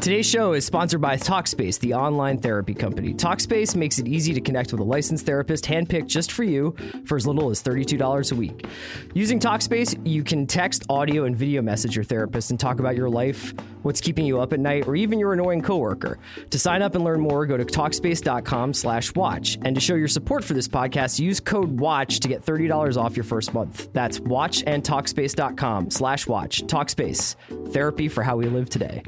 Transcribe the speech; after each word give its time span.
Today's 0.00 0.24
show 0.24 0.54
is 0.54 0.64
sponsored 0.64 1.02
by 1.02 1.18
Talkspace, 1.18 1.78
the 1.78 1.92
online 1.92 2.38
therapy 2.38 2.72
company. 2.72 3.12
Talkspace 3.12 3.76
makes 3.76 3.98
it 3.98 4.08
easy 4.08 4.32
to 4.32 4.40
connect 4.40 4.72
with 4.72 4.80
a 4.80 4.84
licensed 4.84 5.26
therapist 5.26 5.66
handpicked 5.66 6.06
just 6.06 6.32
for 6.32 6.42
you 6.42 6.74
for 7.04 7.18
as 7.18 7.26
little 7.26 7.50
as 7.50 7.62
$32 7.62 8.32
a 8.32 8.34
week. 8.34 8.64
Using 9.12 9.38
Talkspace, 9.38 10.00
you 10.06 10.24
can 10.24 10.46
text, 10.46 10.84
audio, 10.88 11.24
and 11.24 11.36
video 11.36 11.60
message 11.60 11.96
your 11.96 12.04
therapist 12.06 12.50
and 12.50 12.58
talk 12.58 12.80
about 12.80 12.96
your 12.96 13.10
life, 13.10 13.52
what's 13.82 14.00
keeping 14.00 14.24
you 14.24 14.40
up 14.40 14.54
at 14.54 14.58
night, 14.58 14.88
or 14.88 14.96
even 14.96 15.18
your 15.18 15.34
annoying 15.34 15.60
coworker. 15.60 16.18
To 16.48 16.58
sign 16.58 16.80
up 16.80 16.94
and 16.94 17.04
learn 17.04 17.20
more, 17.20 17.44
go 17.44 17.58
to 17.58 17.64
Talkspace.com 17.66 18.72
slash 18.72 19.14
watch. 19.14 19.58
And 19.66 19.74
to 19.74 19.82
show 19.82 19.96
your 19.96 20.08
support 20.08 20.44
for 20.44 20.54
this 20.54 20.66
podcast, 20.66 21.20
use 21.20 21.40
code 21.40 21.78
WATCH 21.78 22.20
to 22.20 22.28
get 22.28 22.42
$30 22.42 22.96
off 22.96 23.18
your 23.18 23.24
first 23.24 23.52
month. 23.52 23.92
That's 23.92 24.18
watch 24.18 24.64
and 24.66 24.82
Talkspace.com 24.82 25.90
slash 25.90 26.26
watch. 26.26 26.62
Talkspace, 26.62 27.36
therapy 27.74 28.08
for 28.08 28.22
how 28.22 28.36
we 28.36 28.46
live 28.46 28.70
today. 28.70 29.02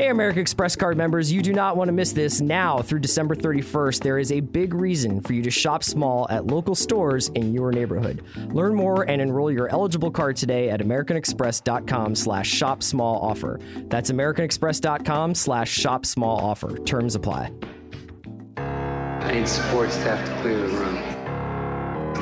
Hey, 0.00 0.08
American 0.08 0.40
Express 0.40 0.76
card 0.76 0.96
members, 0.96 1.30
you 1.30 1.42
do 1.42 1.52
not 1.52 1.76
want 1.76 1.88
to 1.88 1.92
miss 1.92 2.12
this. 2.12 2.40
Now, 2.40 2.78
through 2.78 3.00
December 3.00 3.36
31st, 3.36 4.02
there 4.02 4.18
is 4.18 4.32
a 4.32 4.40
big 4.40 4.72
reason 4.72 5.20
for 5.20 5.34
you 5.34 5.42
to 5.42 5.50
shop 5.50 5.84
small 5.84 6.26
at 6.30 6.46
local 6.46 6.74
stores 6.74 7.28
in 7.34 7.52
your 7.52 7.70
neighborhood. 7.70 8.24
Learn 8.50 8.74
more 8.74 9.02
and 9.02 9.20
enroll 9.20 9.52
your 9.52 9.68
eligible 9.68 10.10
card 10.10 10.36
today 10.36 10.70
at 10.70 10.80
americanexpress.com 10.80 12.14
slash 12.14 12.48
shop 12.48 12.82
small 12.82 13.20
offer. 13.20 13.60
That's 13.88 14.10
americanexpress.com 14.10 15.34
slash 15.34 15.70
shop 15.70 16.06
small 16.06 16.38
offer. 16.40 16.78
Terms 16.78 17.14
apply. 17.14 17.52
I 18.56 19.34
need 19.34 19.46
support 19.46 19.92
staff 19.92 20.26
to 20.26 20.40
clear 20.40 20.66
the 20.66 20.78
room. 20.78 20.96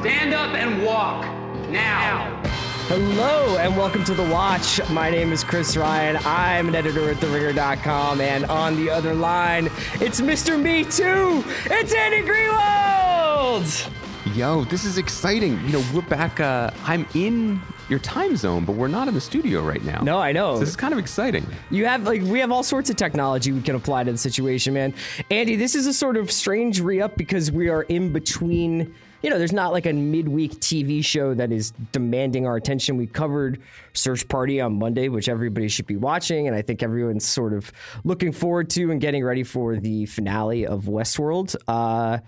Stand 0.03 0.35
up 0.35 0.53
and 0.53 0.85
walk 0.85 1.23
now. 1.71 2.43
Hello 2.89 3.59
and 3.59 3.77
welcome 3.77 4.03
to 4.05 4.15
The 4.15 4.23
Watch. 4.23 4.81
My 4.89 5.11
name 5.11 5.31
is 5.31 5.45
Chris 5.45 5.77
Ryan. 5.77 6.17
I'm 6.25 6.69
an 6.69 6.75
editor 6.75 7.11
at 7.11 7.19
TheRinger.com, 7.19 8.23
and 8.23 8.47
on 8.47 8.77
the 8.77 8.89
other 8.89 9.13
line, 9.13 9.67
it's 10.01 10.23
Mr. 10.23 10.59
Me 10.59 10.85
Too. 10.85 11.45
It's 11.67 11.93
Andy 11.93 12.23
Greenwald. 12.23 13.91
Yo, 14.35 14.65
this 14.65 14.87
is 14.87 14.97
exciting. 14.97 15.61
You 15.67 15.73
know, 15.73 15.85
we're 15.93 16.01
back. 16.01 16.41
Uh, 16.41 16.71
I'm 16.85 17.07
in 17.13 17.61
your 17.91 17.99
time 17.99 18.37
zone, 18.39 18.65
but 18.65 18.75
we're 18.75 18.89
not 18.89 19.07
in 19.07 19.13
the 19.13 19.21
studio 19.21 19.61
right 19.61 19.85
now. 19.85 20.01
No, 20.01 20.19
I 20.19 20.33
know. 20.33 20.55
So 20.55 20.61
this 20.61 20.71
is 20.71 20.77
kind 20.77 20.95
of 20.95 20.99
exciting. 20.99 21.47
You 21.71 21.85
have 21.85 22.05
like 22.05 22.23
we 22.23 22.39
have 22.39 22.51
all 22.51 22.63
sorts 22.63 22.89
of 22.89 22.97
technology 22.97 23.53
we 23.53 23.61
can 23.61 23.75
apply 23.75 24.05
to 24.05 24.13
the 24.13 24.19
situation, 24.19 24.73
man. 24.73 24.95
Andy, 25.31 25.57
this 25.57 25.75
is 25.75 25.87
a 25.87 25.93
sort 25.93 26.17
of 26.17 26.33
strange 26.33 26.81
re-up 26.81 27.19
because 27.19 27.53
we 27.53 27.69
are 27.69 27.83
in 27.83 28.15
between 28.15 28.95
you 29.23 29.31
know, 29.31 29.39
there's 29.39 29.53
not 29.53 29.73
like 29.73 29.87
a 29.87 29.93
midweek 29.93 30.53
TV 30.55 31.05
show 31.05 31.35
that 31.35 31.51
is 31.51 31.73
demanding 31.93 32.47
our 32.47 32.57
attention. 32.57 32.97
We 32.97 33.07
covered 33.07 33.61
Search 33.93 34.27
Party 34.29 34.61
on 34.61 34.79
Monday, 34.79 35.09
which 35.09 35.29
everybody 35.29 35.69
should 35.69 35.87
be 35.87 35.97
watching, 35.97 36.47
and 36.47 36.57
I 36.57 36.63
think 36.63 36.83
everyone's 36.83 37.27
sort 37.27 37.53
of 37.53 37.73
looking 38.05 38.33
forward 38.33 38.71
to 38.71 38.91
and 38.91 39.01
getting 39.01 39.25
ready 39.25 39.43
for 39.43 39.77
the 39.77 40.07
finale 40.07 40.67
of 40.67 40.85
Westworld. 40.85 41.57
Uh, 41.67 42.19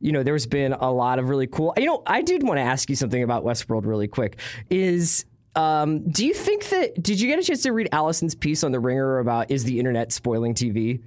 you 0.00 0.12
know, 0.12 0.22
there's 0.22 0.46
been 0.46 0.72
a 0.72 0.90
lot 0.90 1.18
of 1.18 1.28
really 1.28 1.46
cool. 1.46 1.72
You 1.76 1.86
know, 1.86 2.02
I 2.06 2.22
did 2.22 2.42
want 2.42 2.58
to 2.58 2.62
ask 2.62 2.88
you 2.90 2.96
something 2.96 3.22
about 3.22 3.44
Westworld 3.44 3.86
really 3.86 4.08
quick. 4.08 4.38
Is 4.70 5.24
um, 5.54 6.08
do 6.10 6.26
you 6.26 6.34
think 6.34 6.68
that 6.70 7.02
did 7.02 7.20
you 7.20 7.28
get 7.28 7.38
a 7.38 7.42
chance 7.42 7.62
to 7.62 7.72
read 7.72 7.88
Allison's 7.92 8.34
piece 8.34 8.64
on 8.64 8.72
the 8.72 8.80
Ringer 8.80 9.18
about 9.18 9.50
is 9.50 9.64
the 9.64 9.78
internet 9.78 10.10
spoiling 10.12 10.54
TV? 10.54 11.00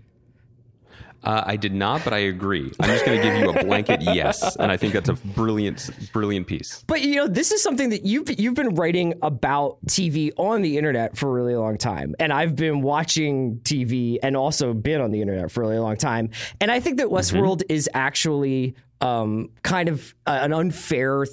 Uh, 1.23 1.43
I 1.45 1.55
did 1.55 1.73
not, 1.73 2.03
but 2.03 2.13
I 2.13 2.19
agree. 2.19 2.71
I'm 2.79 2.89
just 2.89 3.05
going 3.05 3.17
to 3.19 3.23
give 3.23 3.37
you 3.37 3.49
a 3.49 3.63
blanket 3.63 4.01
yes, 4.01 4.55
and 4.57 4.71
I 4.71 4.77
think 4.77 4.93
that's 4.93 5.09
a 5.09 5.13
brilliant, 5.13 5.89
brilliant 6.11 6.47
piece. 6.47 6.83
But 6.87 7.01
you 7.01 7.15
know, 7.15 7.27
this 7.27 7.51
is 7.51 7.63
something 7.63 7.89
that 7.89 8.05
you've 8.05 8.39
you've 8.39 8.55
been 8.55 8.75
writing 8.75 9.13
about 9.21 9.77
TV 9.85 10.31
on 10.37 10.61
the 10.61 10.77
internet 10.77 11.17
for 11.17 11.29
a 11.29 11.31
really 11.31 11.55
long 11.55 11.77
time, 11.77 12.15
and 12.19 12.33
I've 12.33 12.55
been 12.55 12.81
watching 12.81 13.59
TV 13.63 14.17
and 14.21 14.35
also 14.35 14.73
been 14.73 15.01
on 15.01 15.11
the 15.11 15.21
internet 15.21 15.51
for 15.51 15.63
a 15.63 15.67
really 15.67 15.79
long 15.79 15.97
time. 15.97 16.29
And 16.59 16.71
I 16.71 16.79
think 16.79 16.97
that 16.97 17.07
Westworld 17.07 17.59
mm-hmm. 17.59 17.73
is 17.73 17.89
actually 17.93 18.75
um, 19.01 19.49
kind 19.63 19.89
of 19.89 20.13
an 20.25 20.53
unfair 20.53 21.25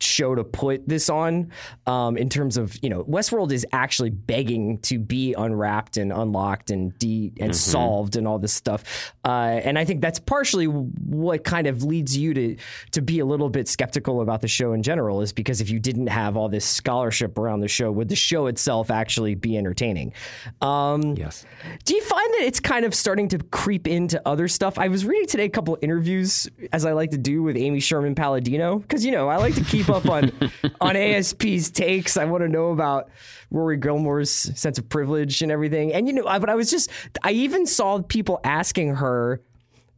show 0.00 0.34
to 0.34 0.44
put 0.44 0.88
this 0.88 1.08
on 1.08 1.50
um, 1.86 2.16
in 2.16 2.28
terms 2.28 2.56
of 2.56 2.76
you 2.82 2.90
know 2.90 3.04
Westworld 3.04 3.52
is 3.52 3.66
actually 3.72 4.10
begging 4.10 4.78
to 4.78 4.98
be 4.98 5.34
unwrapped 5.34 5.96
and 5.96 6.12
unlocked 6.12 6.70
and 6.70 6.96
de 6.98 7.32
and 7.40 7.50
mm-hmm. 7.50 7.52
solved 7.52 8.16
and 8.16 8.26
all 8.26 8.38
this 8.38 8.52
stuff. 8.52 9.12
Uh, 9.24 9.60
and 9.64 9.78
I 9.78 9.84
think 9.84 10.00
that's 10.00 10.18
partially 10.18 10.66
what 10.66 11.44
kind 11.44 11.66
of 11.66 11.82
leads 11.82 12.16
you 12.16 12.34
to 12.34 12.56
to 12.92 13.02
be 13.02 13.18
a 13.18 13.24
little 13.24 13.50
bit 13.50 13.68
skeptical 13.68 14.20
about 14.20 14.40
the 14.40 14.48
show 14.48 14.72
in 14.72 14.82
general 14.82 15.20
is 15.20 15.32
because 15.32 15.60
if 15.60 15.70
you 15.70 15.78
didn't 15.78 16.08
have 16.08 16.36
all 16.36 16.48
this 16.48 16.64
scholarship 16.64 17.38
around 17.38 17.60
the 17.60 17.68
show 17.68 17.90
would 17.90 18.08
the 18.08 18.16
show 18.16 18.46
itself 18.46 18.90
actually 18.90 19.34
be 19.34 19.56
entertaining? 19.56 20.12
Um, 20.60 21.14
yes. 21.16 21.44
do 21.84 21.94
you 21.94 22.02
find 22.02 22.34
that 22.34 22.42
it's 22.42 22.60
kind 22.60 22.84
of 22.84 22.94
starting 22.94 23.28
to 23.28 23.38
creep 23.38 23.86
into 23.86 24.20
other 24.26 24.48
stuff? 24.48 24.78
I 24.78 24.88
was 24.88 25.04
reading 25.04 25.26
today 25.26 25.44
a 25.44 25.48
couple 25.48 25.76
interviews 25.82 26.48
as 26.72 26.84
I 26.84 26.92
like 26.92 27.10
to 27.10 27.18
do 27.18 27.42
with 27.42 27.56
Amy 27.56 27.80
Sherman 27.80 28.14
Palladino 28.14 28.78
because 28.78 29.04
you 29.04 29.12
know 29.12 29.28
I 29.28 29.36
like 29.36 29.54
to 29.54 29.64
keep 29.64 29.87
up 29.90 30.08
on 30.08 30.32
on 30.80 30.96
ASP's 30.96 31.70
takes. 31.70 32.16
I 32.16 32.24
want 32.24 32.42
to 32.42 32.48
know 32.48 32.70
about 32.70 33.10
Rory 33.50 33.76
Gilmore's 33.76 34.30
sense 34.30 34.78
of 34.78 34.88
privilege 34.88 35.42
and 35.42 35.52
everything. 35.52 35.92
And 35.92 36.06
you 36.06 36.14
know, 36.14 36.26
I, 36.26 36.38
but 36.38 36.50
I 36.50 36.54
was 36.54 36.70
just 36.70 36.90
I 37.22 37.32
even 37.32 37.66
saw 37.66 38.02
people 38.02 38.40
asking 38.44 38.96
her 38.96 39.40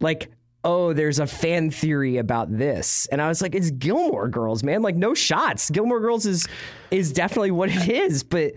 like 0.00 0.30
oh, 0.64 0.92
there's 0.92 1.18
a 1.18 1.26
fan 1.26 1.70
theory 1.70 2.18
about 2.18 2.56
this. 2.56 3.06
And 3.06 3.22
I 3.22 3.28
was 3.28 3.40
like, 3.40 3.54
it's 3.54 3.70
Gilmore 3.70 4.28
Girls, 4.28 4.62
man. 4.62 4.82
Like, 4.82 4.96
no 4.96 5.14
shots. 5.14 5.70
Gilmore 5.70 6.00
Girls 6.00 6.26
is 6.26 6.46
is 6.90 7.12
definitely 7.12 7.50
what 7.50 7.70
it 7.70 7.88
is, 7.88 8.22
but 8.22 8.52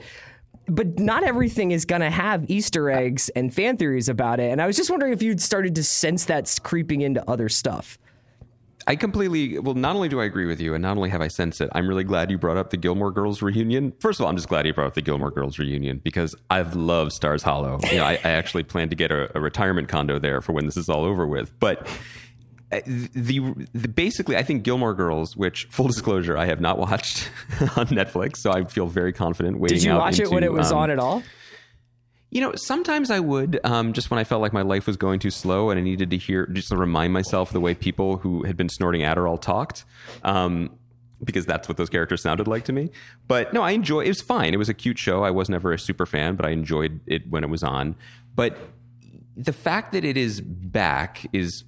but 0.68 0.98
not 0.98 1.24
everything 1.24 1.72
is 1.72 1.86
gonna 1.86 2.10
have 2.10 2.50
Easter 2.50 2.90
eggs 2.90 3.30
and 3.30 3.54
fan 3.54 3.78
theories 3.78 4.10
about 4.10 4.40
it. 4.40 4.52
And 4.52 4.62
I 4.62 4.68
was 4.68 4.78
just 4.78 4.90
wondering 4.90 5.14
if 5.14 5.22
you'd 5.22 5.42
started 5.42 5.76
to 5.76 5.84
sense 5.84 6.26
that 6.26 6.58
creeping 6.64 7.02
into 7.02 7.24
other 7.30 7.50
stuff. 7.50 7.98
I 8.88 8.96
completely 8.96 9.60
well. 9.60 9.76
Not 9.76 9.96
only 9.96 10.10
do 10.10 10.20
I 10.20 10.26
agree 10.26 10.46
with 10.46 10.60
you, 10.60 10.74
and 10.74 10.82
not 10.82 10.98
only 10.98 11.10
have 11.10 11.22
I 11.22 11.28
sensed 11.28 11.62
it, 11.62 11.70
I'm 11.74 11.88
really 11.88 12.04
glad 12.04 12.30
you 12.30 12.38
brought 12.38 12.58
up 12.58 12.70
the 12.70 12.78
Gilmore 12.78 13.12
Girls 13.12 13.42
reunion. 13.42 13.94
First 14.00 14.20
of 14.20 14.26
all, 14.26 14.30
I'm 14.30 14.36
just 14.36 14.50
glad 14.50 14.66
you 14.66 14.74
brought 14.74 14.88
up 14.88 14.94
the 14.94 15.02
Gilmore 15.02 15.32
Girls 15.32 15.58
reunion 15.58 16.00
because 16.04 16.36
I've 16.50 16.76
loved 16.76 17.14
Stars 17.14 17.44
Hollow. 17.44 17.80
You 17.90 17.98
know, 17.98 18.06
I, 18.06 18.14
I 18.24 18.32
actually 18.32 18.64
plan 18.64 18.90
to 18.90 18.96
get 18.96 19.12
a, 19.12 19.36
a, 19.38 19.42
retirement 19.42 19.88
condo 19.88 20.20
there 20.20 20.42
for 20.42 20.52
when 20.52 20.66
this 20.66 20.78
is 20.78 20.90
all 20.90 21.06
over 21.06 21.26
with. 21.26 21.58
But 21.60 21.88
uh, 22.72 22.82
the, 22.86 23.54
the 23.74 23.88
basically, 23.88 24.36
I 24.36 24.44
think 24.44 24.64
Gilmore 24.64 24.94
Girls, 24.94 25.38
which 25.38 25.66
full 25.70 25.88
disclosure, 25.88 26.38
I 26.38 26.46
have 26.46 26.60
not 26.60 26.78
watched 26.78 27.30
on 27.62 27.88
Netflix, 27.88 28.38
so 28.38 28.52
I 28.52 28.66
feel 28.66 28.88
very 28.88 29.14
confident. 29.14 29.60
Waiting 29.60 29.78
Did 29.78 29.84
you 29.86 29.94
watch 29.94 30.20
into, 30.20 30.32
it 30.32 30.34
when 30.34 30.44
it 30.44 30.52
was 30.52 30.72
um, 30.72 30.80
on 30.80 30.92
at 30.92 31.00
all? 31.00 31.24
You 32.34 32.42
know, 32.42 32.54
sometimes 32.56 33.12
I 33.12 33.20
would, 33.20 33.60
um, 33.64 33.94
just 33.94 34.10
when 34.10 34.20
I 34.20 34.24
felt 34.24 34.42
like 34.42 34.54
my 34.54 34.64
life 34.64 34.88
was 34.88 34.98
going 34.98 35.20
too 35.20 35.30
slow 35.30 35.70
and 35.70 35.80
I 35.80 35.84
needed 35.84 36.10
to 36.10 36.18
hear, 36.18 36.48
just 36.48 36.70
to 36.70 36.78
remind 36.78 37.14
myself 37.14 37.52
the 37.52 37.60
way 37.60 37.76
people 37.76 38.18
who 38.18 38.44
had 38.44 38.58
been 38.58 38.70
snorting 38.70 39.02
Adderall 39.02 39.40
talked. 39.40 39.86
Um, 40.24 40.72
because 41.24 41.46
that's 41.46 41.70
what 41.70 41.78
those 41.78 41.90
characters 41.90 42.22
sounded 42.22 42.48
like 42.48 42.66
to 42.66 42.74
me. 42.74 42.90
But 43.28 43.54
no, 43.54 43.62
I 43.62 43.72
enjoy. 43.72 44.02
It 44.02 44.10
was 44.10 44.22
fine. 44.22 44.54
It 44.54 44.58
was 44.58 44.68
a 44.68 44.74
cute 44.74 44.98
show. 44.98 45.24
I 45.24 45.32
was 45.32 45.48
never 45.48 45.72
a 45.72 45.80
super 45.80 46.06
fan, 46.06 46.36
but 46.36 46.46
I 46.46 46.50
enjoyed 46.50 47.00
it 47.06 47.30
when 47.30 47.44
it 47.44 47.50
was 47.50 47.64
on. 47.64 47.96
But 48.36 48.58
the 49.36 49.54
fact 49.54 49.94
that 49.94 50.04
it 50.04 50.18
is 50.18 50.42
back 50.42 51.26
is 51.34 51.64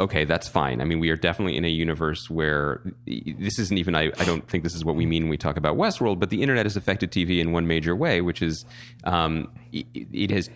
okay, 0.00 0.24
that's 0.24 0.48
fine. 0.48 0.80
I 0.80 0.84
mean, 0.84 1.00
we 1.00 1.10
are 1.10 1.16
definitely 1.16 1.56
in 1.56 1.64
a 1.64 1.68
universe 1.68 2.30
where 2.30 2.80
this 3.06 3.58
isn't 3.58 3.76
even, 3.76 3.94
I, 3.94 4.12
I 4.18 4.24
don't 4.24 4.48
think 4.48 4.64
this 4.64 4.74
is 4.74 4.84
what 4.84 4.96
we 4.96 5.06
mean 5.06 5.24
when 5.24 5.30
we 5.30 5.36
talk 5.36 5.56
about 5.56 5.76
Westworld, 5.76 6.20
but 6.20 6.30
the 6.30 6.42
internet 6.42 6.66
has 6.66 6.76
affected 6.76 7.10
TV 7.10 7.40
in 7.40 7.52
one 7.52 7.66
major 7.66 7.94
way, 7.96 8.20
which 8.20 8.42
is 8.42 8.64
um, 9.04 9.50
it, 9.72 9.86
it, 9.92 10.30
has 10.30 10.50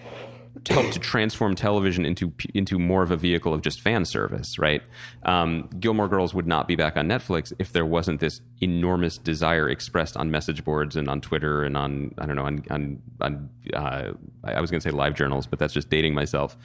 helped 0.69 0.93
to 0.93 0.99
transform 0.99 1.55
television 1.55 2.05
into 2.05 2.33
into 2.55 2.79
more 2.79 3.03
of 3.03 3.11
a 3.11 3.17
vehicle 3.17 3.55
of 3.55 3.63
just 3.63 3.81
fan 3.81 4.05
service, 4.05 4.59
right? 4.59 4.83
Um, 5.23 5.69
Gilmore 5.79 6.09
Girls 6.09 6.35
would 6.35 6.47
not 6.47 6.69
be 6.69 6.77
back 6.77 6.97
on 6.97 7.09
Netflix 7.09 7.53
if 7.59 7.73
there 7.73 7.87
wasn't 7.87 8.21
this 8.21 8.41
enormous 8.61 9.17
desire 9.17 9.69
expressed 9.69 10.17
on 10.17 10.31
message 10.31 10.65
boards 10.65 10.97
and 10.97 11.09
on 11.09 11.21
Twitter 11.21 11.63
and 11.63 11.77
on 11.77 12.15
I 12.19 12.27
don't 12.27 12.37
know 12.37 12.47
on 12.47 12.65
on, 12.71 13.03
on 13.21 13.51
uh, 13.75 14.13
I 14.45 14.61
was 14.61 14.71
going 14.71 14.81
to 14.81 14.89
say 14.89 14.95
live 14.95 15.15
journals, 15.15 15.47
but 15.47 15.59
that's 15.59 15.73
just 15.73 15.91
dating 15.91 16.15
myself 16.15 16.57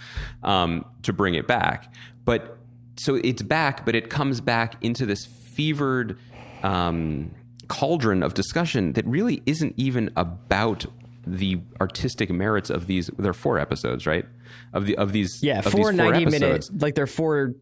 um, 0.44 0.86
to 1.04 1.14
bring 1.14 1.36
it 1.36 1.48
back. 1.48 1.94
But 2.26 2.58
so 2.98 3.16
it's 3.16 3.42
back, 3.42 3.86
but 3.86 3.96
it 3.96 4.10
comes 4.10 4.42
back 4.42 4.84
into 4.84 5.06
this 5.06 5.26
fevered 5.26 6.18
um, 6.64 7.32
cauldron 7.68 8.24
of 8.24 8.34
discussion 8.34 8.94
that 8.94 9.06
really 9.06 9.42
isn't 9.46 9.74
even 9.78 10.12
about 10.16 10.86
the 11.26 11.62
artistic 11.82 12.30
merits 12.30 12.70
of 12.70 12.88
these. 12.88 13.10
There 13.18 13.32
are 13.32 13.34
four 13.34 13.60
episodes, 13.60 14.06
right? 14.06 14.26
Of 14.74 14.86
the 14.86 14.98
of 14.98 15.12
these 15.12 15.42
yeah, 15.42 15.62
four, 15.62 15.72
four 15.72 15.92
90 15.92 16.26
minutes. 16.26 16.70
Like 16.74 16.96
they're 16.96 17.08
four 17.08 17.56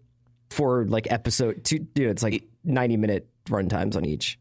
four 0.50 0.86
like 0.86 1.12
episode 1.12 1.64
two. 1.64 1.88
You 1.96 2.06
know, 2.06 2.12
it's 2.12 2.24
like 2.24 2.36
it, 2.36 2.44
ninety 2.64 2.98
minute 2.98 3.28
run 3.50 3.70
times 3.70 3.96
on 3.96 4.06
each 4.06 4.40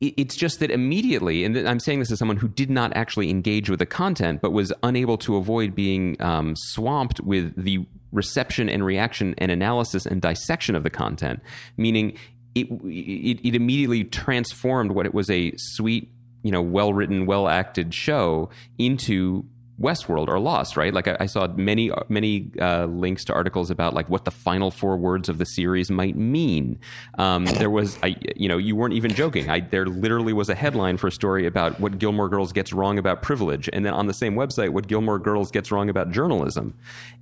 it's 0.00 0.34
just 0.34 0.58
that 0.60 0.70
immediately, 0.70 1.44
and 1.44 1.56
I'm 1.56 1.78
saying 1.78 2.00
this 2.00 2.10
as 2.10 2.18
someone 2.18 2.38
who 2.38 2.48
did 2.48 2.70
not 2.70 2.94
actually 2.96 3.30
engage 3.30 3.70
with 3.70 3.78
the 3.78 3.86
content, 3.86 4.40
but 4.40 4.50
was 4.50 4.72
unable 4.82 5.16
to 5.18 5.36
avoid 5.36 5.74
being 5.74 6.20
um, 6.20 6.54
swamped 6.56 7.20
with 7.20 7.54
the 7.56 7.86
reception 8.10 8.68
and 8.68 8.84
reaction 8.84 9.34
and 9.38 9.52
analysis 9.52 10.06
and 10.06 10.20
dissection 10.20 10.74
of 10.74 10.82
the 10.82 10.90
content, 10.90 11.40
meaning 11.76 12.18
it, 12.56 12.66
it, 12.84 13.46
it 13.46 13.54
immediately 13.54 14.02
transformed 14.02 14.90
what 14.90 15.06
it 15.06 15.14
was 15.14 15.30
a 15.30 15.52
sweet, 15.56 16.10
you 16.42 16.50
know, 16.50 16.62
well 16.62 16.92
written, 16.92 17.26
well 17.26 17.48
acted 17.48 17.94
show 17.94 18.50
into 18.78 19.44
Westworld 19.80 20.28
or 20.28 20.38
lost, 20.38 20.76
right? 20.76 20.92
Like 20.92 21.08
I, 21.08 21.16
I 21.20 21.26
saw 21.26 21.46
many 21.48 21.90
many 22.08 22.50
uh, 22.60 22.84
links 22.84 23.24
to 23.24 23.32
articles 23.32 23.70
about 23.70 23.94
like 23.94 24.10
what 24.10 24.26
the 24.26 24.30
final 24.30 24.70
four 24.70 24.96
words 24.98 25.28
of 25.28 25.38
the 25.38 25.46
series 25.46 25.90
might 25.90 26.16
mean. 26.16 26.78
Um, 27.18 27.46
there 27.46 27.70
was, 27.70 27.98
I, 28.02 28.16
you 28.36 28.46
know, 28.46 28.58
you 28.58 28.76
weren't 28.76 28.92
even 28.92 29.14
joking. 29.14 29.48
I, 29.48 29.60
there 29.60 29.86
literally 29.86 30.34
was 30.34 30.50
a 30.50 30.54
headline 30.54 30.98
for 30.98 31.06
a 31.06 31.12
story 31.12 31.46
about 31.46 31.80
what 31.80 31.98
Gilmore 31.98 32.28
Girls 32.28 32.52
gets 32.52 32.72
wrong 32.72 32.98
about 32.98 33.22
privilege, 33.22 33.70
and 33.72 33.86
then 33.86 33.94
on 33.94 34.06
the 34.06 34.14
same 34.14 34.34
website, 34.34 34.70
what 34.70 34.86
Gilmore 34.86 35.18
Girls 35.18 35.50
gets 35.50 35.72
wrong 35.72 35.88
about 35.88 36.10
journalism. 36.10 36.74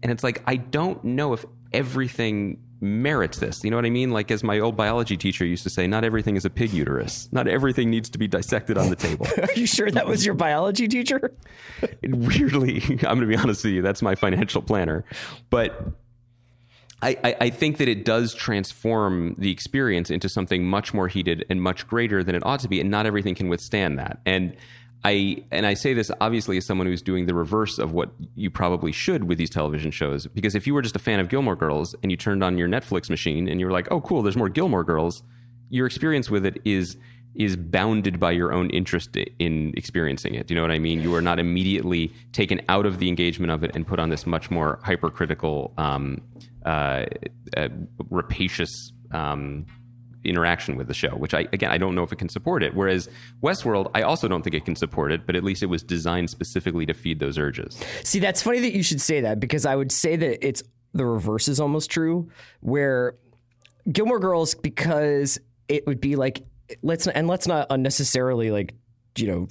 And 0.02 0.10
it's 0.10 0.24
like 0.24 0.42
I 0.46 0.56
don't 0.56 1.02
know 1.04 1.34
if 1.34 1.44
everything 1.72 2.58
merits 2.80 3.38
this. 3.38 3.64
You 3.64 3.70
know 3.70 3.76
what 3.76 3.84
I 3.84 3.90
mean? 3.90 4.10
Like 4.10 4.30
as 4.30 4.44
my 4.44 4.58
old 4.58 4.76
biology 4.76 5.16
teacher 5.16 5.44
used 5.44 5.62
to 5.64 5.70
say, 5.70 5.86
not 5.86 6.04
everything 6.04 6.36
is 6.36 6.44
a 6.44 6.50
pig 6.50 6.72
uterus. 6.72 7.28
Not 7.32 7.48
everything 7.48 7.90
needs 7.90 8.08
to 8.10 8.18
be 8.18 8.28
dissected 8.28 8.78
on 8.78 8.90
the 8.90 8.96
table. 8.96 9.26
Are 9.42 9.52
you 9.54 9.66
sure 9.66 9.90
that 9.90 10.06
was 10.06 10.24
your 10.24 10.34
biology 10.34 10.88
teacher? 10.88 11.34
Weirdly, 12.02 12.82
I'm 12.88 13.18
going 13.18 13.20
to 13.20 13.26
be 13.26 13.36
honest 13.36 13.64
with 13.64 13.74
you, 13.74 13.82
that's 13.82 14.02
my 14.02 14.14
financial 14.14 14.62
planner. 14.62 15.04
But 15.50 15.92
I, 17.02 17.16
I, 17.22 17.36
I, 17.42 17.50
think 17.50 17.78
that 17.78 17.88
it 17.88 18.04
does 18.04 18.34
transform 18.34 19.36
the 19.38 19.52
experience 19.52 20.10
into 20.10 20.28
something 20.28 20.64
much 20.64 20.92
more 20.92 21.06
heated 21.06 21.46
and 21.48 21.62
much 21.62 21.86
greater 21.86 22.24
than 22.24 22.34
it 22.34 22.44
ought 22.44 22.60
to 22.60 22.68
be, 22.68 22.80
and 22.80 22.90
not 22.90 23.06
everything 23.06 23.36
can 23.36 23.48
withstand 23.48 24.00
that. 24.00 24.20
And 24.26 24.56
I 25.04 25.44
and 25.50 25.64
I 25.64 25.74
say 25.74 25.94
this 25.94 26.10
obviously 26.20 26.56
as 26.56 26.66
someone 26.66 26.86
who's 26.86 27.02
doing 27.02 27.26
the 27.26 27.34
reverse 27.34 27.78
of 27.78 27.92
what 27.92 28.10
you 28.34 28.50
probably 28.50 28.92
should 28.92 29.24
with 29.24 29.38
these 29.38 29.50
television 29.50 29.90
shows. 29.90 30.26
Because 30.26 30.54
if 30.54 30.66
you 30.66 30.74
were 30.74 30.82
just 30.82 30.96
a 30.96 31.00
fan 31.00 31.20
of 31.20 31.28
Gilmore 31.28 31.56
Girls 31.56 31.94
and 32.02 32.10
you 32.10 32.16
turned 32.16 32.42
on 32.42 32.58
your 32.58 32.68
Netflix 32.68 33.08
machine 33.08 33.48
and 33.48 33.60
you 33.60 33.66
were 33.66 33.72
like, 33.72 33.88
"Oh, 33.90 34.00
cool, 34.00 34.22
there's 34.22 34.36
more 34.36 34.48
Gilmore 34.48 34.84
Girls," 34.84 35.22
your 35.70 35.86
experience 35.86 36.30
with 36.30 36.44
it 36.44 36.60
is 36.64 36.96
is 37.34 37.56
bounded 37.56 38.18
by 38.18 38.32
your 38.32 38.52
own 38.52 38.68
interest 38.70 39.16
in 39.38 39.72
experiencing 39.76 40.34
it. 40.34 40.48
Do 40.48 40.54
you 40.54 40.56
know 40.56 40.62
what 40.62 40.72
I 40.72 40.80
mean? 40.80 41.00
You 41.00 41.14
are 41.14 41.22
not 41.22 41.38
immediately 41.38 42.12
taken 42.32 42.60
out 42.68 42.84
of 42.84 42.98
the 42.98 43.08
engagement 43.08 43.52
of 43.52 43.62
it 43.62 43.70
and 43.74 43.86
put 43.86 44.00
on 44.00 44.08
this 44.08 44.26
much 44.26 44.50
more 44.50 44.80
hypercritical, 44.82 45.72
um, 45.78 46.20
uh, 46.66 47.04
uh, 47.56 47.68
rapacious. 48.10 48.92
Um, 49.12 49.66
interaction 50.24 50.76
with 50.76 50.88
the 50.88 50.94
show, 50.94 51.10
which 51.10 51.34
I 51.34 51.46
again 51.52 51.70
I 51.70 51.78
don't 51.78 51.94
know 51.94 52.02
if 52.02 52.12
it 52.12 52.18
can 52.18 52.28
support 52.28 52.62
it. 52.62 52.74
Whereas 52.74 53.08
Westworld, 53.42 53.90
I 53.94 54.02
also 54.02 54.28
don't 54.28 54.42
think 54.42 54.54
it 54.54 54.64
can 54.64 54.76
support 54.76 55.12
it, 55.12 55.26
but 55.26 55.36
at 55.36 55.44
least 55.44 55.62
it 55.62 55.66
was 55.66 55.82
designed 55.82 56.30
specifically 56.30 56.86
to 56.86 56.94
feed 56.94 57.20
those 57.20 57.38
urges. 57.38 57.80
See, 58.02 58.18
that's 58.18 58.42
funny 58.42 58.60
that 58.60 58.72
you 58.72 58.82
should 58.82 59.00
say 59.00 59.20
that 59.20 59.40
because 59.40 59.64
I 59.66 59.76
would 59.76 59.92
say 59.92 60.16
that 60.16 60.46
it's 60.46 60.62
the 60.92 61.04
reverse 61.04 61.48
is 61.48 61.60
almost 61.60 61.90
true, 61.90 62.30
where 62.60 63.14
Gilmore 63.90 64.18
Girls 64.18 64.54
because 64.54 65.38
it 65.68 65.86
would 65.86 66.00
be 66.00 66.16
like 66.16 66.42
let's 66.82 67.06
and 67.06 67.28
let's 67.28 67.46
not 67.46 67.66
unnecessarily 67.70 68.50
like 68.50 68.74
you 69.16 69.26
know 69.26 69.48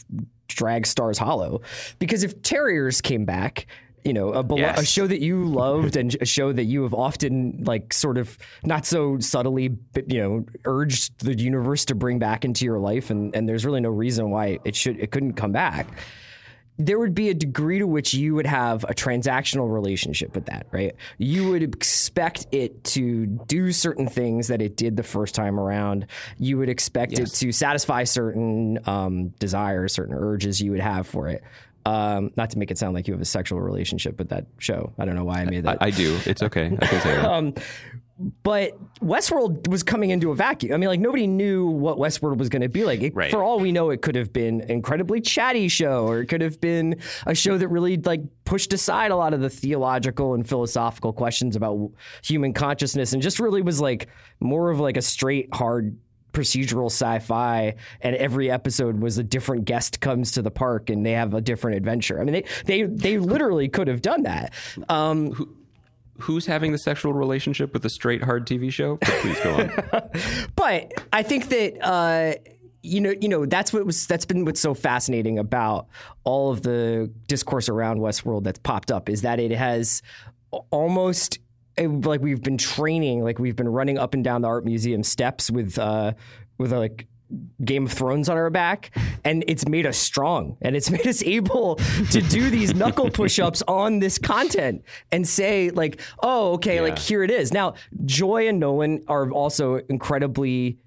drag 0.48 0.88
Stars 0.88 1.18
Hollow 1.18 1.62
because 2.00 2.24
if 2.24 2.42
Terriers 2.42 3.02
came 3.02 3.26
back 3.26 3.68
you 4.08 4.14
know 4.14 4.30
a, 4.30 4.44
belo- 4.44 4.60
yes. 4.60 4.80
a, 4.80 4.86
show 4.86 5.06
that 5.06 5.20
you 5.20 5.44
loved 5.46 5.98
and 5.98 6.16
a 6.22 6.26
show 6.26 6.54
that 6.54 6.64
you 6.64 6.84
have 6.84 6.94
often 6.94 7.64
like 7.66 7.94
sort 7.94 8.18
of 8.18 8.38
not 8.64 8.86
so 8.86 9.20
subtly 9.20 9.68
but 9.68 10.10
you 10.12 10.20
know 10.20 10.46
urged 10.66 11.20
the 11.20 11.38
universe 11.38 11.84
to 11.86 11.94
bring 11.94 12.18
back 12.18 12.46
into 12.46 12.64
your 12.64 12.80
life 12.80 13.10
and 13.10 13.36
and 13.36 13.48
there's 13.48 13.66
really 13.66 13.82
no 13.82 13.90
reason 13.90 14.30
why 14.30 14.58
it 14.64 14.76
should 14.76 14.98
it 15.00 15.12
couldn't 15.12 15.34
come 15.34 15.52
back 15.52 15.88
there 16.80 17.00
would 17.00 17.16
be 17.16 17.30
a 17.30 17.34
degree 17.34 17.80
to 17.80 17.88
which 17.88 18.14
you 18.14 18.36
would 18.36 18.46
have 18.46 18.84
a 18.84 18.94
transactional 18.94 19.72
relationship 19.72 20.36
with 20.36 20.46
that, 20.46 20.68
right? 20.72 20.96
You 21.18 21.50
would 21.50 21.64
expect 21.64 22.46
it 22.52 22.84
to 22.86 23.26
do 23.26 23.72
certain 23.72 24.08
things 24.08 24.48
that 24.50 24.62
it 24.62 24.78
did 24.78 24.96
the 24.96 25.04
first 25.04 25.34
time 25.34 25.60
around. 25.60 26.06
You 26.38 26.60
would 26.60 26.70
expect 26.70 27.14
yes. 27.14 27.34
it 27.34 27.36
to 27.38 27.52
satisfy 27.52 28.04
certain 28.04 28.78
um, 28.86 29.30
desires, 29.40 29.94
certain 29.94 30.14
urges 30.14 30.62
you 30.62 30.72
would 30.72 30.80
have 30.80 31.08
for 31.08 31.28
it. 31.28 31.44
Um, 31.88 32.32
not 32.36 32.50
to 32.50 32.60
make 32.60 32.70
it 32.70 32.78
sound 32.78 32.96
like 32.96 33.08
you 33.08 33.14
have 33.14 33.22
a 33.22 33.26
sexual 33.26 33.62
relationship 33.62 34.20
with 34.20 34.28
that 34.30 34.46
show. 34.60 34.92
I 35.00 35.06
don't 35.06 35.16
know 35.16 35.24
why 35.24 35.40
I 35.40 35.46
made 35.46 35.64
that. 35.64 35.78
I, 35.82 35.88
I 35.88 35.90
do. 35.92 36.20
It's 36.26 36.44
okay. 36.44 36.66
I 36.66 36.86
can 36.86 37.02
say 37.02 37.16
that. 37.16 37.26
um, 37.32 37.54
but 38.44 38.78
Westworld 39.00 39.70
was 39.70 39.84
coming 39.84 40.10
into 40.10 40.32
a 40.32 40.36
vacuum. 40.36 40.74
I 40.74 40.78
mean, 40.78 40.90
like 40.90 41.00
nobody 41.00 41.28
knew 41.28 41.68
what 41.68 41.98
Westworld 41.98 42.40
was 42.40 42.50
going 42.50 42.64
to 42.64 42.68
be 42.68 42.84
like. 42.84 43.02
It, 43.02 43.16
right. 43.16 43.32
For 43.32 43.42
all 43.42 43.60
we 43.60 43.72
know, 43.72 43.90
it 43.92 44.02
could 44.02 44.16
have 44.16 44.34
been 44.34 44.60
an 44.62 44.72
incredibly 44.72 45.22
chatty 45.22 45.70
show, 45.70 46.08
or 46.08 46.20
it 46.20 46.26
could 46.26 46.42
have 46.42 46.60
been 46.60 47.00
a 47.26 47.34
show 47.34 47.58
that 47.58 47.70
really 47.70 47.96
like 47.96 48.22
pushed 48.44 48.74
aside 48.74 49.12
a 49.12 49.16
lot 49.16 49.34
of 49.34 49.40
the 49.40 49.50
theological 49.50 50.34
and 50.34 50.48
philosophical 50.48 51.14
questions 51.14 51.56
about 51.56 51.92
human 52.22 52.54
consciousness, 52.54 53.14
and 53.14 53.22
just 53.22 53.40
really 53.40 53.62
was 53.62 53.80
like 53.80 54.10
more 54.42 54.72
of 54.72 54.80
like 54.80 54.98
a 54.98 55.02
straight 55.02 55.54
hard 55.54 55.96
procedural 56.38 56.86
sci-fi 56.86 57.76
and 58.02 58.16
every 58.16 58.52
episode 58.52 59.00
was 59.00 59.18
a 59.18 59.24
different 59.24 59.66
guest 59.66 60.02
comes 60.02 60.32
to 60.34 60.42
the 60.44 60.52
park 60.52 60.90
and 60.90 61.04
they 61.06 61.14
have 61.14 61.34
a 61.34 61.42
different 61.42 61.78
adventure. 61.78 62.20
I 62.20 62.24
mean 62.24 62.34
they 62.34 62.46
they 62.66 62.84
they 62.84 63.18
literally 63.18 63.70
could 63.70 63.88
have 63.88 64.02
done 64.02 64.24
that. 64.24 64.54
Um, 64.88 65.32
Who, 65.32 65.50
who's 66.20 66.46
having 66.46 66.72
the 66.72 66.78
sexual 66.78 67.14
relationship 67.14 67.74
with 67.74 67.84
a 67.86 67.90
straight 67.90 68.24
hard 68.24 68.46
TV 68.46 68.72
show? 68.72 68.98
But 68.98 69.10
please 69.22 69.40
go 69.40 69.56
on. 69.56 70.12
but 70.56 70.94
I 71.12 71.24
think 71.24 71.50
that 71.50 71.84
uh, 71.84 72.36
you 72.84 73.02
know, 73.02 73.14
you 73.20 73.28
know, 73.28 73.46
that's 73.46 73.74
what 73.74 73.86
was 73.86 74.06
that's 74.06 74.26
been 74.26 74.46
what's 74.46 74.60
so 74.62 74.76
fascinating 74.76 75.40
about 75.40 75.88
all 76.24 76.52
of 76.52 76.62
the 76.62 77.12
discourse 77.28 77.68
around 77.68 78.00
Westworld 78.00 78.44
that's 78.44 78.60
popped 78.60 78.92
up 78.92 79.10
is 79.10 79.24
that 79.24 79.40
it 79.40 79.52
has 79.52 80.04
almost 80.72 81.40
like 81.78 82.22
we've 82.22 82.42
been 82.42 82.58
training, 82.58 83.24
like 83.24 83.40
we've 83.40 83.56
been 83.56 83.70
running 83.70 83.98
up 83.98 84.14
and 84.14 84.24
down 84.24 84.42
the 84.42 84.48
art 84.48 84.66
museum 84.66 85.04
steps 85.04 85.52
with 85.52 85.78
uh, 85.78 86.14
with 86.58 86.74
uh, 86.74 86.80
like 86.80 87.08
Game 87.64 87.86
of 87.86 87.92
Thrones 87.92 88.30
on 88.30 88.38
our 88.38 88.50
back, 88.50 88.96
and 89.24 89.44
it's 89.48 89.68
made 89.68 89.86
us 89.86 89.98
strong, 89.98 90.58
and 90.62 90.76
it's 90.76 90.90
made 90.92 91.06
us 91.06 91.24
able 91.24 91.76
to 92.12 92.22
do 92.22 92.50
these 92.50 92.74
knuckle 92.74 93.10
push-ups 93.10 93.64
on 93.68 94.00
this 94.00 94.18
content 94.18 94.84
and 95.12 95.28
say 95.28 95.70
like, 95.70 96.02
oh, 96.22 96.54
okay, 96.54 96.76
yeah. 96.76 96.82
like 96.82 97.00
here 97.00 97.24
it 97.24 97.32
is. 97.32 97.54
Now, 97.54 97.76
Joy 98.06 98.48
and 98.48 98.60
Nolan 98.60 99.04
are 99.08 99.30
also 99.32 99.76
incredibly 99.90 100.80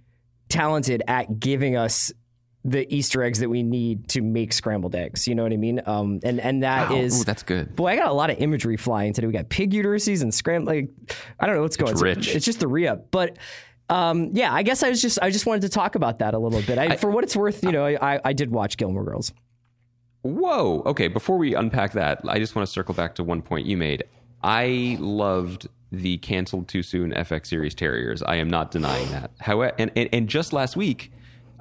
talented 0.48 1.02
at 1.06 1.38
giving 1.38 1.76
us 1.76 2.12
the 2.64 2.92
Easter 2.94 3.22
eggs 3.22 3.38
that 3.38 3.48
we 3.48 3.62
need 3.62 4.08
to 4.08 4.20
make 4.20 4.52
scrambled 4.52 4.94
eggs. 4.94 5.26
You 5.26 5.34
know 5.34 5.42
what 5.42 5.52
I 5.52 5.56
mean? 5.56 5.80
Um, 5.86 6.20
and 6.22 6.40
and 6.40 6.62
that 6.62 6.90
wow. 6.90 6.96
is 6.96 7.20
Ooh, 7.20 7.24
that's 7.24 7.42
good. 7.42 7.74
Boy, 7.74 7.88
I 7.88 7.96
got 7.96 8.08
a 8.08 8.12
lot 8.12 8.30
of 8.30 8.38
imagery 8.38 8.76
flying 8.76 9.12
today. 9.12 9.26
We 9.26 9.32
got 9.32 9.48
pig 9.48 9.72
uteruses 9.72 10.22
and 10.22 10.32
scrambled. 10.32 10.74
Like, 10.74 10.90
I 11.38 11.46
don't 11.46 11.56
know 11.56 11.62
what's 11.62 11.76
going. 11.76 11.92
It's 11.92 12.02
rich. 12.02 12.18
It's, 12.18 12.36
it's 12.36 12.46
just 12.46 12.60
the 12.60 12.68
re-up, 12.68 13.10
but. 13.10 13.36
Um, 13.88 14.30
yeah, 14.34 14.54
I 14.54 14.62
guess 14.62 14.84
I 14.84 14.88
was 14.88 15.02
just 15.02 15.18
I 15.20 15.30
just 15.30 15.46
wanted 15.46 15.62
to 15.62 15.68
talk 15.68 15.96
about 15.96 16.20
that 16.20 16.32
a 16.32 16.38
little 16.38 16.62
bit. 16.62 16.78
I, 16.78 16.90
I, 16.90 16.96
for 16.96 17.10
what 17.10 17.24
it's 17.24 17.34
worth, 17.34 17.64
you 17.64 17.72
know, 17.72 17.84
I, 17.84 18.20
I 18.24 18.32
did 18.32 18.52
watch 18.52 18.76
Gilmore 18.76 19.02
Girls. 19.02 19.32
Whoa. 20.22 20.82
Okay. 20.86 21.08
Before 21.08 21.36
we 21.36 21.56
unpack 21.56 21.94
that, 21.94 22.20
I 22.28 22.38
just 22.38 22.54
want 22.54 22.68
to 22.68 22.72
circle 22.72 22.94
back 22.94 23.16
to 23.16 23.24
one 23.24 23.42
point 23.42 23.66
you 23.66 23.76
made. 23.76 24.04
I 24.44 24.96
loved 25.00 25.66
the 25.90 26.18
canceled 26.18 26.68
too 26.68 26.82
soon 26.82 27.12
FX 27.12 27.46
series 27.46 27.74
Terriers. 27.74 28.22
I 28.22 28.36
am 28.36 28.48
not 28.48 28.70
denying 28.70 29.10
that. 29.10 29.32
However, 29.40 29.74
and, 29.78 29.90
and, 29.96 30.08
and 30.12 30.28
just 30.28 30.52
last 30.52 30.76
week, 30.76 31.10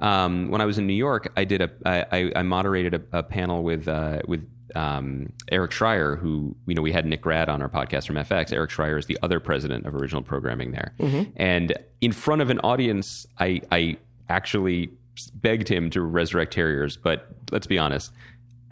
um, 0.00 0.48
when 0.48 0.60
I 0.60 0.64
was 0.64 0.78
in 0.78 0.86
New 0.86 0.94
York, 0.94 1.32
I 1.36 1.44
did 1.44 1.62
a 1.62 1.70
I, 1.84 2.32
I 2.34 2.42
moderated 2.42 2.94
a, 2.94 3.18
a 3.18 3.22
panel 3.22 3.62
with 3.62 3.86
uh, 3.86 4.20
with 4.26 4.48
um, 4.74 5.32
Eric 5.50 5.72
Schrier, 5.72 6.18
who 6.18 6.56
you 6.66 6.74
know 6.74 6.82
we 6.82 6.92
had 6.92 7.06
Nick 7.06 7.20
Grad 7.20 7.48
on 7.48 7.62
our 7.62 7.68
podcast 7.68 8.06
from 8.06 8.16
FX. 8.16 8.52
Eric 8.52 8.70
Schrier 8.70 8.98
is 8.98 9.06
the 9.06 9.18
other 9.22 9.40
president 9.40 9.86
of 9.86 9.94
original 9.94 10.22
programming 10.22 10.72
there, 10.72 10.94
mm-hmm. 10.98 11.30
and 11.36 11.74
in 12.00 12.12
front 12.12 12.42
of 12.42 12.50
an 12.50 12.60
audience, 12.60 13.26
I 13.38 13.60
I 13.70 13.98
actually 14.28 14.90
begged 15.34 15.68
him 15.68 15.90
to 15.90 16.00
resurrect 16.00 16.52
Terriers, 16.52 16.96
but 16.96 17.28
let's 17.50 17.66
be 17.66 17.78
honest, 17.78 18.12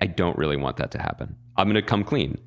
I 0.00 0.06
don't 0.06 0.38
really 0.38 0.56
want 0.56 0.76
that 0.78 0.90
to 0.92 0.98
happen. 0.98 1.36
I'm 1.56 1.66
going 1.66 1.74
to 1.74 1.82
come 1.82 2.04
clean 2.04 2.38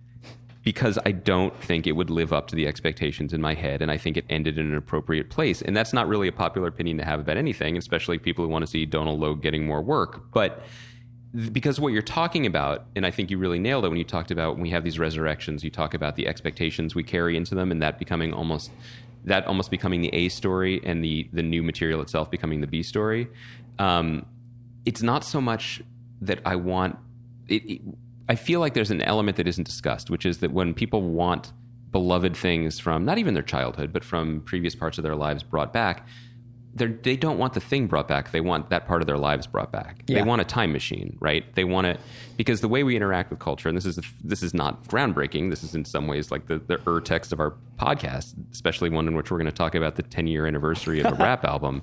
because 0.64 1.00
I 1.06 1.12
don't 1.12 1.56
think 1.62 1.88
it 1.88 1.94
would 1.94 2.10
live 2.10 2.32
up 2.32 2.48
to 2.50 2.56
the 2.56 2.68
expectations 2.68 3.34
in 3.34 3.42
my 3.42 3.56
head. 3.56 3.82
And 3.82 3.90
I 3.90 3.98
think 3.98 4.16
it 4.16 4.26
ended 4.30 4.58
in 4.58 4.68
an 4.68 4.76
appropriate 4.76 5.30
place. 5.30 5.62
And 5.62 5.76
that's 5.76 5.92
not 5.92 6.08
really 6.08 6.28
a 6.28 6.32
popular 6.32 6.68
opinion 6.68 6.98
to 7.00 7.06
have 7.06 7.20
about 7.20 7.38
anything, 7.38 7.78
especially 7.78 8.20
people 8.20 8.46
who 8.46 8.52
want 8.52 8.64
to 8.64 8.68
see 8.70 8.86
Donald 8.86 9.20
Logue 9.20 9.42
getting 9.42 9.66
more 9.66 9.82
work. 9.82 10.32
But 10.32 10.64
because 11.52 11.80
what 11.80 11.94
you're 11.94 12.02
talking 12.02 12.46
about, 12.46 12.86
and 12.96 13.06
I 13.06 13.12
think 13.12 13.32
you 13.32 13.38
really 13.38 13.58
nailed 13.58 13.86
it 13.86 13.90
when 13.90 13.98
you 13.98 14.04
talked 14.04 14.32
about 14.32 14.54
when 14.54 14.62
we 14.62 14.70
have 14.70 14.84
these 14.84 15.00
resurrections, 15.00 15.64
you 15.64 15.72
talk 15.72 15.94
about 15.94 16.16
the 16.16 16.28
expectations 16.28 16.94
we 16.94 17.04
carry 17.04 17.36
into 17.38 17.56
them 17.56 17.72
and 17.72 17.82
that 17.82 17.98
becoming 17.98 18.34
almost 18.34 18.72
that 19.24 19.46
almost 19.46 19.70
becoming 19.70 20.02
the 20.02 20.14
A 20.14 20.30
story 20.30 20.82
and 20.84 21.04
the 21.04 21.30
the 21.32 21.44
new 21.44 21.64
material 21.64 22.02
itself 22.02 22.30
becoming 22.30 22.62
the 22.62 22.68
B 22.68 22.84
story. 22.84 23.28
Um, 23.80 24.26
it's 24.86 25.02
not 25.02 25.24
so 25.24 25.40
much 25.40 25.82
that 26.22 26.40
I 26.46 26.56
want 26.56 26.98
it, 27.48 27.64
it 27.70 27.82
I 28.32 28.36
feel 28.36 28.62
like 28.62 28.76
there's 28.76 28.92
an 28.92 29.02
element 29.02 29.36
that 29.36 29.46
isn't 29.46 29.66
discussed, 29.66 30.10
which 30.10 30.26
is 30.26 30.38
that 30.38 30.54
when 30.54 30.74
people 30.74 31.02
want 31.02 31.52
beloved 31.92 32.38
things 32.38 32.80
from 32.80 33.04
not 33.04 33.18
even 33.18 33.34
their 33.34 33.44
childhood, 33.44 33.92
but 33.92 34.06
from 34.06 34.40
previous 34.46 34.74
parts 34.74 34.98
of 34.98 35.04
their 35.04 35.18
lives 35.18 35.44
brought 35.44 35.74
back, 35.74 36.08
they 36.74 37.18
don't 37.18 37.38
want 37.38 37.52
the 37.52 37.60
thing 37.60 37.88
brought 37.88 38.08
back. 38.08 38.32
They 38.32 38.40
want 38.40 38.70
that 38.70 38.88
part 38.88 39.02
of 39.02 39.06
their 39.06 39.18
lives 39.18 39.48
brought 39.48 39.74
back. 39.74 40.04
Yeah. 40.08 40.20
They 40.20 40.22
want 40.24 40.40
a 40.40 40.46
time 40.46 40.72
machine, 40.72 41.18
right? 41.20 41.44
They 41.56 41.66
want 41.66 41.88
it 41.88 42.00
because 42.38 42.62
the 42.62 42.70
way 42.70 42.84
we 42.84 42.96
interact 42.96 43.32
with 43.32 43.40
culture, 43.40 43.68
and 43.68 43.78
this 43.78 43.86
is 43.86 44.00
this 44.24 44.42
is 44.42 44.54
not 44.54 44.86
groundbreaking. 44.86 45.50
This 45.50 45.62
is 45.62 45.76
in 45.76 45.84
some 45.84 46.08
ways 46.08 46.32
like 46.32 46.48
the 46.48 46.60
the 46.60 46.80
ur 46.90 47.02
text 47.02 47.34
of 47.34 47.42
our 47.42 47.56
podcast, 47.78 48.36
especially 48.54 48.90
one 48.90 49.10
in 49.10 49.16
which 49.16 49.30
we're 49.30 49.40
going 49.40 49.46
to 49.48 49.52
talk 49.52 49.76
about 49.76 49.98
the 49.98 50.04
10 50.04 50.28
year 50.28 50.48
anniversary 50.48 51.02
of 51.02 51.12
a 51.12 51.16
rap 51.22 51.44
album. 51.44 51.82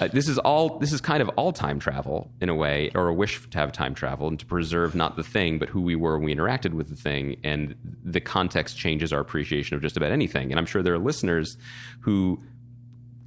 Uh, 0.00 0.08
this 0.08 0.28
is 0.28 0.38
all 0.38 0.78
this 0.78 0.92
is 0.92 1.00
kind 1.00 1.22
of 1.22 1.28
all 1.30 1.52
time 1.52 1.78
travel 1.78 2.30
in 2.40 2.48
a 2.48 2.54
way, 2.54 2.90
or 2.94 3.08
a 3.08 3.14
wish 3.14 3.48
to 3.48 3.58
have 3.58 3.72
time 3.72 3.94
travel 3.94 4.28
and 4.28 4.38
to 4.40 4.46
preserve 4.46 4.94
not 4.94 5.16
the 5.16 5.24
thing, 5.24 5.58
but 5.58 5.68
who 5.68 5.80
we 5.80 5.96
were 5.96 6.18
when 6.18 6.26
we 6.26 6.34
interacted 6.34 6.72
with 6.72 6.88
the 6.88 6.96
thing, 6.96 7.36
and 7.44 7.74
the 8.04 8.20
context 8.20 8.76
changes 8.76 9.12
our 9.12 9.20
appreciation 9.20 9.76
of 9.76 9.82
just 9.82 9.96
about 9.96 10.12
anything. 10.12 10.50
And 10.50 10.58
I'm 10.58 10.66
sure 10.66 10.82
there 10.82 10.94
are 10.94 10.98
listeners 10.98 11.56
who 12.00 12.42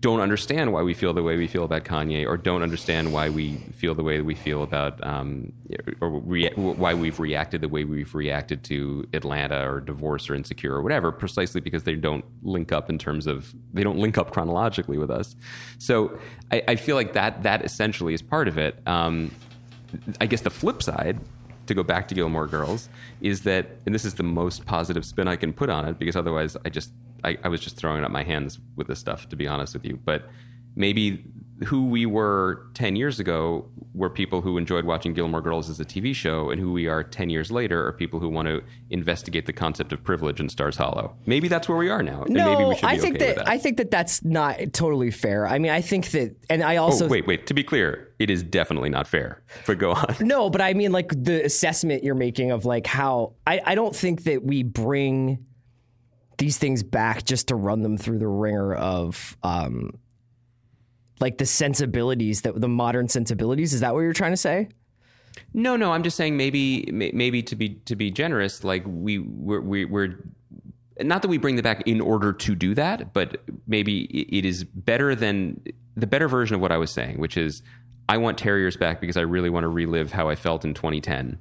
don't 0.01 0.21
understand 0.21 0.71
why 0.71 0.81
we 0.81 0.93
feel 0.93 1.13
the 1.13 1.23
way 1.23 1.35
we 1.35 1.47
feel 1.47 1.65
about 1.65 1.83
Kanye, 1.83 2.25
or 2.25 2.37
don't 2.37 2.63
understand 2.63 3.11
why 3.11 3.29
we 3.29 3.57
feel 3.73 3.93
the 3.93 4.03
way 4.03 4.17
that 4.17 4.23
we 4.23 4.35
feel 4.35 4.63
about, 4.63 5.05
um, 5.05 5.51
or 5.99 6.09
rea- 6.19 6.53
why 6.55 6.93
we've 6.93 7.19
reacted 7.19 7.59
the 7.61 7.67
way 7.67 7.83
we've 7.83 8.15
reacted 8.15 8.63
to 8.65 9.05
Atlanta 9.13 9.69
or 9.69 9.81
divorce 9.81 10.29
or 10.29 10.35
insecure 10.35 10.73
or 10.73 10.81
whatever, 10.81 11.11
precisely 11.11 11.59
because 11.59 11.83
they 11.83 11.95
don't 11.95 12.23
link 12.43 12.71
up 12.71 12.89
in 12.89 12.97
terms 12.97 13.27
of 13.27 13.53
they 13.73 13.83
don't 13.83 13.97
link 13.97 14.17
up 14.17 14.31
chronologically 14.31 14.97
with 14.97 15.11
us. 15.11 15.35
So 15.79 16.17
I, 16.51 16.63
I 16.69 16.75
feel 16.77 16.95
like 16.95 17.13
that 17.13 17.43
that 17.43 17.65
essentially 17.65 18.13
is 18.13 18.21
part 18.21 18.47
of 18.47 18.57
it. 18.57 18.79
Um, 18.87 19.31
I 20.21 20.27
guess 20.27 20.41
the 20.41 20.49
flip 20.49 20.81
side 20.81 21.19
to 21.65 21.73
go 21.73 21.83
back 21.83 22.07
to 22.07 22.15
Gilmore 22.15 22.47
Girls 22.47 22.89
is 23.21 23.41
that, 23.41 23.67
and 23.85 23.93
this 23.93 24.05
is 24.05 24.15
the 24.15 24.23
most 24.23 24.65
positive 24.65 25.05
spin 25.05 25.27
I 25.27 25.35
can 25.35 25.51
put 25.51 25.69
on 25.69 25.85
it 25.85 25.99
because 25.99 26.15
otherwise 26.15 26.55
I 26.63 26.69
just 26.69 26.91
I, 27.23 27.37
I 27.43 27.47
was 27.47 27.61
just 27.61 27.75
throwing 27.75 28.03
up 28.03 28.11
my 28.11 28.23
hands 28.23 28.59
with 28.75 28.87
this 28.87 28.99
stuff, 28.99 29.29
to 29.29 29.35
be 29.35 29.47
honest 29.47 29.73
with 29.73 29.85
you. 29.85 29.99
But 30.03 30.29
maybe 30.75 31.25
who 31.65 31.87
we 31.87 32.05
were 32.05 32.67
10 32.73 32.95
years 32.95 33.19
ago 33.19 33.69
were 33.93 34.09
people 34.09 34.41
who 34.41 34.57
enjoyed 34.57 34.85
watching 34.85 35.13
Gilmore 35.13 35.41
Girls 35.41 35.69
as 35.69 35.79
a 35.79 35.85
TV 35.85 36.15
show, 36.15 36.49
and 36.49 36.61
who 36.61 36.71
we 36.71 36.87
are 36.87 37.03
10 37.03 37.29
years 37.29 37.51
later 37.51 37.85
are 37.85 37.91
people 37.91 38.19
who 38.19 38.29
want 38.29 38.47
to 38.47 38.63
investigate 38.89 39.45
the 39.45 39.53
concept 39.53 39.91
of 39.91 40.03
privilege 40.03 40.39
in 40.39 40.47
Stars 40.47 40.77
Hollow. 40.77 41.15
Maybe 41.25 41.47
that's 41.47 41.67
where 41.67 41.77
we 41.77 41.89
are 41.89 42.01
now. 42.01 42.23
No, 42.27 42.45
maybe 42.45 42.65
we 42.65 42.75
should 42.75 42.81
be 42.81 42.87
I 42.87 42.97
think 42.97 43.15
okay 43.15 43.25
that, 43.27 43.35
that. 43.37 43.49
I 43.49 43.57
think 43.57 43.77
that 43.77 43.91
that's 43.91 44.23
not 44.23 44.73
totally 44.73 45.11
fair. 45.11 45.47
I 45.47 45.59
mean, 45.59 45.71
I 45.71 45.81
think 45.81 46.11
that, 46.11 46.35
and 46.49 46.63
I 46.63 46.77
also 46.77 47.05
oh, 47.05 47.09
wait, 47.09 47.27
wait. 47.27 47.47
To 47.47 47.53
be 47.53 47.63
clear, 47.63 48.13
it 48.19 48.29
is 48.29 48.41
definitely 48.41 48.89
not 48.89 49.07
fair. 49.07 49.41
But 49.65 49.79
go 49.79 49.91
on. 49.91 50.15
No, 50.29 50.49
but 50.49 50.61
I 50.61 50.73
mean, 50.73 50.91
like 50.91 51.09
the 51.09 51.43
assessment 51.43 52.03
you're 52.03 52.13
making 52.15 52.51
of 52.51 52.63
like 52.63 52.85
how 52.85 53.33
I, 53.47 53.61
I 53.65 53.75
don't 53.75 53.95
think 53.95 54.23
that 54.23 54.43
we 54.43 54.63
bring 54.63 55.45
these 56.39 56.57
things 56.57 56.81
back 56.83 57.23
just 57.23 57.47
to 57.49 57.55
run 57.55 57.83
them 57.83 57.97
through 57.97 58.17
the 58.19 58.27
ringer 58.27 58.73
of 58.73 59.37
um 59.43 59.91
like 61.19 61.37
the 61.37 61.45
sensibilities 61.45 62.41
that 62.41 62.59
the 62.59 62.67
modern 62.67 63.07
sensibilities. 63.09 63.73
Is 63.73 63.81
that 63.81 63.93
what 63.93 64.01
you're 64.01 64.13
trying 64.13 64.31
to 64.31 64.37
say? 64.37 64.69
No, 65.53 65.75
no. 65.75 65.91
I'm 65.91 66.01
just 66.03 66.17
saying 66.17 66.35
maybe 66.37 66.89
maybe 66.91 67.43
to 67.43 67.55
be 67.55 67.69
to 67.85 67.95
be 67.95 68.09
generous, 68.09 68.63
like 68.63 68.83
we 68.87 69.19
we're, 69.19 69.61
we- 69.61 69.85
we're 69.85 70.17
not 71.01 71.21
that 71.21 71.27
we 71.29 71.37
bring 71.37 71.55
them 71.55 71.63
back 71.63 71.81
in 71.87 72.01
order 72.01 72.33
to 72.33 72.55
do 72.55 72.73
that, 72.75 73.13
but 73.13 73.41
maybe 73.67 74.01
it 74.03 74.43
is 74.43 74.63
better 74.65 75.15
than 75.15 75.61
the 75.95 76.07
better 76.07 76.27
version 76.27 76.55
of 76.55 76.61
what 76.61 76.71
I 76.73 76.77
was 76.77 76.91
saying, 76.91 77.19
which 77.19 77.37
is 77.37 77.61
I 78.09 78.17
want 78.17 78.37
Terriers 78.37 78.75
back 78.75 78.99
because 78.99 79.15
I 79.15 79.21
really 79.21 79.49
want 79.49 79.63
to 79.63 79.69
relive 79.69 80.11
how 80.11 80.27
I 80.29 80.35
felt 80.35 80.65
in 80.65 80.73
2010. 80.73 81.37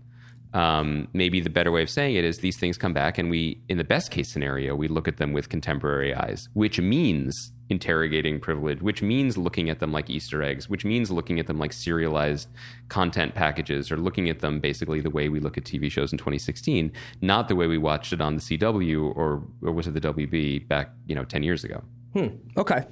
Um, 0.54 1.08
maybe 1.12 1.40
the 1.40 1.50
better 1.50 1.70
way 1.70 1.82
of 1.82 1.90
saying 1.90 2.16
it 2.16 2.24
is 2.24 2.38
these 2.38 2.58
things 2.58 2.78
come 2.78 2.92
back, 2.92 3.18
and 3.18 3.30
we, 3.30 3.60
in 3.68 3.78
the 3.78 3.84
best 3.84 4.10
case 4.10 4.30
scenario, 4.30 4.74
we 4.74 4.88
look 4.88 5.06
at 5.06 5.18
them 5.18 5.32
with 5.32 5.48
contemporary 5.48 6.14
eyes, 6.14 6.48
which 6.54 6.80
means 6.80 7.52
interrogating 7.70 8.40
privilege, 8.40 8.80
which 8.80 9.02
means 9.02 9.36
looking 9.36 9.68
at 9.68 9.78
them 9.78 9.92
like 9.92 10.08
Easter 10.08 10.42
eggs, 10.42 10.68
which 10.68 10.86
means 10.86 11.10
looking 11.10 11.38
at 11.38 11.46
them 11.46 11.58
like 11.58 11.72
serialized 11.72 12.48
content 12.88 13.34
packages, 13.34 13.92
or 13.92 13.98
looking 13.98 14.30
at 14.30 14.40
them 14.40 14.58
basically 14.58 15.00
the 15.00 15.10
way 15.10 15.28
we 15.28 15.38
look 15.38 15.58
at 15.58 15.64
TV 15.64 15.90
shows 15.90 16.12
in 16.12 16.18
2016, 16.18 16.90
not 17.20 17.48
the 17.48 17.56
way 17.56 17.66
we 17.66 17.76
watched 17.76 18.12
it 18.12 18.20
on 18.20 18.36
the 18.36 18.40
CW 18.40 19.14
or 19.14 19.42
or 19.62 19.72
was 19.72 19.86
it 19.86 19.92
the 19.92 20.00
WB 20.00 20.66
back 20.66 20.90
you 21.06 21.14
know 21.14 21.24
10 21.24 21.42
years 21.42 21.62
ago. 21.62 21.82
Hmm. 22.14 22.28
Okay. 22.56 22.86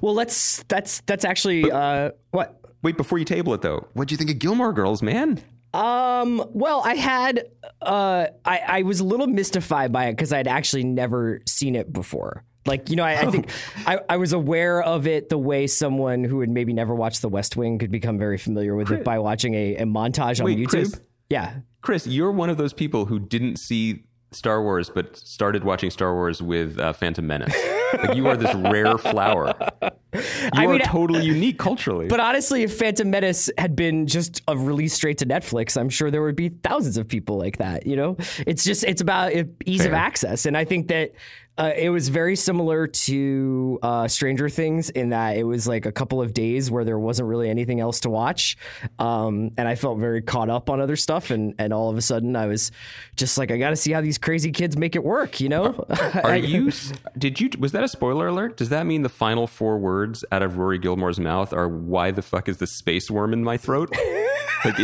Well, 0.00 0.14
let's 0.14 0.62
that's 0.68 1.02
that's 1.02 1.26
actually 1.26 1.70
uh 1.70 2.12
what 2.30 2.58
Wait, 2.82 2.96
before 2.96 3.18
you 3.18 3.24
table 3.24 3.54
it 3.54 3.62
though, 3.62 3.86
what 3.92 4.08
do 4.08 4.12
you 4.12 4.16
think 4.16 4.30
of 4.30 4.40
Gilmore 4.40 4.72
Girls, 4.72 5.02
man? 5.02 5.40
Um. 5.74 6.44
Well, 6.52 6.82
I 6.84 6.94
had. 6.94 7.44
Uh. 7.80 8.26
I 8.44 8.58
I 8.66 8.82
was 8.82 9.00
a 9.00 9.04
little 9.04 9.26
mystified 9.26 9.92
by 9.92 10.06
it 10.06 10.12
because 10.12 10.32
I'd 10.32 10.48
actually 10.48 10.84
never 10.84 11.40
seen 11.46 11.74
it 11.74 11.92
before. 11.92 12.44
Like 12.64 12.90
you 12.90 12.96
know, 12.96 13.04
I, 13.04 13.20
I 13.20 13.30
think 13.30 13.50
I, 13.86 13.98
I 14.08 14.16
was 14.18 14.32
aware 14.32 14.82
of 14.82 15.06
it 15.06 15.28
the 15.28 15.38
way 15.38 15.66
someone 15.66 16.24
who 16.24 16.40
had 16.40 16.48
maybe 16.48 16.72
never 16.72 16.94
watched 16.94 17.22
The 17.22 17.28
West 17.28 17.56
Wing 17.56 17.78
could 17.78 17.90
become 17.90 18.18
very 18.18 18.38
familiar 18.38 18.76
with 18.76 18.90
it 18.92 19.02
by 19.04 19.18
watching 19.18 19.54
a, 19.54 19.76
a 19.76 19.84
montage 19.84 20.38
on 20.40 20.46
Wait, 20.46 20.58
YouTube. 20.58 20.68
Chris. 20.68 21.00
Yeah. 21.28 21.54
Chris, 21.80 22.06
you're 22.06 22.30
one 22.30 22.50
of 22.50 22.58
those 22.58 22.72
people 22.72 23.06
who 23.06 23.18
didn't 23.18 23.56
see 23.56 24.04
Star 24.30 24.62
Wars 24.62 24.90
but 24.90 25.16
started 25.16 25.64
watching 25.64 25.90
Star 25.90 26.14
Wars 26.14 26.40
with 26.40 26.78
uh, 26.78 26.92
Phantom 26.92 27.26
Menace. 27.26 27.56
like 27.98 28.16
you 28.16 28.28
are 28.28 28.36
this 28.36 28.54
rare 28.54 28.96
flower. 28.98 29.54
You 30.42 30.50
I 30.52 30.66
are 30.66 30.72
mean, 30.72 30.80
totally 30.80 31.24
unique 31.24 31.58
culturally. 31.58 32.08
But 32.08 32.20
honestly, 32.20 32.62
if 32.62 32.76
Phantom 32.76 33.08
Menace 33.08 33.50
had 33.56 33.74
been 33.74 34.06
just 34.06 34.42
a 34.46 34.56
release 34.56 34.92
straight 34.92 35.18
to 35.18 35.26
Netflix, 35.26 35.80
I'm 35.80 35.88
sure 35.88 36.10
there 36.10 36.22
would 36.22 36.36
be 36.36 36.50
thousands 36.50 36.98
of 36.98 37.08
people 37.08 37.38
like 37.38 37.58
that. 37.58 37.86
You 37.86 37.96
know, 37.96 38.16
it's 38.46 38.64
just 38.64 38.84
it's 38.84 39.00
about 39.00 39.34
uh, 39.34 39.44
ease 39.64 39.84
of 39.86 39.92
access, 39.92 40.44
and 40.44 40.56
I 40.56 40.64
think 40.64 40.88
that 40.88 41.12
uh, 41.58 41.72
it 41.76 41.90
was 41.90 42.08
very 42.08 42.34
similar 42.34 42.86
to 42.86 43.78
uh, 43.82 44.08
Stranger 44.08 44.48
Things 44.48 44.88
in 44.90 45.10
that 45.10 45.36
it 45.36 45.44
was 45.44 45.68
like 45.68 45.84
a 45.84 45.92
couple 45.92 46.22
of 46.22 46.32
days 46.32 46.70
where 46.70 46.84
there 46.84 46.98
wasn't 46.98 47.28
really 47.28 47.50
anything 47.50 47.78
else 47.78 48.00
to 48.00 48.10
watch, 48.10 48.56
um, 48.98 49.50
and 49.58 49.68
I 49.68 49.74
felt 49.74 49.98
very 49.98 50.22
caught 50.22 50.48
up 50.48 50.70
on 50.70 50.80
other 50.80 50.96
stuff, 50.96 51.30
and 51.30 51.54
and 51.58 51.72
all 51.72 51.90
of 51.90 51.98
a 51.98 52.02
sudden 52.02 52.36
I 52.36 52.46
was 52.46 52.72
just 53.16 53.36
like, 53.36 53.50
I 53.50 53.58
got 53.58 53.70
to 53.70 53.76
see 53.76 53.92
how 53.92 54.00
these 54.00 54.16
crazy 54.16 54.50
kids 54.50 54.76
make 54.76 54.96
it 54.96 55.04
work. 55.04 55.40
You 55.40 55.50
know, 55.50 55.84
are 56.24 56.36
you? 56.36 56.72
Did 57.18 57.40
you? 57.40 57.50
Was 57.58 57.72
that 57.72 57.84
a 57.84 57.88
spoiler 57.88 58.28
alert? 58.28 58.56
Does 58.56 58.70
that 58.70 58.86
mean 58.86 59.02
the 59.02 59.10
final 59.10 59.46
four 59.46 59.78
words 59.78 60.24
out 60.32 60.42
of 60.42 60.56
Rory 60.56 60.78
Gilmore's 60.78 61.20
mouth 61.20 61.52
are 61.52 61.68
"Why 61.68 62.12
the 62.12 62.22
fuck 62.22 62.48
is 62.48 62.56
the 62.56 62.66
space 62.66 63.10
worm 63.10 63.32
in 63.34 63.44
my 63.44 63.58
throat"? 63.58 63.94
like, 64.64 64.78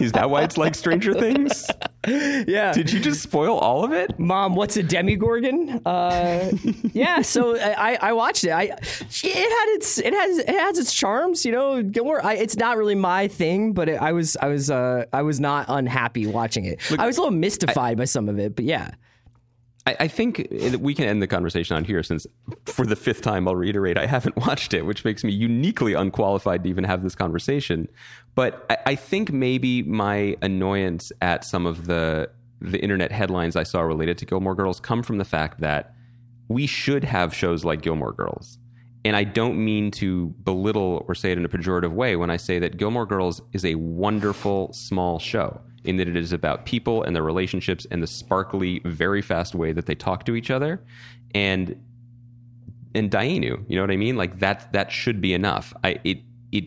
is 0.00 0.12
that 0.12 0.30
why 0.30 0.42
it's 0.42 0.56
like 0.56 0.74
Stranger 0.74 1.14
Things? 1.14 1.66
yeah. 2.06 2.72
Did 2.72 2.92
you 2.92 3.00
just 3.00 3.22
spoil 3.22 3.56
all 3.58 3.84
of 3.84 3.92
it? 3.92 4.18
Mom, 4.18 4.54
what's 4.54 4.76
a 4.76 4.82
Demogorgon? 4.82 5.80
Uh, 5.84 6.50
yeah, 6.92 7.22
so 7.22 7.58
I, 7.58 7.98
I 8.00 8.12
watched 8.12 8.44
it. 8.44 8.50
I 8.50 8.62
it 8.62 8.70
had 8.70 9.74
its 9.74 9.98
it 9.98 10.12
has 10.12 10.38
it 10.38 10.48
has 10.48 10.78
its 10.78 10.92
charms, 10.92 11.44
you 11.44 11.52
know. 11.52 11.82
Gilmore, 11.82 12.24
I, 12.24 12.34
it's 12.34 12.56
not 12.56 12.76
really 12.76 12.94
my 12.94 13.28
thing, 13.28 13.72
but 13.72 13.88
it, 13.88 14.00
I 14.00 14.12
was 14.12 14.36
I 14.40 14.48
was 14.48 14.70
uh, 14.70 15.04
I 15.12 15.22
was 15.22 15.40
not 15.40 15.66
unhappy 15.68 16.26
watching 16.26 16.64
it. 16.64 16.80
I 16.98 17.06
was 17.06 17.18
a 17.18 17.22
little 17.22 17.36
mystified 17.36 17.96
by 17.96 18.04
some 18.04 18.28
of 18.28 18.38
it, 18.38 18.54
but 18.56 18.64
yeah. 18.64 18.90
I, 19.88 19.96
I 20.00 20.08
think 20.08 20.48
we 20.80 20.94
can 20.94 21.06
end 21.06 21.22
the 21.22 21.26
conversation 21.26 21.74
on 21.74 21.84
here 21.84 22.02
since, 22.02 22.26
for 22.66 22.84
the 22.84 22.94
fifth 22.94 23.22
time, 23.22 23.48
I'll 23.48 23.56
reiterate, 23.56 23.96
I 23.96 24.04
haven't 24.04 24.36
watched 24.46 24.74
it, 24.74 24.84
which 24.84 25.02
makes 25.04 25.24
me 25.24 25.32
uniquely 25.32 25.94
unqualified 25.94 26.62
to 26.64 26.68
even 26.68 26.84
have 26.84 27.02
this 27.02 27.14
conversation. 27.14 27.88
But 28.34 28.66
I, 28.68 28.76
I 28.86 28.94
think 28.94 29.32
maybe 29.32 29.82
my 29.82 30.36
annoyance 30.42 31.10
at 31.22 31.44
some 31.44 31.66
of 31.66 31.86
the 31.86 32.30
the 32.60 32.82
internet 32.82 33.12
headlines 33.12 33.54
I 33.54 33.62
saw 33.62 33.82
related 33.82 34.18
to 34.18 34.26
Gilmore 34.26 34.56
Girls 34.56 34.80
come 34.80 35.04
from 35.04 35.18
the 35.18 35.24
fact 35.24 35.60
that 35.60 35.94
we 36.48 36.66
should 36.66 37.04
have 37.04 37.32
shows 37.32 37.64
like 37.64 37.82
Gilmore 37.82 38.12
Girls. 38.12 38.58
And 39.04 39.14
I 39.14 39.22
don't 39.22 39.64
mean 39.64 39.92
to 39.92 40.34
belittle 40.42 41.04
or 41.06 41.14
say 41.14 41.30
it 41.30 41.38
in 41.38 41.44
a 41.44 41.48
pejorative 41.48 41.92
way 41.92 42.16
when 42.16 42.30
I 42.30 42.36
say 42.36 42.58
that 42.58 42.76
Gilmore 42.76 43.06
Girls 43.06 43.40
is 43.52 43.64
a 43.64 43.76
wonderful 43.76 44.72
small 44.72 45.20
show 45.20 45.60
in 45.88 45.96
that 45.96 46.06
it 46.06 46.16
is 46.16 46.32
about 46.32 46.66
people 46.66 47.02
and 47.02 47.16
their 47.16 47.22
relationships 47.22 47.86
and 47.90 48.02
the 48.02 48.06
sparkly, 48.06 48.80
very 48.84 49.22
fast 49.22 49.54
way 49.54 49.72
that 49.72 49.86
they 49.86 49.94
talk 49.94 50.24
to 50.26 50.36
each 50.36 50.50
other. 50.50 50.80
And 51.34 51.82
and 52.94 53.10
Dainu, 53.10 53.64
you 53.68 53.76
know 53.76 53.82
what 53.82 53.90
I 53.90 53.96
mean? 53.96 54.16
Like 54.16 54.38
that 54.40 54.70
that 54.72 54.92
should 54.92 55.20
be 55.20 55.32
enough. 55.32 55.72
I 55.82 55.98
it 56.04 56.18
it 56.52 56.64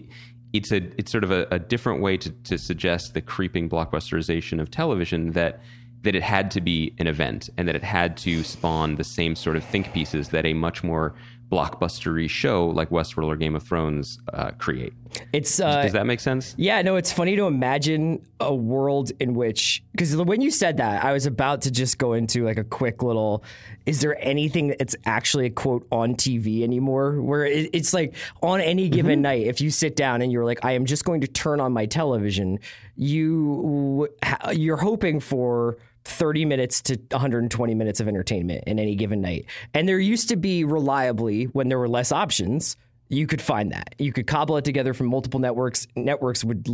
it's 0.54 0.72
a 0.72 0.78
it's 0.98 1.12
sort 1.12 1.24
of 1.24 1.32
a, 1.32 1.48
a 1.52 1.60
different 1.60 2.02
way 2.02 2.18
to, 2.18 2.32
to 2.32 2.58
suggest 2.58 3.14
the 3.14 3.22
creeping 3.22 3.70
blockbusterization 3.70 4.60
of 4.60 4.72
television 4.72 5.32
that 5.32 5.62
that 6.02 6.16
it 6.16 6.24
had 6.24 6.50
to 6.50 6.62
be 6.62 6.96
an 6.98 7.06
event 7.06 7.48
and 7.58 7.68
that 7.68 7.76
it 7.76 7.84
had 7.84 8.18
to 8.18 8.44
spawn 8.44 8.96
the 8.96 9.04
same 9.04 9.36
sort 9.36 9.56
of 9.56 9.64
think 9.64 9.94
pieces 9.94 10.30
that 10.30 10.48
a 10.48 10.54
much 10.54 10.84
more 10.84 11.14
blockbustery 11.52 12.30
show 12.30 12.68
like 12.68 12.90
Westworld 12.90 13.28
or 13.28 13.36
Game 13.36 13.56
of 13.56 13.64
Thrones 13.64 14.20
uh, 14.34 14.52
create. 14.52 14.94
It's 15.34 15.60
uh, 15.60 15.82
Does 15.82 15.92
that 15.92 16.06
make 16.06 16.22
sense? 16.22 16.56
Yeah, 16.58 16.82
no, 16.82 16.96
it's 16.96 17.12
funny 17.12 17.36
to 17.36 17.46
imagine 17.46 18.26
a 18.40 18.56
world 18.56 19.12
in 19.20 19.34
which, 19.34 19.84
because 19.92 20.16
when 20.16 20.40
you 20.40 20.50
said 20.50 20.78
that, 20.78 21.04
I 21.04 21.12
was 21.12 21.26
about 21.26 21.62
to 21.64 21.72
just 21.72 21.98
go 21.98 22.14
into 22.14 22.46
like 22.46 22.58
a 22.58 22.64
quick 22.64 23.04
little, 23.04 23.44
is 23.86 24.00
there 24.00 24.18
anything 24.26 24.76
that's 24.80 24.96
actually 25.06 25.48
a 25.48 25.50
quote 25.50 25.86
on 25.92 26.16
TV 26.16 26.64
anymore? 26.64 27.22
Where 27.22 27.46
it, 27.46 27.70
it's 27.74 27.94
like 27.94 28.16
on 28.42 28.62
any 28.62 28.88
given 28.88 29.22
night, 29.22 29.48
if 29.48 29.60
you 29.60 29.70
sit 29.70 29.98
down 29.98 30.22
and 30.22 30.32
you're 30.32 30.46
like, 30.46 30.64
I 30.64 30.72
am 30.72 30.86
just 30.86 31.04
going 31.04 31.22
to 31.22 31.28
turn 31.28 31.60
on 31.60 31.74
my 31.74 31.86
television, 31.86 32.60
you 32.96 34.08
you're 34.54 34.78
hoping 34.78 35.20
for 35.20 35.78
30 36.06 36.46
minutes 36.46 36.82
to 36.84 36.96
120 37.12 37.76
minutes 37.76 38.00
of 38.00 38.08
entertainment 38.08 38.64
in 38.68 38.80
any 38.80 38.96
given 38.96 39.22
night. 39.22 39.46
And 39.74 39.88
there 39.88 40.00
used 40.00 40.30
to 40.30 40.36
be 40.36 40.64
reliably, 40.64 41.46
when 41.46 41.70
there 41.70 41.80
were 41.80 41.90
less 41.90 42.12
options, 42.12 42.78
you 43.12 43.28
could 43.28 43.42
find 43.42 43.74
that. 43.74 43.94
You 44.00 44.14
could 44.14 44.26
cobble 44.26 44.56
it 44.56 44.64
together 44.64 44.94
from 44.94 45.08
multiple 45.08 45.40
networks. 45.40 45.86
Networks 45.98 46.46
would 46.46 46.66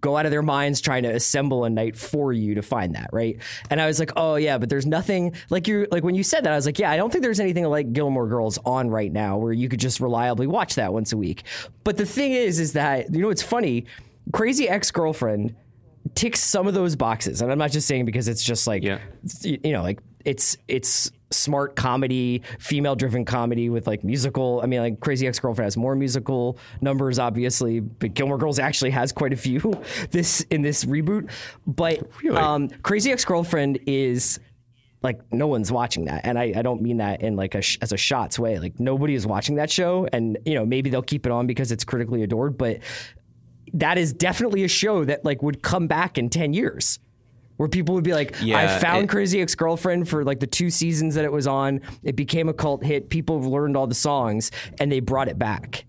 go 0.00 0.16
out 0.16 0.26
of 0.26 0.30
their 0.30 0.42
minds 0.42 0.80
trying 0.80 1.02
to 1.02 1.08
assemble 1.08 1.64
a 1.64 1.70
night 1.70 1.96
for 1.96 2.32
you 2.32 2.54
to 2.54 2.62
find 2.62 2.94
that, 2.94 3.10
right? 3.12 3.36
And 3.68 3.80
I 3.80 3.86
was 3.86 3.98
like, 3.98 4.12
oh 4.14 4.36
yeah, 4.36 4.58
but 4.58 4.68
there's 4.68 4.86
nothing 4.86 5.34
like 5.50 5.66
you're 5.66 5.88
like 5.90 6.04
when 6.04 6.14
you 6.14 6.22
said 6.22 6.44
that, 6.44 6.52
I 6.52 6.56
was 6.56 6.66
like, 6.66 6.78
yeah, 6.78 6.90
I 6.90 6.96
don't 6.96 7.10
think 7.10 7.24
there's 7.24 7.40
anything 7.40 7.64
like 7.64 7.92
Gilmore 7.92 8.28
Girls 8.28 8.60
on 8.64 8.90
right 8.90 9.12
now 9.12 9.36
where 9.36 9.52
you 9.52 9.68
could 9.68 9.80
just 9.80 9.98
reliably 9.98 10.46
watch 10.46 10.76
that 10.76 10.92
once 10.92 11.12
a 11.12 11.16
week. 11.16 11.42
But 11.82 11.96
the 11.96 12.06
thing 12.06 12.30
is, 12.32 12.60
is 12.60 12.74
that 12.74 13.12
you 13.12 13.20
know 13.20 13.30
it's 13.30 13.42
funny, 13.42 13.86
Crazy 14.32 14.68
Ex 14.68 14.92
Girlfriend 14.92 15.56
ticks 16.14 16.40
some 16.40 16.66
of 16.66 16.74
those 16.74 16.96
boxes, 16.96 17.42
and 17.42 17.50
I'm 17.50 17.58
not 17.58 17.70
just 17.72 17.86
saying 17.86 18.04
because 18.04 18.28
it's 18.28 18.42
just 18.42 18.66
like 18.66 18.82
Yeah. 18.82 18.98
you 19.42 19.72
know 19.72 19.82
like 19.82 20.00
it's 20.24 20.56
it's 20.68 21.10
smart 21.30 21.74
comedy 21.76 22.40
female 22.60 22.94
driven 22.94 23.24
comedy 23.24 23.68
with 23.68 23.88
like 23.88 24.04
musical 24.04 24.60
i 24.62 24.66
mean 24.66 24.78
like 24.80 25.00
crazy 25.00 25.26
ex-girlfriend 25.26 25.66
has 25.66 25.76
more 25.76 25.96
musical 25.96 26.56
numbers 26.80 27.18
obviously 27.18 27.80
but 27.80 28.14
gilmore 28.14 28.38
girls 28.38 28.60
actually 28.60 28.90
has 28.90 29.10
quite 29.10 29.32
a 29.32 29.36
few 29.36 29.58
this 30.12 30.42
in 30.50 30.62
this 30.62 30.84
reboot. 30.84 31.28
But 31.66 32.08
Really? 32.22 32.36
um 32.38 32.68
crazy 32.84 33.10
ex-girlfriend 33.10 33.80
is 33.86 34.38
like 35.02 35.20
no 35.32 35.46
one's 35.48 35.70
watching 35.72 36.04
that. 36.06 36.24
And 36.24 36.38
i, 36.38 36.52
I 36.56 36.62
don't 36.62 36.80
mean 36.80 36.98
that 36.98 37.20
in 37.20 37.34
like 37.36 37.54
a 37.56 37.60
sh- 37.60 37.78
as 37.82 37.92
a 37.92 37.96
shots 37.96 38.38
way. 38.38 38.58
Like 38.60 38.78
nobody 38.78 39.14
is 39.14 39.26
watching 39.26 39.56
that 39.56 39.70
show. 39.70 40.08
And 40.12 40.38
you 40.46 40.54
know 40.54 40.64
maybe 40.64 40.88
they'll 40.88 41.02
keep 41.02 41.26
it 41.26 41.32
on 41.32 41.46
because 41.48 41.72
it's 41.72 41.84
critically 41.84 42.22
adored 42.22 42.56
but 42.56 42.78
that 43.74 43.98
is 43.98 44.12
definitely 44.12 44.64
a 44.64 44.68
show 44.68 45.04
that 45.04 45.24
like 45.24 45.42
would 45.42 45.62
come 45.62 45.86
back 45.86 46.16
in 46.16 46.30
10 46.30 46.54
years 46.54 46.98
where 47.56 47.68
people 47.68 47.94
would 47.94 48.04
be 48.04 48.12
like 48.14 48.34
yeah, 48.40 48.58
i 48.58 48.78
found 48.78 49.04
it- 49.04 49.08
crazy 49.08 49.40
ex-girlfriend 49.40 50.08
for 50.08 50.24
like 50.24 50.40
the 50.40 50.46
two 50.46 50.70
seasons 50.70 51.14
that 51.14 51.24
it 51.24 51.32
was 51.32 51.46
on. 51.46 51.80
It 52.02 52.16
became 52.16 52.48
a 52.48 52.52
cult 52.54 52.82
hit. 52.84 53.10
People 53.10 53.40
learned 53.40 53.76
all 53.76 53.86
the 53.86 53.94
songs 53.94 54.50
and 54.80 54.90
they 54.90 55.00
brought 55.00 55.28
it 55.28 55.38
back. 55.38 55.84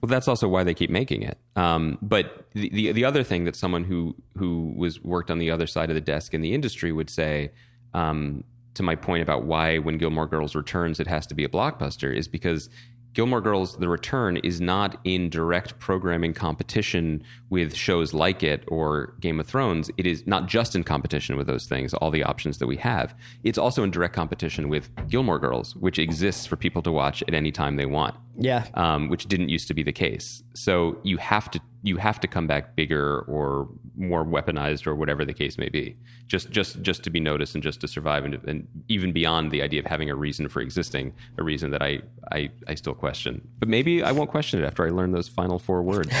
Well, 0.00 0.08
that's 0.08 0.28
also 0.28 0.48
why 0.48 0.64
they 0.64 0.72
keep 0.74 0.88
making 0.88 1.22
it. 1.22 1.38
Um, 1.56 1.98
but 2.00 2.46
the, 2.54 2.70
the 2.70 2.92
the 2.92 3.04
other 3.04 3.22
thing 3.22 3.44
that 3.44 3.54
someone 3.54 3.84
who 3.84 4.16
who 4.36 4.72
was 4.76 5.02
worked 5.02 5.30
on 5.30 5.38
the 5.38 5.50
other 5.50 5.66
side 5.66 5.90
of 5.90 5.94
the 5.94 6.00
desk 6.00 6.32
in 6.32 6.40
the 6.40 6.54
industry 6.54 6.90
would 6.90 7.10
say, 7.10 7.52
um, 7.92 8.44
to 8.74 8.82
my 8.82 8.94
point 8.94 9.22
about 9.22 9.44
why 9.44 9.78
when 9.78 9.98
Gilmore 9.98 10.26
Girls 10.26 10.54
returns 10.54 11.00
it 11.00 11.06
has 11.06 11.26
to 11.26 11.34
be 11.34 11.44
a 11.44 11.48
blockbuster, 11.48 12.16
is 12.16 12.28
because 12.28 12.70
Gilmore 13.14 13.40
Girls: 13.40 13.76
The 13.76 13.88
Return 13.88 14.36
is 14.38 14.60
not 14.60 15.00
in 15.04 15.30
direct 15.30 15.78
programming 15.78 16.32
competition 16.32 17.22
with 17.48 17.74
shows 17.74 18.14
like 18.14 18.42
it 18.42 18.64
or 18.68 19.14
Game 19.20 19.40
of 19.40 19.46
Thrones. 19.46 19.90
It 19.96 20.06
is 20.06 20.26
not 20.26 20.46
just 20.46 20.76
in 20.76 20.84
competition 20.84 21.36
with 21.36 21.46
those 21.46 21.66
things, 21.66 21.94
all 21.94 22.10
the 22.10 22.22
options 22.22 22.58
that 22.58 22.66
we 22.66 22.76
have. 22.76 23.14
It's 23.42 23.58
also 23.58 23.82
in 23.82 23.90
direct 23.90 24.14
competition 24.14 24.68
with 24.68 24.90
Gilmore 25.08 25.38
Girls, 25.38 25.74
which 25.76 25.98
exists 25.98 26.46
for 26.46 26.56
people 26.56 26.82
to 26.82 26.92
watch 26.92 27.22
at 27.26 27.34
any 27.34 27.50
time 27.50 27.76
they 27.76 27.86
want 27.86 28.14
yeah 28.40 28.66
um, 28.74 29.08
which 29.08 29.26
didn't 29.26 29.48
used 29.48 29.68
to 29.68 29.74
be 29.74 29.82
the 29.82 29.92
case. 29.92 30.42
So 30.54 30.98
you 31.02 31.18
have 31.18 31.50
to 31.50 31.60
you 31.82 31.96
have 31.96 32.20
to 32.20 32.28
come 32.28 32.46
back 32.46 32.76
bigger 32.76 33.20
or 33.20 33.68
more 33.96 34.24
weaponized 34.24 34.86
or 34.86 34.94
whatever 34.94 35.24
the 35.24 35.32
case 35.32 35.56
may 35.58 35.68
be, 35.68 35.96
just 36.26 36.50
just 36.50 36.82
just 36.82 37.02
to 37.04 37.10
be 37.10 37.20
noticed 37.20 37.54
and 37.54 37.62
just 37.62 37.80
to 37.80 37.88
survive 37.88 38.24
and, 38.24 38.34
and 38.44 38.68
even 38.88 39.12
beyond 39.12 39.50
the 39.50 39.62
idea 39.62 39.80
of 39.80 39.86
having 39.86 40.10
a 40.10 40.14
reason 40.14 40.48
for 40.48 40.60
existing, 40.60 41.12
a 41.38 41.42
reason 41.42 41.70
that 41.70 41.82
I, 41.82 42.00
I 42.32 42.50
I 42.68 42.74
still 42.74 42.94
question. 42.94 43.46
But 43.58 43.68
maybe 43.68 44.02
I 44.02 44.12
won't 44.12 44.30
question 44.30 44.62
it 44.62 44.66
after 44.66 44.86
I 44.86 44.90
learn 44.90 45.12
those 45.12 45.28
final 45.28 45.58
four 45.58 45.82
words. 45.82 46.10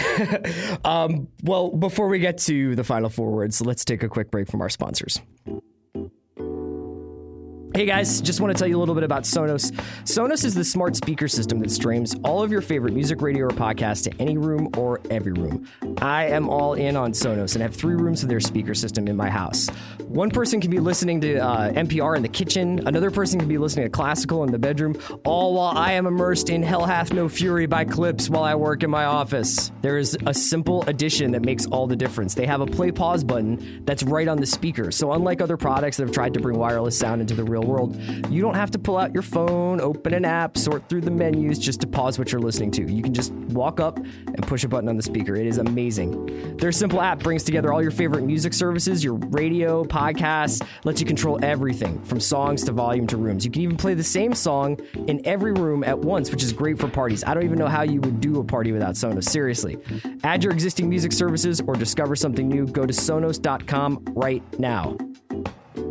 Um, 0.84 1.28
well 1.42 1.70
before 1.70 2.08
we 2.08 2.18
get 2.18 2.38
to 2.38 2.74
the 2.74 2.84
final 2.84 3.08
four 3.08 3.30
words 3.30 3.60
let's 3.60 3.84
take 3.84 4.02
a 4.02 4.08
quick 4.08 4.30
break 4.30 4.48
from 4.48 4.60
our 4.60 4.68
sponsors 4.68 5.20
Hey 7.72 7.86
guys, 7.86 8.20
just 8.20 8.40
want 8.40 8.52
to 8.52 8.58
tell 8.58 8.66
you 8.66 8.76
a 8.76 8.80
little 8.80 8.96
bit 8.96 9.04
about 9.04 9.22
Sonos. 9.22 9.70
Sonos 10.02 10.44
is 10.44 10.56
the 10.56 10.64
smart 10.64 10.96
speaker 10.96 11.28
system 11.28 11.60
that 11.60 11.70
streams 11.70 12.16
all 12.24 12.42
of 12.42 12.50
your 12.50 12.62
favorite 12.62 12.94
music, 12.94 13.22
radio, 13.22 13.46
or 13.46 13.50
podcast 13.50 14.10
to 14.10 14.20
any 14.20 14.36
room 14.36 14.70
or 14.76 15.00
every 15.08 15.30
room. 15.32 15.68
I 16.02 16.26
am 16.26 16.48
all 16.48 16.74
in 16.74 16.96
on 16.96 17.12
Sonos 17.12 17.54
and 17.54 17.62
have 17.62 17.76
three 17.76 17.94
rooms 17.94 18.22
with 18.22 18.28
their 18.28 18.40
speaker 18.40 18.74
system 18.74 19.06
in 19.06 19.16
my 19.16 19.30
house. 19.30 19.68
One 20.08 20.30
person 20.30 20.60
can 20.60 20.72
be 20.72 20.80
listening 20.80 21.20
to 21.20 21.36
uh, 21.36 21.70
NPR 21.70 22.16
in 22.16 22.22
the 22.22 22.28
kitchen, 22.28 22.88
another 22.88 23.12
person 23.12 23.38
can 23.38 23.48
be 23.48 23.56
listening 23.56 23.84
to 23.84 23.90
classical 23.90 24.42
in 24.42 24.50
the 24.50 24.58
bedroom, 24.58 24.96
all 25.24 25.54
while 25.54 25.78
I 25.78 25.92
am 25.92 26.06
immersed 26.06 26.50
in 26.50 26.64
Hell 26.64 26.84
Hath 26.84 27.12
No 27.12 27.28
Fury 27.28 27.66
by 27.66 27.84
Clipse 27.84 28.28
while 28.28 28.42
I 28.42 28.56
work 28.56 28.82
in 28.82 28.90
my 28.90 29.04
office. 29.04 29.70
There 29.80 29.96
is 29.96 30.18
a 30.26 30.34
simple 30.34 30.82
addition 30.88 31.30
that 31.30 31.42
makes 31.42 31.66
all 31.66 31.86
the 31.86 31.94
difference. 31.94 32.34
They 32.34 32.46
have 32.46 32.62
a 32.62 32.66
play 32.66 32.90
pause 32.90 33.22
button 33.22 33.84
that's 33.84 34.02
right 34.02 34.26
on 34.26 34.38
the 34.38 34.46
speaker. 34.46 34.90
So, 34.90 35.12
unlike 35.12 35.40
other 35.40 35.56
products 35.56 35.98
that 35.98 36.06
have 36.06 36.12
tried 36.12 36.34
to 36.34 36.40
bring 36.40 36.58
wireless 36.58 36.98
sound 36.98 37.20
into 37.20 37.34
the 37.34 37.44
real 37.44 37.59
world, 37.66 37.96
you 38.30 38.40
don't 38.42 38.54
have 38.54 38.70
to 38.72 38.78
pull 38.78 38.96
out 38.96 39.12
your 39.12 39.22
phone, 39.22 39.80
open 39.80 40.14
an 40.14 40.24
app, 40.24 40.56
sort 40.56 40.88
through 40.88 41.02
the 41.02 41.10
menus 41.10 41.58
just 41.58 41.80
to 41.80 41.86
pause 41.86 42.18
what 42.18 42.32
you're 42.32 42.40
listening 42.40 42.70
to. 42.72 42.90
You 42.90 43.02
can 43.02 43.14
just 43.14 43.32
walk 43.32 43.80
up 43.80 43.98
and 43.98 44.46
push 44.46 44.64
a 44.64 44.68
button 44.68 44.88
on 44.88 44.96
the 44.96 45.02
speaker. 45.02 45.34
It 45.36 45.46
is 45.46 45.58
amazing. 45.58 46.56
Their 46.56 46.72
simple 46.72 47.00
app 47.00 47.20
brings 47.20 47.44
together 47.44 47.72
all 47.72 47.82
your 47.82 47.90
favorite 47.90 48.24
music 48.24 48.52
services, 48.52 49.02
your 49.02 49.14
radio, 49.14 49.84
podcasts, 49.84 50.66
lets 50.84 51.00
you 51.00 51.06
control 51.06 51.38
everything 51.42 52.02
from 52.04 52.20
songs 52.20 52.64
to 52.64 52.72
volume 52.72 53.06
to 53.08 53.16
rooms. 53.16 53.44
You 53.44 53.50
can 53.50 53.62
even 53.62 53.76
play 53.76 53.94
the 53.94 54.04
same 54.04 54.34
song 54.34 54.78
in 55.06 55.20
every 55.26 55.52
room 55.52 55.84
at 55.84 55.98
once, 55.98 56.30
which 56.30 56.42
is 56.42 56.52
great 56.52 56.78
for 56.78 56.88
parties. 56.88 57.24
I 57.24 57.34
don't 57.34 57.44
even 57.44 57.58
know 57.58 57.68
how 57.68 57.82
you 57.82 58.00
would 58.00 58.20
do 58.20 58.40
a 58.40 58.44
party 58.44 58.72
without 58.72 58.94
Sonos. 58.94 59.24
Seriously. 59.24 59.78
Add 60.24 60.44
your 60.44 60.52
existing 60.52 60.88
music 60.88 61.12
services 61.12 61.60
or 61.66 61.74
discover 61.74 62.16
something 62.16 62.48
new. 62.48 62.66
Go 62.66 62.86
to 62.86 62.92
sonos.com 62.92 64.04
right 64.14 64.42
now. 64.58 64.96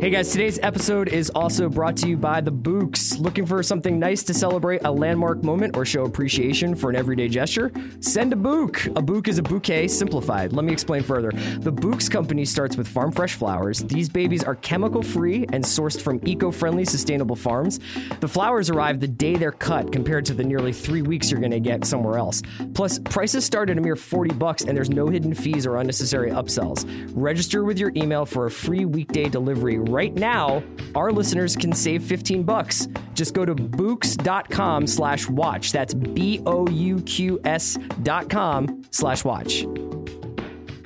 Hey 0.00 0.08
guys, 0.08 0.32
today's 0.32 0.58
episode 0.62 1.08
is 1.08 1.28
also 1.34 1.68
brought 1.68 1.94
to 1.98 2.08
you 2.08 2.16
by 2.16 2.40
the 2.40 2.50
Bouqs. 2.50 3.20
Looking 3.20 3.44
for 3.44 3.62
something 3.62 3.98
nice 3.98 4.22
to 4.22 4.32
celebrate 4.32 4.80
a 4.86 4.90
landmark 4.90 5.42
moment 5.42 5.76
or 5.76 5.84
show 5.84 6.06
appreciation 6.06 6.74
for 6.74 6.88
an 6.88 6.96
everyday 6.96 7.28
gesture? 7.28 7.70
Send 8.00 8.32
a 8.32 8.36
book. 8.36 8.82
A 8.96 9.02
book 9.02 9.28
is 9.28 9.36
a 9.36 9.42
bouquet 9.42 9.88
simplified. 9.88 10.54
Let 10.54 10.64
me 10.64 10.72
explain 10.72 11.02
further. 11.02 11.32
The 11.58 11.70
Bouqs 11.70 12.10
company 12.10 12.46
starts 12.46 12.78
with 12.78 12.88
farm 12.88 13.12
fresh 13.12 13.34
flowers. 13.34 13.80
These 13.80 14.08
babies 14.08 14.42
are 14.42 14.54
chemical 14.54 15.02
free 15.02 15.44
and 15.52 15.62
sourced 15.62 16.00
from 16.00 16.18
eco 16.26 16.50
friendly, 16.50 16.86
sustainable 16.86 17.36
farms. 17.36 17.78
The 18.20 18.28
flowers 18.28 18.70
arrive 18.70 19.00
the 19.00 19.08
day 19.08 19.36
they're 19.36 19.52
cut 19.52 19.92
compared 19.92 20.24
to 20.24 20.32
the 20.32 20.44
nearly 20.44 20.72
three 20.72 21.02
weeks 21.02 21.30
you're 21.30 21.40
going 21.40 21.50
to 21.50 21.60
get 21.60 21.84
somewhere 21.84 22.16
else. 22.16 22.40
Plus, 22.72 22.98
prices 23.00 23.44
start 23.44 23.68
at 23.68 23.76
a 23.76 23.82
mere 23.82 23.96
40 23.96 24.34
bucks 24.36 24.62
and 24.62 24.74
there's 24.74 24.88
no 24.88 25.08
hidden 25.08 25.34
fees 25.34 25.66
or 25.66 25.76
unnecessary 25.76 26.30
upsells. 26.30 26.86
Register 27.14 27.64
with 27.64 27.78
your 27.78 27.92
email 27.96 28.24
for 28.24 28.46
a 28.46 28.50
free 28.50 28.86
weekday 28.86 29.28
delivery 29.28 29.78
right 29.90 30.14
now. 30.14 30.62
Our 30.94 31.12
listeners 31.12 31.56
can 31.56 31.72
save 31.72 32.02
15 32.02 32.44
bucks. 32.44 32.88
Just 33.14 33.34
go 33.34 33.44
to 33.44 33.54
bouqs.com 33.54 34.86
slash 34.86 35.28
watch. 35.28 35.72
That's 35.72 35.94
B-O-U-Q-S 35.94 37.78
dot 38.02 38.30
com 38.30 38.84
slash 38.90 39.24
watch. 39.24 39.66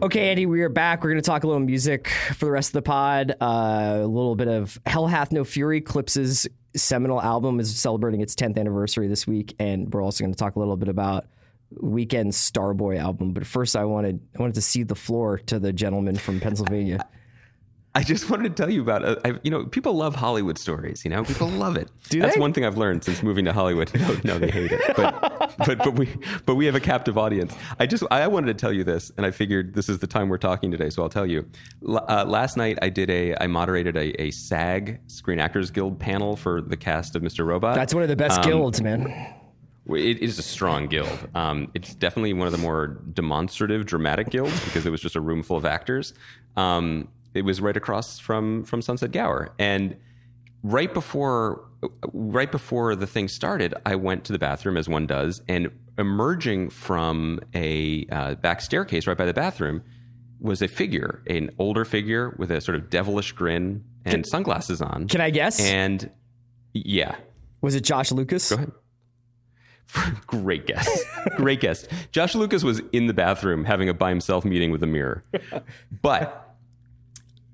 Okay, 0.03 0.31
Andy, 0.31 0.45
we 0.45 0.61
are 0.63 0.69
back. 0.69 1.03
We're 1.03 1.11
going 1.11 1.23
to 1.23 1.27
talk 1.27 1.45
a 1.45 1.47
little 1.47 1.63
music 1.63 2.09
for 2.35 2.47
the 2.47 2.51
rest 2.51 2.71
of 2.71 2.73
the 2.75 2.83
pod. 2.83 3.37
Uh, 3.41 4.01
a 4.03 4.07
little 4.07 4.35
bit 4.35 4.49
of 4.49 4.79
Hell 4.87 5.07
Hath 5.07 5.33
No 5.33 5.45
Fury. 5.45 5.81
Clipse's 5.81 6.47
seminal 6.77 7.23
album 7.23 7.61
is 7.61 7.75
celebrating 7.75 8.21
its 8.21 8.35
10th 8.35 8.59
anniversary 8.59 9.07
this 9.09 9.27
week, 9.27 9.55
and 9.59 9.93
we're 9.95 10.03
also 10.03 10.25
going 10.25 10.33
to 10.35 10.39
talk 10.39 10.57
a 10.57 10.59
little 10.59 10.77
bit 10.77 10.89
about 10.89 11.27
Weeknd's 11.81 12.37
Starboy 12.37 12.99
album. 12.99 13.33
But 13.33 13.47
first, 13.47 13.77
I 13.77 13.85
wanted 13.85 14.21
I 14.37 14.41
wanted 14.41 14.57
to 14.57 14.61
cede 14.63 14.89
the 14.89 14.95
floor 14.95 15.39
to 15.47 15.59
the 15.59 15.73
gentleman 15.73 16.17
from 16.17 16.41
Pennsylvania. 16.41 17.07
I 17.97 18.03
just 18.03 18.29
wanted 18.31 18.57
to 18.57 18.63
tell 18.63 18.71
you 18.71 18.83
about, 18.83 19.05
uh, 19.05 19.17
I, 19.25 19.35
you 19.43 19.51
know, 19.51 19.67
people 19.67 19.95
love 19.95 20.17
Hollywood 20.17 20.59
stories. 20.59 21.05
You 21.05 21.11
know, 21.11 21.23
people 21.25 21.49
love 21.49 21.77
it. 21.77 21.91
Do 22.09 22.21
That's 22.21 22.35
they? 22.35 22.41
one 22.41 22.53
thing 22.53 22.65
I've 22.65 22.77
learned 22.77 23.05
since 23.05 23.23
moving 23.23 23.45
to 23.45 23.53
Hollywood. 23.53 23.91
No, 24.05 24.17
no, 24.25 24.39
they 24.39 24.51
hate 24.51 24.73
it. 24.73 24.81
But, 24.97 25.55
but, 25.59 25.79
but 25.79 25.95
we, 25.95 26.09
but 26.45 26.57
we 26.57 26.67
have 26.67 26.75
a 26.75 26.81
captive 26.81 27.17
audience. 27.17 27.55
I 27.79 27.87
just, 27.87 28.03
I 28.11 28.27
wanted 28.27 28.49
to 28.49 28.55
tell 28.55 28.73
you 28.73 28.83
this, 28.85 29.13
and 29.17 29.25
I 29.25 29.31
figured 29.31 29.75
this 29.75 29.89
is 29.89 29.99
the 30.01 30.07
time 30.07 30.29
we're 30.29 30.37
talking 30.39 30.71
today, 30.71 30.91
so 30.91 31.03
I'll 31.03 31.09
tell 31.09 31.27
you. 31.27 31.49
L- 31.89 32.05
uh, 32.09 32.25
last 32.25 32.57
night, 32.57 32.79
I 32.83 32.89
did 32.89 33.09
a, 33.11 33.35
I 33.41 33.47
moderated 33.47 33.97
a, 33.97 34.21
a 34.21 34.31
SAG 34.33 35.01
Screen 35.07 35.39
Actors 35.39 35.71
Guild 35.71 35.99
panel 35.99 36.37
for 36.37 36.61
the 36.61 36.77
cast 36.77 37.15
of 37.17 37.23
Mr. 37.23 37.47
Robot. 37.47 37.77
That's 37.77 37.95
one 37.95 38.03
of 38.03 38.09
the 38.09 38.17
best 38.17 38.41
Um, 38.41 38.45
guilds, 38.45 38.83
man. 38.83 39.07
it 39.89 40.19
is 40.19 40.39
a 40.39 40.43
strong 40.43 40.87
guild. 40.89 41.29
Um, 41.35 41.71
it's 41.75 41.95
definitely 41.95 42.33
one 42.33 42.47
of 42.49 42.53
the 42.53 42.59
more 42.59 42.89
demonstrative, 43.13 43.87
dramatic 43.87 44.31
guilds 44.31 44.59
because 44.65 44.85
it 44.87 44.91
was 44.91 45.01
just 45.01 45.15
a 45.17 45.21
room 45.21 45.43
full 45.43 45.57
of 45.57 45.65
actors. 45.65 46.15
Um, 46.57 47.09
it 47.35 47.43
was 47.45 47.61
right 47.61 47.77
across 47.77 48.19
from 48.19 48.65
from 48.65 48.81
Sunset 48.83 49.13
Gower, 49.13 49.51
and 49.59 49.97
right 50.63 50.93
before 50.93 51.65
right 52.13 52.51
before 52.51 52.95
the 52.97 53.07
thing 53.07 53.29
started, 53.29 53.75
I 53.85 53.97
went 53.97 54.25
to 54.25 54.33
the 54.33 54.39
bathroom 54.39 54.77
as 54.77 54.89
one 54.89 55.07
does, 55.07 55.43
and 55.49 55.71
emerging 55.99 56.71
from 56.71 57.41
a 57.55 58.07
uh, 58.11 58.35
back 58.37 58.61
staircase 58.61 59.07
right 59.07 59.17
by 59.17 59.27
the 59.27 59.35
bathroom 59.35 59.83
was 60.41 60.61
a 60.63 60.69
figure, 60.69 61.23
an 61.27 61.51
older 61.59 61.85
figure 61.85 62.35
with 62.39 62.51
a 62.51 62.61
sort 62.61 62.77
of 62.77 62.91
devilish 62.91 63.33
grin 63.33 63.85
and 64.05 64.27
sunglasses 64.27 64.83
on. 64.83 65.09
Can 65.09 65.21
I 65.21 65.31
guess? 65.31 65.61
And 65.61 66.11
yeah, 66.75 67.17
Was 67.61 67.75
it 67.75 67.83
Josh 67.83 68.13
Lucas? 68.13 68.51
Go 68.51 68.57
ahead. 68.57 68.73
Great 70.27 70.67
guess. 70.67 71.05
Great 71.37 71.61
guess. 71.61 71.87
Josh 72.11 72.35
Lucas 72.35 72.65
was 72.65 72.81
in 72.93 73.07
the 73.07 73.15
bathroom 73.15 73.65
having 73.65 73.89
a 73.89 73.95
by 73.95 74.11
himself 74.11 74.45
meeting 74.45 74.71
with 74.71 74.83
a 74.83 74.87
mirror. 74.87 75.25
But 76.03 76.44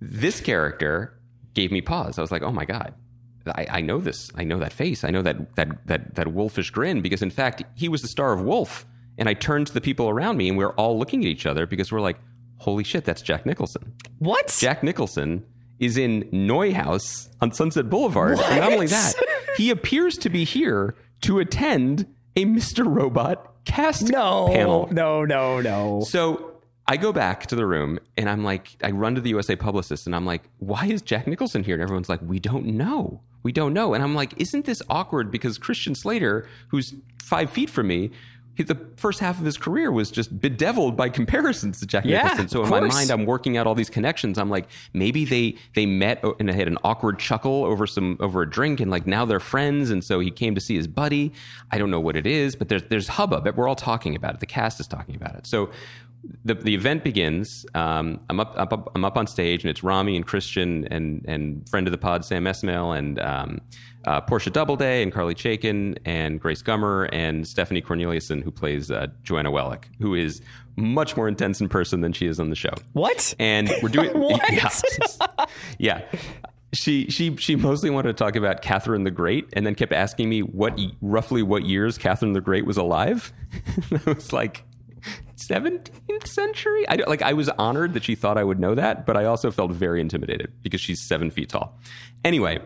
this 0.00 0.40
character 0.40 1.18
gave 1.54 1.70
me 1.70 1.80
pause. 1.80 2.18
I 2.18 2.22
was 2.22 2.30
like, 2.30 2.42
oh 2.42 2.52
my 2.52 2.64
God. 2.64 2.94
I, 3.46 3.66
I 3.70 3.80
know 3.80 3.98
this. 3.98 4.30
I 4.36 4.44
know 4.44 4.58
that 4.58 4.72
face. 4.72 5.02
I 5.02 5.10
know 5.10 5.22
that 5.22 5.56
that 5.56 5.86
that 5.86 6.14
that 6.14 6.28
wolfish 6.28 6.70
grin 6.70 7.00
because 7.00 7.22
in 7.22 7.30
fact 7.30 7.62
he 7.74 7.88
was 7.88 8.02
the 8.02 8.08
star 8.08 8.34
of 8.34 8.42
Wolf. 8.42 8.86
And 9.16 9.28
I 9.28 9.34
turned 9.34 9.66
to 9.68 9.74
the 9.74 9.80
people 9.80 10.08
around 10.08 10.36
me, 10.36 10.48
and 10.48 10.56
we 10.56 10.64
were 10.64 10.74
all 10.74 10.98
looking 10.98 11.20
at 11.20 11.26
each 11.26 11.46
other 11.46 11.66
because 11.66 11.90
we're 11.90 12.00
like, 12.00 12.18
"Holy 12.58 12.84
shit, 12.84 13.04
that's 13.04 13.22
Jack 13.22 13.44
Nicholson!" 13.46 13.94
What? 14.18 14.54
Jack 14.58 14.82
Nicholson 14.82 15.44
is 15.78 15.96
in 15.96 16.24
Neuhaus 16.32 17.28
on 17.40 17.52
Sunset 17.52 17.88
Boulevard. 17.90 18.38
And 18.38 18.60
not 18.60 18.72
only 18.72 18.86
that, 18.86 19.14
he 19.56 19.70
appears 19.70 20.16
to 20.18 20.30
be 20.30 20.44
here 20.44 20.94
to 21.22 21.38
attend 21.38 22.06
a 22.36 22.44
Mr. 22.44 22.86
Robot 22.86 23.64
cast 23.64 24.10
no, 24.10 24.48
panel. 24.48 24.88
no, 24.92 25.24
no, 25.24 25.60
no. 25.60 26.02
So 26.06 26.49
I 26.90 26.96
go 26.96 27.12
back 27.12 27.46
to 27.46 27.54
the 27.54 27.64
room 27.66 28.00
and 28.16 28.28
I'm 28.28 28.42
like, 28.42 28.76
I 28.82 28.90
run 28.90 29.14
to 29.14 29.20
the 29.20 29.30
USA 29.30 29.54
publicist 29.54 30.06
and 30.06 30.16
I'm 30.16 30.26
like, 30.26 30.42
why 30.58 30.86
is 30.86 31.02
Jack 31.02 31.28
Nicholson 31.28 31.62
here? 31.62 31.76
And 31.76 31.82
everyone's 31.84 32.08
like, 32.08 32.18
we 32.20 32.40
don't 32.40 32.66
know. 32.66 33.20
We 33.44 33.52
don't 33.52 33.72
know. 33.72 33.94
And 33.94 34.02
I'm 34.02 34.16
like, 34.16 34.34
isn't 34.38 34.64
this 34.64 34.82
awkward? 34.90 35.30
Because 35.30 35.56
Christian 35.56 35.94
Slater, 35.94 36.48
who's 36.66 36.96
five 37.22 37.48
feet 37.48 37.70
from 37.70 37.86
me, 37.86 38.10
he, 38.56 38.64
the 38.64 38.76
first 38.96 39.20
half 39.20 39.38
of 39.38 39.44
his 39.44 39.56
career 39.56 39.92
was 39.92 40.10
just 40.10 40.40
bedeviled 40.40 40.96
by 40.96 41.08
comparisons 41.20 41.78
to 41.78 41.86
Jack 41.86 42.04
Yeah, 42.04 42.24
Nicholson. 42.24 42.48
So 42.48 42.64
in 42.64 42.70
my 42.70 42.80
mind, 42.80 43.10
I'm 43.10 43.24
working 43.24 43.56
out 43.56 43.68
all 43.68 43.76
these 43.76 43.88
connections. 43.88 44.36
I'm 44.36 44.50
like, 44.50 44.66
maybe 44.92 45.24
they 45.24 45.54
they 45.76 45.86
met 45.86 46.24
and 46.40 46.48
they 46.48 46.54
had 46.54 46.66
an 46.66 46.76
awkward 46.82 47.20
chuckle 47.20 47.64
over 47.64 47.86
some 47.86 48.16
over 48.18 48.42
a 48.42 48.50
drink, 48.50 48.80
and 48.80 48.90
like 48.90 49.06
now 49.06 49.24
they're 49.24 49.38
friends. 49.38 49.90
And 49.90 50.02
so 50.02 50.18
he 50.18 50.32
came 50.32 50.56
to 50.56 50.60
see 50.60 50.74
his 50.74 50.88
buddy. 50.88 51.32
I 51.70 51.78
don't 51.78 51.92
know 51.92 52.00
what 52.00 52.16
it 52.16 52.26
is, 52.26 52.56
but 52.56 52.68
there's 52.68 52.82
there's 52.90 53.06
hubbub. 53.06 53.48
We're 53.56 53.68
all 53.68 53.76
talking 53.76 54.16
about 54.16 54.34
it. 54.34 54.40
The 54.40 54.46
cast 54.46 54.80
is 54.80 54.88
talking 54.88 55.14
about 55.14 55.36
it. 55.36 55.46
So 55.46 55.70
the 56.44 56.54
the 56.54 56.74
event 56.74 57.04
begins. 57.04 57.66
Um, 57.74 58.20
I'm 58.28 58.40
up, 58.40 58.54
up, 58.56 58.72
up 58.72 58.92
I'm 58.94 59.04
up 59.04 59.16
on 59.16 59.26
stage, 59.26 59.64
and 59.64 59.70
it's 59.70 59.82
Rami 59.82 60.16
and 60.16 60.26
Christian 60.26 60.86
and 60.90 61.24
and 61.26 61.68
friend 61.68 61.86
of 61.86 61.92
the 61.92 61.98
pod 61.98 62.24
Sam 62.24 62.44
Esmail 62.44 62.96
and 62.96 63.18
um, 63.20 63.60
uh, 64.06 64.20
Portia 64.20 64.50
Doubleday 64.50 65.02
and 65.02 65.12
Carly 65.12 65.34
Chaikin 65.34 65.98
and 66.04 66.40
Grace 66.40 66.62
Gummer 66.62 67.08
and 67.12 67.46
Stephanie 67.46 67.82
Corneliussen, 67.82 68.42
who 68.42 68.50
plays 68.50 68.90
uh, 68.90 69.08
Joanna 69.22 69.50
Wellick, 69.50 69.84
who 70.00 70.14
is 70.14 70.40
much 70.76 71.16
more 71.16 71.28
intense 71.28 71.60
in 71.60 71.68
person 71.68 72.00
than 72.00 72.12
she 72.12 72.26
is 72.26 72.40
on 72.40 72.50
the 72.50 72.56
show. 72.56 72.72
What? 72.92 73.34
And 73.38 73.70
we're 73.82 73.88
doing 73.88 74.10
What? 74.18 74.42
yeah. 74.52 75.46
yeah. 75.78 76.02
She 76.72 77.10
she 77.10 77.36
she 77.36 77.56
mostly 77.56 77.90
wanted 77.90 78.16
to 78.16 78.24
talk 78.24 78.36
about 78.36 78.62
Catherine 78.62 79.02
the 79.02 79.10
Great, 79.10 79.48
and 79.54 79.66
then 79.66 79.74
kept 79.74 79.92
asking 79.92 80.28
me 80.28 80.40
what 80.40 80.78
roughly 81.00 81.42
what 81.42 81.64
years 81.64 81.98
Catherine 81.98 82.32
the 82.32 82.40
Great 82.40 82.64
was 82.64 82.76
alive. 82.76 83.32
I 84.06 84.12
was 84.12 84.32
like, 84.32 84.62
17th 85.36 86.26
century. 86.26 86.88
I 86.88 86.96
don't, 86.96 87.08
like 87.08 87.22
I 87.22 87.32
was 87.32 87.48
honored 87.50 87.94
that 87.94 88.04
she 88.04 88.14
thought 88.14 88.38
I 88.38 88.44
would 88.44 88.60
know 88.60 88.74
that, 88.74 89.06
but 89.06 89.16
I 89.16 89.24
also 89.24 89.50
felt 89.50 89.72
very 89.72 90.00
intimidated 90.00 90.52
because 90.62 90.80
she's 90.80 91.06
seven 91.06 91.30
feet 91.30 91.48
tall. 91.48 91.78
Anyway, 92.24 92.58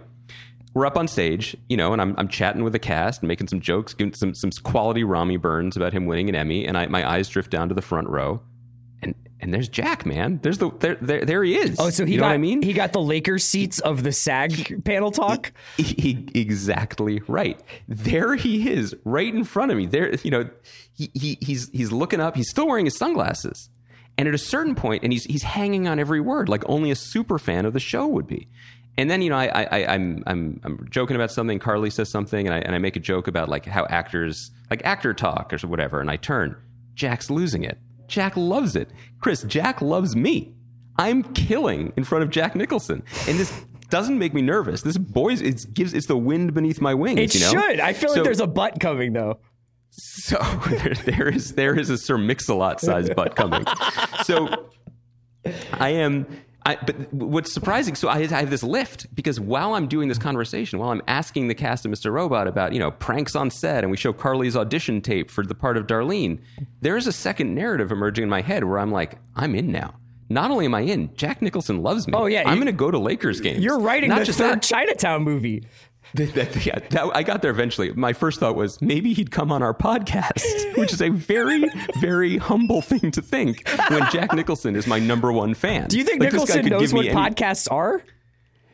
we're 0.75 0.87
up 0.87 0.97
on 0.97 1.07
stage, 1.07 1.57
you 1.69 1.77
know, 1.77 1.93
and 1.93 2.03
I'm, 2.03 2.15
I'm 2.19 2.29
chatting 2.29 2.65
with 2.65 2.73
the 2.73 2.79
cast, 2.81 3.23
and 3.23 3.29
making 3.29 3.47
some 3.47 3.61
jokes, 3.61 3.95
giving 3.95 4.15
some 4.15 4.35
some 4.35 4.51
quality 4.63 5.05
Rami 5.05 5.37
burns 5.37 5.77
about 5.77 5.93
him 5.93 6.07
winning 6.07 6.29
an 6.29 6.35
Emmy, 6.35 6.67
and 6.67 6.77
I, 6.77 6.87
my 6.87 7.09
eyes 7.09 7.29
drift 7.29 7.51
down 7.51 7.69
to 7.69 7.75
the 7.75 7.83
front 7.83 8.09
row, 8.09 8.41
and 9.45 9.53
there's 9.55 9.69
Jack, 9.69 10.05
man. 10.05 10.41
There's 10.43 10.59
the 10.59 10.71
there 10.81 10.97
there, 11.01 11.25
there 11.25 11.45
he 11.45 11.57
is. 11.57 11.77
Oh, 11.79 11.91
so 11.91 12.05
he 12.05 12.15
you 12.15 12.19
got 12.21 12.27
what 12.29 12.33
I 12.33 12.39
mean? 12.39 12.63
he 12.63 12.73
got 12.73 12.93
the 12.93 13.01
Lakers 13.01 13.45
seats 13.45 13.79
of 13.81 14.03
the 14.03 14.11
SAG 14.11 14.85
panel 14.85 15.11
talk. 15.11 15.53
He- 15.77 16.29
exactly 16.35 17.21
right. 17.29 17.61
There 17.87 18.35
he 18.35 18.71
is, 18.71 18.95
right 19.05 19.33
in 19.33 19.45
front 19.45 19.71
of 19.71 19.77
me. 19.77 19.87
There, 19.87 20.15
you 20.17 20.31
know, 20.31 20.49
he, 20.95 21.11
he 21.15 21.39
he's 21.41 21.69
he's 21.71 21.93
looking 21.93 22.21
up. 22.21 22.37
He's 22.37 22.49
still 22.49 22.67
wearing 22.67 22.87
his 22.87 22.97
sunglasses, 22.97 23.69
and 24.17 24.27
at 24.27 24.35
a 24.35 24.39
certain 24.39 24.75
point, 24.75 25.03
and 25.05 25.13
he's 25.13 25.25
he's 25.25 25.43
hanging 25.43 25.87
on 25.87 25.99
every 25.99 26.21
word, 26.21 26.49
like 26.49 26.63
only 26.67 26.91
a 26.91 26.97
super 26.97 27.39
fan 27.39 27.67
of 27.67 27.73
the 27.75 27.81
show 27.81 28.07
would 28.07 28.27
be. 28.27 28.49
And 28.97 29.11
then 29.11 29.23
you 29.23 29.31
know, 29.31 29.37
I, 29.37 29.47
I, 29.47 29.65
I 29.65 29.95
I'm 29.95 30.23
I'm 30.27 30.61
I'm 30.65 30.87
joking 30.91 31.17
about 31.17 31.31
something. 31.31 31.59
Carly 31.59 31.91
says 31.91 32.11
something, 32.11 32.47
and 32.47 32.55
I 32.55 32.59
and 32.61 32.75
I 32.75 32.79
make 32.79 32.97
a 32.97 33.01
joke 33.01 33.29
about 33.29 33.49
like 33.49 33.67
how 33.67 33.87
actors 33.91 34.51
like 34.71 34.85
actor 34.85 35.13
talk 35.13 35.53
or 35.53 35.67
whatever, 35.67 36.01
and 36.01 36.11
I 36.11 36.17
turn. 36.17 36.57
Jack's 36.95 37.29
losing 37.29 37.65
it. 37.65 37.79
Jack 38.09 38.37
loves 38.37 38.77
it. 38.77 38.91
Chris, 39.21 39.43
Jack 39.45 39.81
loves 39.83 40.15
me. 40.17 40.53
I'm 40.99 41.23
killing 41.35 41.93
in 41.97 42.05
front 42.05 42.23
of 42.25 42.31
Jack 42.31 42.55
Nicholson, 42.55 43.03
and 43.29 43.39
this 43.39 43.53
doesn't 43.91 44.19
make 44.19 44.33
me 44.35 44.43
nervous. 44.43 44.83
This 44.83 44.97
boys, 44.97 45.41
it 45.41 45.73
gives 45.75 45.93
it's 45.95 46.07
the 46.07 46.17
wind 46.17 46.55
beneath 46.55 46.81
my 46.81 46.95
wings. 46.95 47.19
It 47.21 47.35
you 47.35 47.41
know? 47.41 47.51
should. 47.51 47.81
I 47.81 47.93
feel 47.93 48.11
So- 48.11 48.17
like 48.17 48.25
there's 48.25 48.41
a 48.41 48.47
butt 48.47 48.79
coming 48.81 49.13
though. 49.13 49.41
so 49.91 50.37
there, 50.69 50.95
there 50.95 51.29
is 51.29 51.53
there 51.55 51.79
is 51.79 51.91
a 51.91 51.99
Sir 51.99 52.17
Mix-a-Lot 52.19 52.81
sized 52.81 53.15
butt 53.17 53.35
coming. 53.37 53.65
So 54.25 54.69
I 55.73 55.91
am. 55.91 56.27
I, 56.67 56.77
but 56.77 57.13
what's 57.13 57.53
surprising, 57.53 57.95
so 57.95 58.09
I, 58.09 58.21
I 58.21 58.41
have 58.41 58.51
this 58.51 58.63
lift 58.63 59.15
because 59.15 59.39
while 59.39 59.75
I'm 59.75 59.87
doing 59.87 60.09
this 60.09 60.17
conversation, 60.17 60.79
while 60.79 60.91
I'm 60.91 61.03
asking 61.07 61.49
the 61.49 61.55
cast 61.55 61.85
of 61.85 61.93
Mr. 61.93 62.11
Robot 62.11 62.47
about 62.47 62.73
you 62.73 62.79
know 62.79 62.91
pranks 62.91 63.37
on 63.37 63.51
set, 63.51 63.85
and 63.85 63.91
we 63.91 63.97
show 63.99 64.13
Carly's 64.15 64.57
audition 64.57 65.03
tape 65.03 65.31
for 65.31 65.45
the 65.45 65.55
part 65.55 65.77
of 65.77 65.87
Darlene, 65.87 66.41
there's 66.81 67.07
a 67.07 67.13
second 67.13 67.55
narrative 67.55 67.93
emerging 67.93 68.23
in 68.23 68.31
my 68.31 68.41
head 68.41 68.65
where 68.65 68.79
I'm 68.79 68.91
like, 68.91 69.19
I'm 69.37 69.55
in 69.55 69.71
now. 69.71 69.95
Not 70.31 70.51
only 70.51 70.65
am 70.65 70.75
I 70.75 70.81
in, 70.81 71.15
Jack 71.17 71.43
Nicholson 71.43 71.83
loves 71.83 72.09
me. 72.09 72.15
Oh, 72.17 72.27
yeah, 72.27 72.45
I'm 72.47 72.57
going 72.57 72.67
to 72.67 72.73
go 72.73 72.91
to 72.91 72.99
Lakers 72.99 73.41
games. 73.41 73.63
You're 73.63 73.79
writing 73.79 74.09
Not 74.09 74.21
the 74.21 74.25
just 74.25 74.39
third 74.39 74.57
that, 74.57 74.63
Chinatown 74.63 75.23
movie. 75.23 75.67
that, 76.35 76.65
yeah, 76.67 76.79
that- 76.91 77.11
I 77.17 77.23
got 77.23 77.43
there 77.43 77.51
eventually. 77.51 77.93
My 77.93 78.13
first 78.13 78.41
thought 78.41 78.55
was 78.57 78.81
maybe 78.81 79.13
he'd 79.13 79.31
come 79.31 79.51
on 79.51 79.63
our 79.63 79.75
podcast, 79.75 80.77
which 80.77 80.93
is 80.93 81.03
a 81.03 81.09
very, 81.11 81.65
very 82.01 82.37
humble 82.39 82.81
thing 82.83 83.11
to 83.11 83.21
think 83.23 83.69
when 83.91 84.09
Jack 84.11 84.33
Nicholson 84.33 84.77
is 84.77 84.87
my 84.87 84.99
number 84.99 85.33
one 85.33 85.55
fan. 85.55 85.89
Do 85.89 85.99
you 85.99 86.05
think 86.05 86.21
Like, 86.21 86.33
Nicholson 86.33 86.67
knows 86.67 86.93
what 86.95 87.07
any- 87.07 87.15
podcasts 87.15 87.71
are? 87.71 88.03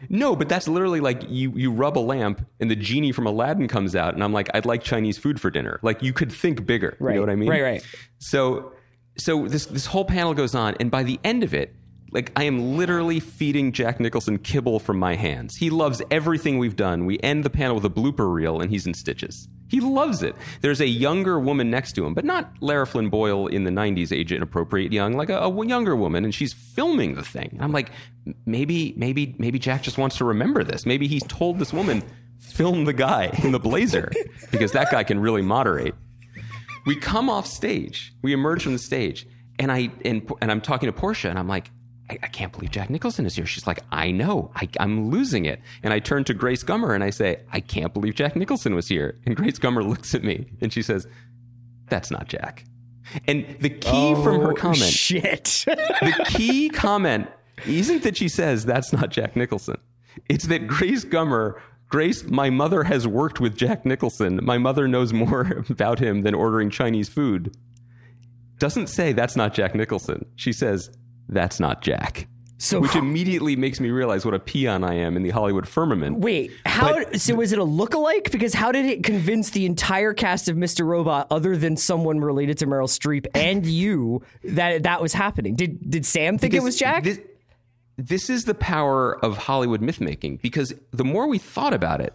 No, 0.08 0.34
but 0.34 0.48
that's 0.48 0.66
literally 0.66 1.00
like 1.00 1.22
you 1.28 1.52
you 1.54 1.70
rub 1.70 1.98
a 1.98 2.00
lamp 2.00 2.46
and 2.58 2.70
the 2.70 2.76
genie 2.76 3.12
from 3.12 3.26
Aladdin 3.26 3.68
comes 3.68 3.94
out, 3.94 4.14
and 4.14 4.24
I'm 4.24 4.32
like, 4.32 4.48
I'd 4.54 4.64
like 4.64 4.82
Chinese 4.82 5.18
food 5.18 5.38
for 5.38 5.50
dinner. 5.50 5.78
Like 5.82 6.02
you 6.02 6.14
could 6.14 6.32
think 6.32 6.64
bigger. 6.64 6.96
You 7.00 7.06
know 7.16 7.20
what 7.20 7.28
I 7.30 7.36
mean? 7.36 7.50
Right, 7.50 7.62
right. 7.62 7.86
So 8.18 8.72
so 9.18 9.46
this 9.46 9.66
this 9.66 9.84
whole 9.84 10.06
panel 10.06 10.32
goes 10.32 10.54
on, 10.54 10.74
and 10.80 10.90
by 10.90 11.02
the 11.02 11.20
end 11.22 11.42
of 11.44 11.52
it, 11.52 11.74
like 12.12 12.32
I 12.36 12.44
am 12.44 12.76
literally 12.76 13.20
feeding 13.20 13.72
Jack 13.72 14.00
Nicholson 14.00 14.38
kibble 14.38 14.80
from 14.80 14.98
my 14.98 15.14
hands. 15.14 15.56
He 15.56 15.70
loves 15.70 16.02
everything 16.10 16.58
we've 16.58 16.76
done. 16.76 17.06
We 17.06 17.18
end 17.20 17.44
the 17.44 17.50
panel 17.50 17.76
with 17.76 17.84
a 17.84 17.90
blooper 17.90 18.32
reel, 18.32 18.60
and 18.60 18.70
he's 18.70 18.86
in 18.86 18.94
stitches. 18.94 19.48
He 19.68 19.80
loves 19.80 20.22
it. 20.22 20.34
There's 20.62 20.80
a 20.80 20.86
younger 20.86 21.38
woman 21.38 21.70
next 21.70 21.92
to 21.92 22.04
him, 22.04 22.12
but 22.12 22.24
not 22.24 22.52
Lara 22.60 22.86
Flynn 22.86 23.08
Boyle 23.08 23.46
in 23.46 23.62
the 23.62 23.70
90s, 23.70 24.10
age 24.12 24.32
inappropriate 24.32 24.92
young, 24.92 25.12
like 25.12 25.30
a, 25.30 25.38
a 25.38 25.66
younger 25.66 25.94
woman, 25.94 26.24
and 26.24 26.34
she's 26.34 26.52
filming 26.52 27.14
the 27.14 27.22
thing. 27.22 27.50
And 27.52 27.62
I'm 27.62 27.70
like, 27.70 27.90
maybe, 28.46 28.94
maybe, 28.96 29.36
maybe 29.38 29.60
Jack 29.60 29.82
just 29.82 29.96
wants 29.96 30.16
to 30.18 30.24
remember 30.24 30.64
this. 30.64 30.84
Maybe 30.84 31.06
he's 31.06 31.22
told 31.28 31.60
this 31.60 31.72
woman, 31.72 32.02
film 32.38 32.84
the 32.84 32.92
guy 32.92 33.30
in 33.44 33.52
the 33.52 33.60
blazer, 33.60 34.10
because 34.50 34.72
that 34.72 34.90
guy 34.90 35.04
can 35.04 35.20
really 35.20 35.42
moderate 35.42 35.94
we 36.86 36.96
come 36.96 37.28
off 37.28 37.46
stage 37.46 38.12
we 38.22 38.32
emerge 38.32 38.62
from 38.62 38.72
the 38.72 38.78
stage 38.78 39.26
and 39.58 39.70
i 39.70 39.90
and, 40.04 40.30
and 40.40 40.50
i'm 40.50 40.60
talking 40.60 40.86
to 40.86 40.92
portia 40.92 41.28
and 41.28 41.38
i'm 41.38 41.48
like 41.48 41.70
I, 42.10 42.18
I 42.24 42.26
can't 42.26 42.52
believe 42.52 42.70
jack 42.72 42.90
nicholson 42.90 43.24
is 43.24 43.36
here 43.36 43.46
she's 43.46 43.66
like 43.66 43.80
i 43.92 44.10
know 44.10 44.50
I, 44.56 44.68
i'm 44.78 45.10
losing 45.10 45.44
it 45.46 45.60
and 45.82 45.92
i 45.92 46.00
turn 46.00 46.24
to 46.24 46.34
grace 46.34 46.64
gummer 46.64 46.94
and 46.94 47.02
i 47.04 47.10
say 47.10 47.40
i 47.52 47.60
can't 47.60 47.94
believe 47.94 48.14
jack 48.16 48.36
nicholson 48.36 48.74
was 48.74 48.88
here 48.88 49.18
and 49.24 49.36
grace 49.36 49.58
gummer 49.58 49.86
looks 49.88 50.14
at 50.14 50.24
me 50.24 50.50
and 50.60 50.72
she 50.72 50.82
says 50.82 51.06
that's 51.88 52.10
not 52.10 52.28
jack 52.28 52.64
and 53.26 53.56
the 53.60 53.70
key 53.70 54.14
from 54.22 54.40
her 54.40 54.52
Oh, 54.52 54.54
comment 54.54 54.92
Shit. 54.92 55.64
the 55.66 56.24
key 56.28 56.68
comment 56.68 57.28
isn't 57.66 58.02
that 58.04 58.16
she 58.16 58.28
says 58.28 58.64
that's 58.64 58.92
not 58.92 59.10
Jack 59.10 59.36
Nicholson. 59.36 59.76
It's 60.28 60.46
that 60.46 60.66
Grace 60.66 61.04
Gummer, 61.04 61.60
Grace, 61.88 62.24
my 62.24 62.50
mother 62.50 62.84
has 62.84 63.06
worked 63.08 63.40
with 63.40 63.56
Jack 63.56 63.84
Nicholson. 63.84 64.40
My 64.42 64.58
mother 64.58 64.86
knows 64.86 65.12
more 65.12 65.64
about 65.70 65.98
him 65.98 66.22
than 66.22 66.34
ordering 66.34 66.70
Chinese 66.70 67.08
food. 67.08 67.56
Doesn't 68.58 68.88
say 68.88 69.12
that's 69.12 69.36
not 69.36 69.54
Jack 69.54 69.74
Nicholson. 69.74 70.26
She 70.36 70.52
says 70.52 70.90
that's 71.30 71.60
not 71.60 71.82
Jack. 71.82 72.26
So- 72.58 72.80
which 72.80 72.94
immediately 72.94 73.56
makes 73.56 73.80
me 73.80 73.88
realize 73.88 74.26
what 74.26 74.34
a 74.34 74.38
peon 74.38 74.84
I 74.84 74.92
am 74.94 75.16
in 75.16 75.22
the 75.22 75.30
Hollywood 75.30 75.66
firmament. 75.66 76.18
Wait, 76.18 76.52
how? 76.66 77.10
so 77.12 77.34
was 77.36 77.52
it 77.52 77.58
a 77.58 77.64
lookalike? 77.64 78.30
Because 78.30 78.52
how 78.52 78.70
did 78.70 78.84
it 78.84 79.02
convince 79.02 79.48
the 79.50 79.64
entire 79.64 80.12
cast 80.12 80.46
of 80.50 80.56
Mr. 80.58 80.84
Robot, 80.84 81.26
other 81.30 81.56
than 81.56 81.78
someone 81.78 82.20
related 82.20 82.58
to 82.58 82.66
Meryl 82.66 82.84
Streep 82.86 83.26
and 83.34 83.64
you, 83.80 84.22
that 84.44 84.82
that 84.82 85.00
was 85.00 85.14
happening? 85.14 85.54
Did 85.56 85.90
did 85.90 86.04
Sam 86.04 86.36
think 86.36 86.52
it 86.52 86.62
was 86.62 86.76
Jack? 86.76 87.04
This, 87.04 87.20
this 87.96 88.28
is 88.28 88.44
the 88.44 88.54
power 88.54 89.18
of 89.24 89.38
Hollywood 89.38 89.80
mythmaking. 89.80 90.42
because 90.42 90.74
the 90.90 91.04
more 91.04 91.28
we 91.28 91.38
thought 91.38 91.72
about 91.72 92.02
it, 92.02 92.12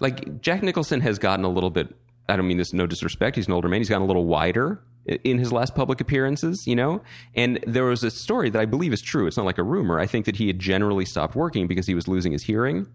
like 0.00 0.40
Jack 0.40 0.64
Nicholson 0.64 1.02
has 1.02 1.20
gotten 1.20 1.44
a 1.44 1.48
little 1.48 1.70
bit. 1.70 1.94
I 2.28 2.36
don't 2.36 2.48
mean 2.48 2.56
this 2.56 2.72
no 2.72 2.86
disrespect. 2.88 3.36
He's 3.36 3.46
an 3.46 3.52
older 3.52 3.68
man. 3.68 3.78
He's 3.80 3.88
gotten 3.88 4.02
a 4.02 4.06
little 4.06 4.24
wider 4.26 4.82
in 5.06 5.38
his 5.38 5.52
last 5.52 5.74
public 5.74 6.00
appearances, 6.00 6.66
you 6.66 6.76
know. 6.76 7.02
And 7.34 7.62
there 7.66 7.84
was 7.84 8.02
a 8.02 8.10
story 8.10 8.50
that 8.50 8.60
I 8.60 8.64
believe 8.64 8.92
is 8.92 9.02
true. 9.02 9.26
It's 9.26 9.36
not 9.36 9.46
like 9.46 9.58
a 9.58 9.62
rumor. 9.62 10.00
I 10.00 10.06
think 10.06 10.26
that 10.26 10.36
he 10.36 10.46
had 10.46 10.58
generally 10.58 11.04
stopped 11.04 11.34
working 11.34 11.66
because 11.66 11.86
he 11.86 11.94
was 11.94 12.08
losing 12.08 12.32
his 12.32 12.44
hearing. 12.44 12.86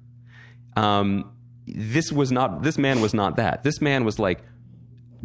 Um, 0.75 1.31
this 1.67 2.11
was 2.11 2.31
not. 2.31 2.63
This 2.63 2.77
man 2.77 3.01
was 3.01 3.13
not 3.13 3.35
that. 3.35 3.63
This 3.63 3.81
man 3.81 4.05
was 4.05 4.19
like 4.19 4.41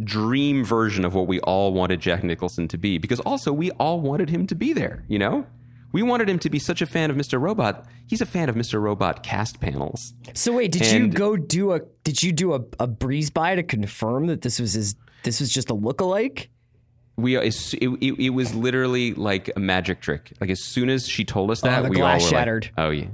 dream 0.02 0.64
version 0.64 1.04
of 1.04 1.14
what 1.14 1.26
we 1.26 1.40
all 1.40 1.72
wanted 1.72 2.00
Jack 2.00 2.24
Nicholson 2.24 2.66
to 2.68 2.78
be 2.78 2.98
because 2.98 3.20
also 3.20 3.52
we 3.52 3.70
all 3.72 4.00
wanted 4.00 4.28
him 4.28 4.46
to 4.48 4.54
be 4.54 4.72
there, 4.72 5.04
you 5.08 5.18
know? 5.18 5.46
We 5.92 6.02
wanted 6.02 6.28
him 6.28 6.40
to 6.40 6.50
be 6.50 6.58
such 6.58 6.82
a 6.82 6.86
fan 6.86 7.08
of 7.08 7.16
Mr. 7.16 7.40
Robot. 7.40 7.86
He's 8.08 8.20
a 8.20 8.26
fan 8.26 8.48
of 8.48 8.56
Mr. 8.56 8.82
Robot 8.82 9.22
cast 9.22 9.60
panels. 9.60 10.12
So 10.34 10.52
wait, 10.52 10.72
did 10.72 10.90
you 10.90 11.06
go 11.06 11.36
do 11.36 11.72
a 11.72 11.82
did 12.02 12.20
you 12.20 12.32
do 12.32 12.54
a, 12.54 12.60
a 12.80 12.88
breeze 12.88 13.30
by 13.30 13.54
to 13.54 13.62
confirm 13.62 14.26
that 14.26 14.42
this 14.42 14.58
was 14.58 14.72
his 14.72 14.96
this 15.22 15.38
was 15.38 15.50
just 15.50 15.70
a 15.70 15.74
lookalike? 15.74 16.48
We 17.16 17.36
it, 17.36 17.54
it, 17.72 18.18
it 18.18 18.30
was 18.30 18.54
literally 18.54 19.14
like 19.14 19.50
a 19.54 19.60
magic 19.60 20.00
trick. 20.00 20.32
Like 20.40 20.50
as 20.50 20.62
soon 20.62 20.88
as 20.90 21.08
she 21.08 21.24
told 21.24 21.50
us 21.50 21.62
oh, 21.62 21.68
that, 21.68 21.82
the 21.84 21.90
we 21.90 21.96
glass 21.96 22.22
all 22.22 22.28
shattered. 22.28 22.70
Like, 22.76 22.86
oh 22.86 22.90
yeah, 22.90 23.06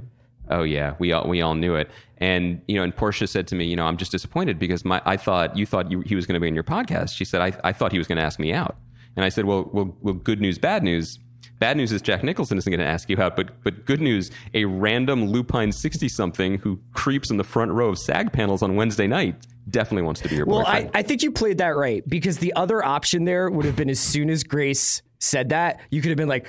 oh 0.49 0.63
yeah. 0.63 0.95
We 0.99 1.13
all 1.13 1.27
we 1.27 1.41
all 1.41 1.55
knew 1.55 1.75
it. 1.75 1.89
And 2.17 2.61
you 2.67 2.75
know, 2.75 2.83
and 2.83 2.95
Portia 2.95 3.27
said 3.27 3.47
to 3.47 3.55
me, 3.55 3.65
you 3.65 3.75
know, 3.75 3.85
I'm 3.85 3.97
just 3.97 4.11
disappointed 4.11 4.59
because 4.59 4.83
my 4.83 5.01
I 5.05 5.17
thought 5.17 5.57
you 5.57 5.65
thought 5.65 5.91
you, 5.91 6.01
he 6.01 6.15
was 6.15 6.25
going 6.25 6.35
to 6.35 6.39
be 6.39 6.47
in 6.47 6.55
your 6.55 6.63
podcast. 6.63 7.15
She 7.15 7.25
said 7.25 7.41
I 7.41 7.53
I 7.63 7.73
thought 7.73 7.91
he 7.91 7.97
was 7.97 8.07
going 8.07 8.17
to 8.17 8.23
ask 8.23 8.39
me 8.39 8.53
out, 8.53 8.77
and 9.15 9.25
I 9.25 9.29
said, 9.29 9.45
well, 9.45 9.69
well, 9.71 9.95
well, 10.01 10.13
good 10.13 10.41
news, 10.41 10.57
bad 10.57 10.83
news. 10.83 11.19
Bad 11.61 11.77
news 11.77 11.91
is 11.91 12.01
Jack 12.01 12.23
Nicholson 12.23 12.57
isn't 12.57 12.71
going 12.71 12.79
to 12.79 12.85
ask 12.85 13.07
you 13.07 13.21
out, 13.21 13.35
but 13.35 13.63
but 13.63 13.85
good 13.85 14.01
news, 14.01 14.31
a 14.55 14.65
random 14.65 15.25
lupine 15.25 15.71
sixty 15.71 16.09
something 16.09 16.57
who 16.57 16.79
creeps 16.93 17.29
in 17.29 17.37
the 17.37 17.43
front 17.43 17.71
row 17.71 17.89
of 17.89 17.99
SAG 17.99 18.33
panels 18.33 18.63
on 18.63 18.75
Wednesday 18.75 19.05
night 19.05 19.35
definitely 19.69 20.01
wants 20.01 20.21
to 20.21 20.27
be 20.27 20.35
your 20.37 20.47
Well, 20.47 20.63
boyfriend. 20.63 20.89
I, 20.95 20.99
I 20.99 21.01
think 21.03 21.21
you 21.21 21.31
played 21.31 21.59
that 21.59 21.75
right 21.77 22.03
because 22.09 22.39
the 22.39 22.51
other 22.55 22.83
option 22.83 23.25
there 23.25 23.47
would 23.51 23.65
have 23.65 23.75
been 23.75 23.91
as 23.91 23.99
soon 23.99 24.31
as 24.31 24.43
Grace 24.43 25.03
said 25.19 25.49
that, 25.49 25.81
you 25.91 26.01
could 26.01 26.09
have 26.09 26.17
been 26.17 26.27
like, 26.27 26.47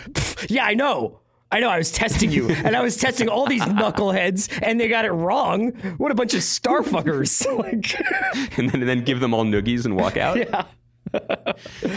"Yeah, 0.49 0.65
I 0.65 0.73
know." 0.73 1.19
I 1.51 1.61
know 1.61 1.69
I 1.69 1.77
was 1.77 1.93
testing 1.93 2.31
you, 2.33 2.49
and 2.49 2.75
I 2.75 2.81
was 2.81 2.97
testing 2.97 3.29
all 3.29 3.47
these 3.47 3.61
knuckleheads, 3.81 4.49
and 4.63 4.81
they 4.81 4.89
got 4.89 5.05
it 5.05 5.13
wrong. 5.13 5.73
What 5.99 6.11
a 6.11 6.15
bunch 6.15 6.33
of 6.33 6.41
starfuckers! 6.41 7.45
like, 7.59 8.59
and 8.59 8.71
then, 8.71 8.81
and 8.81 8.89
then 8.89 9.05
give 9.05 9.21
them 9.21 9.35
all 9.35 9.45
noogies 9.45 9.85
and 9.85 9.95
walk 9.95 10.17
out. 10.17 10.39
yeah. 10.39 10.65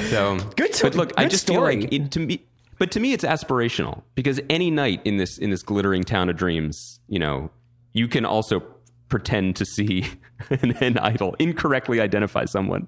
So 0.10 0.38
Good 0.58 0.74
to- 0.74 0.84
But 0.84 0.96
look, 0.96 1.14
I 1.16 1.28
just 1.30 1.44
story. 1.44 1.76
feel 1.76 1.84
like 1.86 1.94
it, 1.94 2.12
to 2.12 2.20
me. 2.20 2.44
But 2.78 2.92
to 2.92 3.00
me, 3.00 3.14
it's 3.14 3.24
aspirational 3.24 4.04
because 4.16 4.40
any 4.50 4.70
night 4.70 5.02
in 5.06 5.18
this 5.18 5.38
in 5.38 5.50
this 5.50 5.64
glittering 5.64 6.04
town 6.04 6.30
of 6.30 6.36
dreams, 6.36 7.00
you 7.08 7.20
know, 7.20 7.50
you 7.94 8.08
can 8.08 8.26
also 8.26 8.62
pretend 9.08 9.56
to 9.58 9.66
see 9.66 10.06
an, 10.50 10.72
an 10.78 10.98
idol, 10.98 11.36
incorrectly 11.40 12.02
identify 12.02 12.46
someone. 12.46 12.88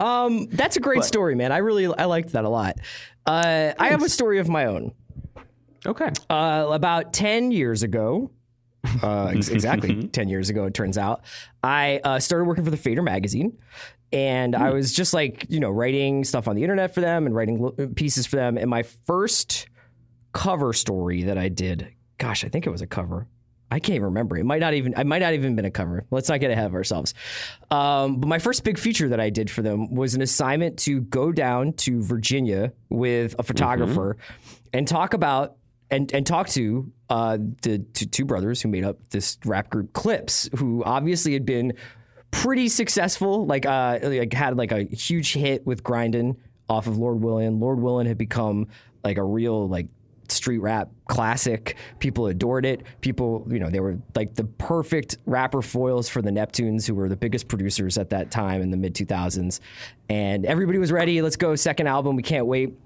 Um, 0.00 0.46
that's 0.46 0.76
a 0.76 0.80
great 0.80 1.04
story, 1.04 1.36
man. 1.36 1.52
I 1.52 1.58
really 1.58 1.86
I 1.86 2.06
liked 2.06 2.32
that 2.32 2.44
a 2.44 2.48
lot. 2.48 2.78
Uh, 3.24 3.72
I 3.78 3.88
have 3.90 4.02
a 4.02 4.08
story 4.08 4.38
of 4.40 4.48
my 4.48 4.66
own. 4.66 4.92
Okay. 5.86 6.10
Uh, 6.30 6.68
about 6.70 7.12
10 7.12 7.50
years 7.50 7.82
ago, 7.82 8.30
uh, 9.02 9.26
ex- 9.26 9.48
exactly 9.48 10.08
10 10.12 10.28
years 10.28 10.48
ago, 10.48 10.64
it 10.64 10.74
turns 10.74 10.98
out, 10.98 11.22
I 11.62 12.00
uh, 12.04 12.18
started 12.18 12.44
working 12.44 12.64
for 12.64 12.70
the 12.70 12.76
Fader 12.76 13.02
magazine. 13.02 13.58
And 14.12 14.54
I 14.54 14.70
was 14.70 14.92
just 14.92 15.14
like, 15.14 15.46
you 15.48 15.58
know, 15.58 15.70
writing 15.70 16.24
stuff 16.24 16.46
on 16.46 16.56
the 16.56 16.62
internet 16.62 16.94
for 16.94 17.00
them 17.00 17.26
and 17.26 17.34
writing 17.34 17.62
lo- 17.62 17.88
pieces 17.94 18.26
for 18.26 18.36
them. 18.36 18.58
And 18.58 18.68
my 18.68 18.82
first 18.82 19.68
cover 20.32 20.72
story 20.72 21.22
that 21.24 21.38
I 21.38 21.48
did, 21.48 21.88
gosh, 22.18 22.44
I 22.44 22.48
think 22.48 22.66
it 22.66 22.70
was 22.70 22.82
a 22.82 22.86
cover. 22.86 23.26
I 23.70 23.78
can't 23.78 23.96
even 23.96 24.04
remember. 24.04 24.36
It 24.36 24.44
might 24.44 24.60
not 24.60 24.74
even. 24.74 24.92
I 24.98 25.04
might 25.04 25.20
not 25.20 25.32
even 25.32 25.56
been 25.56 25.64
a 25.64 25.70
cover. 25.70 26.04
Let's 26.10 26.28
not 26.28 26.40
get 26.40 26.50
ahead 26.50 26.66
of 26.66 26.74
ourselves. 26.74 27.14
Um, 27.70 28.20
but 28.20 28.26
my 28.26 28.38
first 28.38 28.64
big 28.64 28.78
feature 28.78 29.08
that 29.08 29.18
I 29.18 29.30
did 29.30 29.50
for 29.50 29.62
them 29.62 29.94
was 29.94 30.14
an 30.14 30.20
assignment 30.20 30.78
to 30.80 31.00
go 31.00 31.32
down 31.32 31.72
to 31.74 32.02
Virginia 32.02 32.74
with 32.90 33.34
a 33.38 33.42
photographer 33.42 34.18
and 34.74 34.86
talk 34.86 35.14
about 35.14 35.56
and 35.90 36.12
and 36.12 36.26
talk 36.26 36.48
to 36.50 36.92
uh, 37.08 37.38
the 37.62 37.78
two 37.78 38.26
brothers 38.26 38.60
who 38.60 38.68
made 38.68 38.84
up 38.84 39.08
this 39.08 39.38
rap 39.46 39.70
group 39.70 39.94
Clipse, 39.94 40.50
who 40.58 40.84
obviously 40.84 41.32
had 41.32 41.46
been 41.46 41.72
pretty 42.32 42.68
successful. 42.68 43.46
Like 43.46 43.64
uh, 43.64 44.00
like 44.02 44.32
had 44.32 44.56
like 44.56 44.72
a 44.72 44.82
huge 44.82 45.32
hit 45.34 45.64
with 45.64 45.84
Grindin 45.84 46.36
off 46.68 46.88
of 46.88 46.98
Lord 46.98 47.20
Willin. 47.20 47.60
Lord 47.60 47.78
Willin 47.78 48.08
had 48.08 48.18
become 48.18 48.66
like 49.04 49.18
a 49.18 49.24
real 49.24 49.68
like 49.68 49.86
street 50.28 50.58
rap 50.58 50.90
classic. 51.06 51.76
People 51.98 52.26
adored 52.26 52.64
it. 52.66 52.82
People, 53.00 53.46
you 53.48 53.58
know, 53.58 53.70
they 53.70 53.80
were 53.80 53.98
like 54.16 54.34
the 54.34 54.44
perfect 54.44 55.18
rapper 55.26 55.62
foils 55.62 56.08
for 56.08 56.22
the 56.22 56.30
Neptunes, 56.30 56.86
who 56.86 56.94
were 56.94 57.08
the 57.08 57.16
biggest 57.16 57.46
producers 57.46 57.98
at 57.98 58.10
that 58.10 58.30
time 58.30 58.62
in 58.62 58.70
the 58.70 58.76
mid 58.76 58.94
2000s. 58.94 59.60
And 60.08 60.44
everybody 60.44 60.78
was 60.78 60.90
ready. 60.90 61.22
Let's 61.22 61.36
go. 61.36 61.54
Second 61.54 61.86
album. 61.86 62.16
We 62.16 62.22
can't 62.22 62.46
wait. 62.46 62.76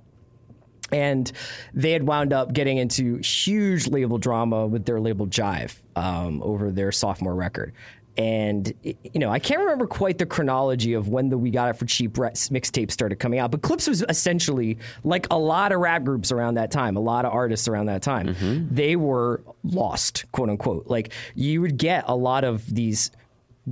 And 0.93 1.31
they 1.75 1.91
had 1.93 2.05
wound 2.05 2.33
up 2.33 2.53
getting 2.53 2.79
into 2.79 3.19
huge 3.19 3.89
label 3.89 4.19
drama 4.19 4.67
with 4.69 4.85
their 4.85 5.01
label 5.01 5.27
Jive 5.27 5.77
um, 5.97 6.41
over 6.45 6.71
their 6.71 6.93
sophomore 6.93 7.35
record. 7.35 7.73
And 8.17 8.73
you 8.83 9.21
know, 9.21 9.31
I 9.31 9.39
can't 9.39 9.61
remember 9.61 9.87
quite 9.87 10.19
the 10.19 10.27
chronology 10.27 10.95
of 10.95 11.09
when 11.09 11.29
the 11.29 11.37
"We 11.37 11.51
Got 11.51 11.71
It 11.71 11.77
for 11.77 11.85
Cheap" 11.85 12.15
mixtape 12.15 12.91
started 12.91 13.17
coming 13.17 13.39
out, 13.39 13.51
but 13.51 13.63
Clipse 13.63 13.87
was 13.87 14.05
essentially 14.09 14.79
like 15.05 15.27
a 15.31 15.39
lot 15.39 15.73
of 15.73 15.81
rap 15.81 16.05
groups 16.05 16.33
around 16.33 16.55
that 16.55 16.71
time, 16.71 16.97
a 16.97 17.01
lot 17.01 17.25
of 17.25 17.33
artists 17.33 17.69
around 17.69 17.87
that 17.87 18.03
time. 18.03 18.29
Mm-hmm. 18.29 18.75
They 18.75 18.97
were 18.97 19.43
lost, 19.65 20.25
quote 20.33 20.49
unquote. 20.49 20.87
Like 20.87 21.13
you 21.35 21.61
would 21.61 21.77
get 21.77 22.05
a 22.07 22.17
lot 22.17 22.45
of 22.45 22.75
these 22.75 23.11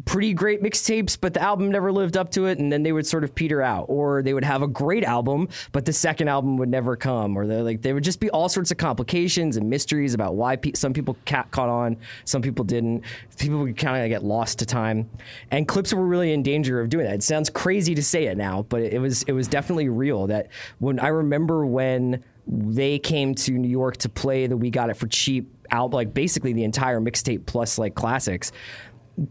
pretty 0.05 0.33
great 0.35 0.63
mixtapes, 0.63 1.17
but 1.21 1.35
the 1.35 1.41
album 1.41 1.71
never 1.71 1.93
lived 1.93 2.17
up 2.17 2.31
to 2.33 2.47
it, 2.47 2.59
and 2.59 2.73
then 2.73 2.83
they 2.83 2.93
would 2.93 3.07
sort 3.07 3.23
of 3.23 3.35
peter 3.35 3.63
out, 3.63 3.87
or 3.89 4.23
they 4.23 4.35
would 4.35 4.45
have 4.45 4.63
a 4.63 4.67
great 4.67 5.05
album, 5.05 5.49
but 5.73 5.85
the 5.85 5.93
second 5.93 6.29
album 6.29 6.57
would 6.57 6.69
never 6.69 6.97
come, 6.97 7.37
or 7.37 7.47
like 7.47 7.83
there 7.83 7.95
would 7.95 8.03
just 8.03 8.19
be 8.19 8.29
all 8.31 8.49
sorts 8.49 8.71
of 8.71 8.77
complications 8.77 9.57
and 9.57 9.71
mysteries 9.71 10.13
about 10.13 10.35
why 10.35 10.57
pe- 10.57 10.73
some 10.73 10.93
people 10.93 11.17
ca- 11.27 11.45
caught 11.51 11.69
on, 11.69 11.97
some 12.25 12.43
people 12.43 12.65
didn't. 12.65 13.05
People 13.39 13.59
would 13.61 13.77
kind 13.77 14.03
of 14.03 14.09
get 14.09 14.25
lost 14.25 14.59
to 14.59 14.67
time, 14.67 15.09
and 15.51 15.69
Clipse 15.69 15.93
were 15.93 16.07
really 16.07 16.33
in 16.33 16.43
danger 16.43 16.81
of 16.81 16.89
doing 16.89 17.07
that. 17.07 17.15
It 17.15 17.23
sounds 17.23 17.49
crazy 17.49 17.95
to 17.95 18.03
say 18.03 18.27
it 18.27 18.37
now, 18.37 18.63
but 18.69 18.83
it 18.83 19.01
was 19.01 19.23
it 19.25 19.33
was 19.33 19.47
definitely 19.47 19.89
real. 19.89 20.27
That 20.27 20.49
when 20.79 20.99
I 20.99 21.09
remember 21.09 21.65
when 21.67 22.25
they 22.47 22.99
came 22.99 23.35
to 23.35 23.53
New 23.53 23.69
York 23.69 23.97
to 23.99 24.09
play 24.09 24.47
the 24.47 24.57
We 24.57 24.71
Got 24.71 24.91
It 24.91 24.95
for 24.95 25.07
Cheap 25.07 25.51
album, 25.71 25.95
like 25.95 26.13
basically 26.13 26.53
the 26.53 26.65
entire 26.65 27.01
mixtape 27.01 27.47
plus 27.47 27.79
like 27.79 27.95
classics 27.95 28.53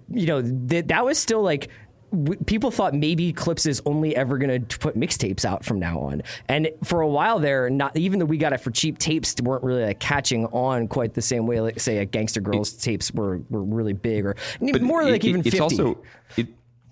you 0.09 0.25
know, 0.27 0.41
th- 0.41 0.87
that 0.87 1.05
was 1.05 1.17
still 1.17 1.41
like 1.41 1.69
w- 2.11 2.39
people 2.45 2.71
thought 2.71 2.93
maybe 2.93 3.33
Clipse 3.33 3.65
is 3.65 3.81
only 3.85 4.15
ever 4.15 4.37
going 4.37 4.65
to 4.65 4.79
put 4.79 4.95
mixtapes 4.97 5.45
out 5.45 5.65
from 5.65 5.79
now 5.79 5.99
on. 5.99 6.21
And 6.47 6.69
for 6.83 7.01
a 7.01 7.07
while 7.07 7.39
there, 7.39 7.69
not 7.69 7.95
even 7.97 8.19
though 8.19 8.25
we 8.25 8.37
got 8.37 8.53
it 8.53 8.59
for 8.61 8.71
cheap 8.71 8.97
tapes 8.97 9.35
weren't 9.41 9.63
really 9.63 9.83
like 9.83 9.99
catching 9.99 10.45
on 10.47 10.87
quite 10.87 11.13
the 11.15 11.21
same 11.21 11.47
way, 11.47 11.59
like 11.59 11.79
say, 11.79 11.97
a 11.97 12.05
Gangsta 12.05 12.41
Grillz 12.41 12.81
tapes 12.81 13.11
were 13.13 13.41
were 13.49 13.63
really 13.63 13.93
big, 13.93 14.25
or 14.25 14.35
more 14.81 15.01
it- 15.03 15.11
like 15.11 15.23
it- 15.23 15.27
even 15.29 15.41
it's 15.41 15.49
50. 15.51 15.59
also 15.59 15.97
it 16.37 16.47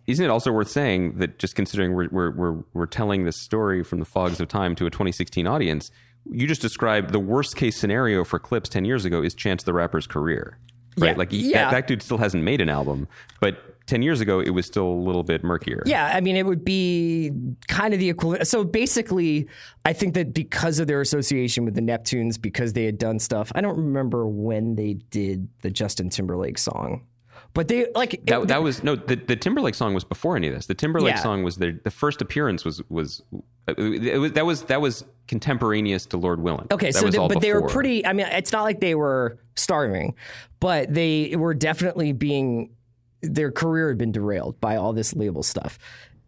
isn't 0.08 0.26
it 0.26 0.30
also 0.30 0.52
worth 0.52 0.70
saying 0.70 1.20
that 1.20 1.38
just 1.38 1.56
considering 1.56 1.94
we're, 1.94 2.10
we're 2.12 2.32
we're 2.32 2.64
we're 2.74 2.86
telling 2.88 3.24
this 3.24 3.38
story 3.38 3.84
from 3.84 4.00
the 4.00 4.06
fogs 4.06 4.40
of 4.42 4.48
time 4.48 4.76
to 4.76 4.86
a 4.86 4.90
2016 4.90 5.46
audience 5.48 5.92
you 6.32 6.48
just 6.48 6.62
described 6.62 7.12
the 7.14 7.20
worst 7.20 7.56
case 7.56 7.78
scenario 7.78 8.24
for 8.24 8.38
Clipse 8.40 8.68
10 8.70 8.84
years 8.86 9.06
ago 9.06 9.22
is 9.24 9.34
chance 9.36 9.64
the 9.64 9.74
rapper's 9.74 10.08
career 10.08 10.58
right 10.98 11.12
Yeah, 11.12 11.18
like 11.18 11.32
he, 11.32 11.52
yeah. 11.52 11.66
that, 11.66 11.72
that 11.72 11.88
dude 11.88 12.02
still 12.02 12.18
hasn't 12.18 12.44
made 12.44 12.62
an 12.62 12.70
album 12.70 13.08
but 13.40 13.58
10 13.88 14.02
years 14.04 14.22
ago 14.22 14.40
it 14.40 14.52
was 14.52 14.66
still 14.66 14.88
a 14.88 15.02
little 15.08 15.24
bit 15.24 15.44
murkier 15.44 15.84
Yeah, 15.86 16.12
I 16.16 16.22
mean, 16.22 16.36
it 16.38 16.46
would 16.46 16.64
be 16.64 17.32
kind 17.68 17.94
of 17.94 18.00
the 18.00 18.10
equivalent. 18.10 18.48
So 18.48 18.64
basically, 18.64 19.48
I 19.84 19.92
think 19.94 20.14
that 20.14 20.34
because 20.34 20.80
of 20.80 20.88
their 20.88 21.02
association 21.02 21.66
with 21.66 21.74
the 21.76 21.82
Neptunes, 21.82 22.40
because 22.42 22.74
they 22.74 22.86
had 22.86 22.98
done 22.98 23.20
stuff, 23.20 23.52
I 23.56 23.60
don't 23.62 23.76
remember 23.78 24.28
when 24.28 24.76
they 24.76 24.94
did 25.10 25.50
the 25.62 25.72
Justin 25.72 26.10
Timberlake 26.10 26.58
song, 26.58 27.06
but 27.54 27.68
they 27.68 27.88
like 27.96 28.12
that, 28.28 28.44
it- 28.44 28.48
that 28.48 28.64
was 28.64 28.82
no 28.84 28.96
the, 28.96 29.16
the 29.16 29.36
Timberlake 29.36 29.76
song 29.76 29.94
was 29.94 30.06
before 30.06 30.38
any 30.38 30.48
of 30.48 30.54
this. 30.54 30.68
The 30.68 30.76
Timberlake 30.76 31.16
Yeah. 31.16 31.22
song 31.24 31.44
was 31.44 31.58
their 31.58 31.74
the 31.84 31.92
first 31.92 32.22
appearance 32.22 32.64
was 32.64 32.82
was, 32.88 33.22
was 33.68 34.32
that 34.34 34.46
was 34.46 34.64
that 34.64 34.82
was 34.82 35.06
contemporaneous 35.28 36.06
to 36.08 36.18
Lord 36.18 36.42
Willing. 36.42 36.68
Okay, 36.72 36.88
that 36.88 37.00
so 37.00 37.06
was 37.06 37.14
they, 37.14 37.20
all 37.20 37.28
but 37.28 37.42
they 37.42 37.54
were 37.54 37.68
pretty. 37.68 38.06
I 38.06 38.14
mean, 38.14 38.26
it's 38.28 38.52
not 38.52 38.64
like 38.64 38.80
they 38.80 38.96
were 38.96 39.38
starving, 39.56 40.16
but 40.60 40.94
they 40.94 41.36
were 41.36 41.54
definitely 41.54 42.12
being. 42.14 42.76
Their 43.22 43.52
career 43.52 43.90
had 43.90 43.98
been 43.98 44.12
derailed 44.12 44.60
by 44.60 44.78
all 44.78 44.94
this 44.94 45.16
label 45.16 45.44
stuff, 45.44 45.78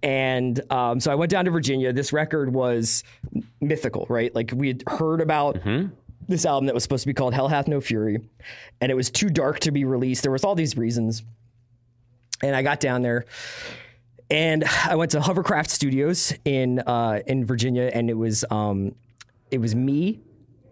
and 0.03 0.61
um, 0.71 0.99
so 0.99 1.11
I 1.11 1.15
went 1.15 1.31
down 1.31 1.45
to 1.45 1.51
Virginia. 1.51 1.91
This 1.91 2.13
record 2.13 2.53
was 2.53 3.03
mythical, 3.61 4.05
right? 4.09 4.33
Like 4.33 4.51
we 4.55 4.67
had 4.67 4.83
heard 4.87 5.21
about. 5.21 5.59
This 6.25 6.45
album 6.45 6.67
that 6.67 6.73
was 6.73 6.83
supposed 6.83 7.03
to 7.03 7.07
be 7.07 7.13
called 7.13 7.33
Hell 7.33 7.49
Hath 7.49 7.67
No 7.67 7.81
Fury, 7.81 8.17
and 8.79 8.89
it 8.89 8.95
was 8.95 9.09
too 9.11 9.29
dark 9.29 9.59
to 9.59 9.71
be 9.71 9.83
released. 9.83 10.23
There 10.23 10.31
was 10.31 10.45
all 10.45 10.55
these 10.55 10.77
reasons, 10.77 11.21
and 12.41 12.55
I 12.55 12.61
got 12.61 12.79
down 12.79 13.01
there, 13.01 13.25
and 14.33 14.63
I 14.85 14.95
went 14.95 15.11
to 15.11 15.21
Hovercraft 15.21 15.69
Studios 15.69 16.33
in 16.43 16.79
uh, 16.79 17.21
in 17.27 17.45
Virginia, 17.45 17.91
and 17.93 18.09
it 18.09 18.15
was 18.15 18.43
um, 18.49 18.95
it 19.51 19.59
was 19.59 19.75
me, 19.75 20.21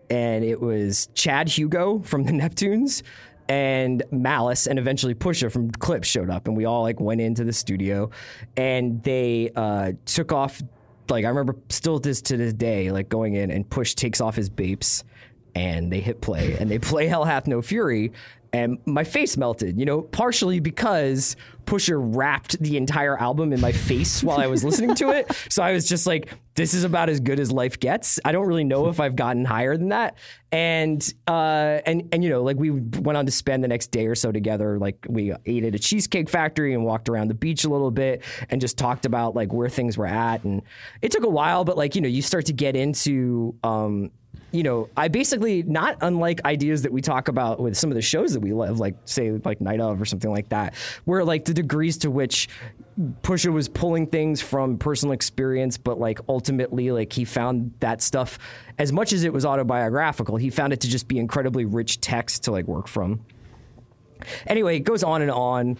and 0.10 0.43
it 0.43 0.60
was 0.60 1.10
Chad 1.13 1.47
Hugo 1.47 2.00
from 2.00 2.24
the 2.24 2.32
Neptunes, 2.32 3.04
and 3.47 4.02
Malice, 4.12 4.65
and 4.65 4.80
eventually 4.80 5.13
Pusha 5.13 5.52
from 5.52 5.69
Clipse 5.71 6.08
showed 6.08 6.32
up, 6.32 6.47
and 6.47 6.58
we 6.58 6.65
all 6.65 6.82
like 6.82 7.00
went 7.00 7.21
into 7.21 7.43
the 7.43 7.54
studio, 7.54 8.10
and 8.58 9.02
they 9.04 9.52
uh, 9.56 9.93
took 10.06 10.32
off. 10.34 10.62
Like 11.10 11.26
I 11.26 11.28
remember 11.28 11.56
still 11.69 12.00
this 12.00 12.21
to 12.24 12.38
this 12.38 12.54
day, 12.54 12.91
like 12.91 13.10
going 13.10 13.36
in 13.36 13.52
and 13.52 13.69
Push 13.69 13.93
takes 13.93 14.21
off 14.21 14.36
his 14.36 14.50
bapes. 14.50 15.04
And 15.53 15.91
they 15.91 15.99
hit 15.99 16.21
play 16.21 16.57
and 16.57 16.71
they 16.71 16.79
play 16.79 17.07
Hell 17.07 17.25
Hath 17.25 17.47
No 17.47 17.61
Fury 17.61 18.11
and 18.53 18.79
my 18.85 19.03
face 19.03 19.37
melted, 19.37 19.79
you 19.79 19.85
know, 19.85 20.01
partially 20.01 20.59
because 20.59 21.37
Pusha 21.65 21.97
rapped 21.97 22.59
the 22.59 22.75
entire 22.75 23.17
album 23.17 23.53
in 23.53 23.61
my 23.61 23.71
face 23.71 24.21
while 24.23 24.39
I 24.39 24.47
was 24.47 24.63
listening 24.63 24.95
to 24.95 25.11
it. 25.11 25.31
So 25.51 25.61
I 25.63 25.73
was 25.73 25.87
just 25.87 26.07
like, 26.07 26.29
this 26.55 26.73
is 26.73 26.85
about 26.85 27.09
as 27.09 27.19
good 27.19 27.39
as 27.39 27.51
life 27.51 27.79
gets. 27.79 28.19
I 28.23 28.31
don't 28.31 28.47
really 28.47 28.63
know 28.63 28.87
if 28.87 28.99
I've 29.01 29.15
gotten 29.15 29.43
higher 29.43 29.75
than 29.75 29.89
that. 29.89 30.17
And 30.51 31.13
uh 31.27 31.79
and 31.85 32.07
and 32.13 32.23
you 32.23 32.29
know, 32.29 32.43
like 32.43 32.57
we 32.57 32.69
went 32.71 33.17
on 33.17 33.25
to 33.25 33.31
spend 33.31 33.63
the 33.63 33.67
next 33.67 33.87
day 33.87 34.07
or 34.07 34.15
so 34.15 34.31
together. 34.31 34.79
Like 34.79 35.05
we 35.09 35.33
ate 35.45 35.65
at 35.65 35.75
a 35.75 35.79
cheesecake 35.79 36.29
factory 36.29 36.73
and 36.73 36.85
walked 36.85 37.09
around 37.09 37.27
the 37.27 37.33
beach 37.33 37.65
a 37.65 37.69
little 37.69 37.91
bit 37.91 38.23
and 38.49 38.61
just 38.61 38.77
talked 38.77 39.05
about 39.05 39.35
like 39.35 39.51
where 39.51 39.67
things 39.67 39.97
were 39.97 40.07
at. 40.07 40.43
And 40.43 40.61
it 41.01 41.11
took 41.11 41.23
a 41.23 41.29
while, 41.29 41.65
but 41.65 41.75
like, 41.75 41.95
you 41.95 42.01
know, 42.01 42.09
you 42.09 42.21
start 42.21 42.45
to 42.45 42.53
get 42.53 42.75
into 42.75 43.55
um 43.63 44.11
you 44.51 44.63
know, 44.63 44.89
I 44.97 45.07
basically 45.07 45.63
not 45.63 45.97
unlike 46.01 46.43
ideas 46.43 46.81
that 46.81 46.91
we 46.91 47.01
talk 47.01 47.27
about 47.29 47.59
with 47.59 47.77
some 47.77 47.89
of 47.89 47.95
the 47.95 48.01
shows 48.01 48.33
that 48.33 48.41
we 48.41 48.51
love, 48.51 48.79
like 48.79 48.95
say 49.05 49.31
like 49.31 49.61
Night 49.61 49.79
of 49.79 50.01
or 50.01 50.05
something 50.05 50.29
like 50.29 50.49
that, 50.49 50.75
where 51.05 51.23
like 51.23 51.45
the 51.45 51.53
degrees 51.53 51.97
to 51.99 52.11
which 52.11 52.49
Pusha 53.21 53.51
was 53.51 53.69
pulling 53.69 54.07
things 54.07 54.41
from 54.41 54.77
personal 54.77 55.13
experience, 55.13 55.77
but 55.77 55.99
like 55.99 56.19
ultimately 56.27 56.91
like 56.91 57.13
he 57.13 57.23
found 57.23 57.73
that 57.79 58.01
stuff 58.01 58.37
as 58.77 58.91
much 58.91 59.13
as 59.13 59.23
it 59.23 59.31
was 59.31 59.45
autobiographical, 59.45 60.35
he 60.35 60.49
found 60.49 60.73
it 60.73 60.81
to 60.81 60.89
just 60.89 61.07
be 61.07 61.17
incredibly 61.17 61.63
rich 61.63 62.01
text 62.01 62.43
to 62.43 62.51
like 62.51 62.67
work 62.67 62.87
from. 62.87 63.21
Anyway, 64.47 64.75
it 64.75 64.81
goes 64.81 65.01
on 65.01 65.21
and 65.21 65.31
on, 65.31 65.77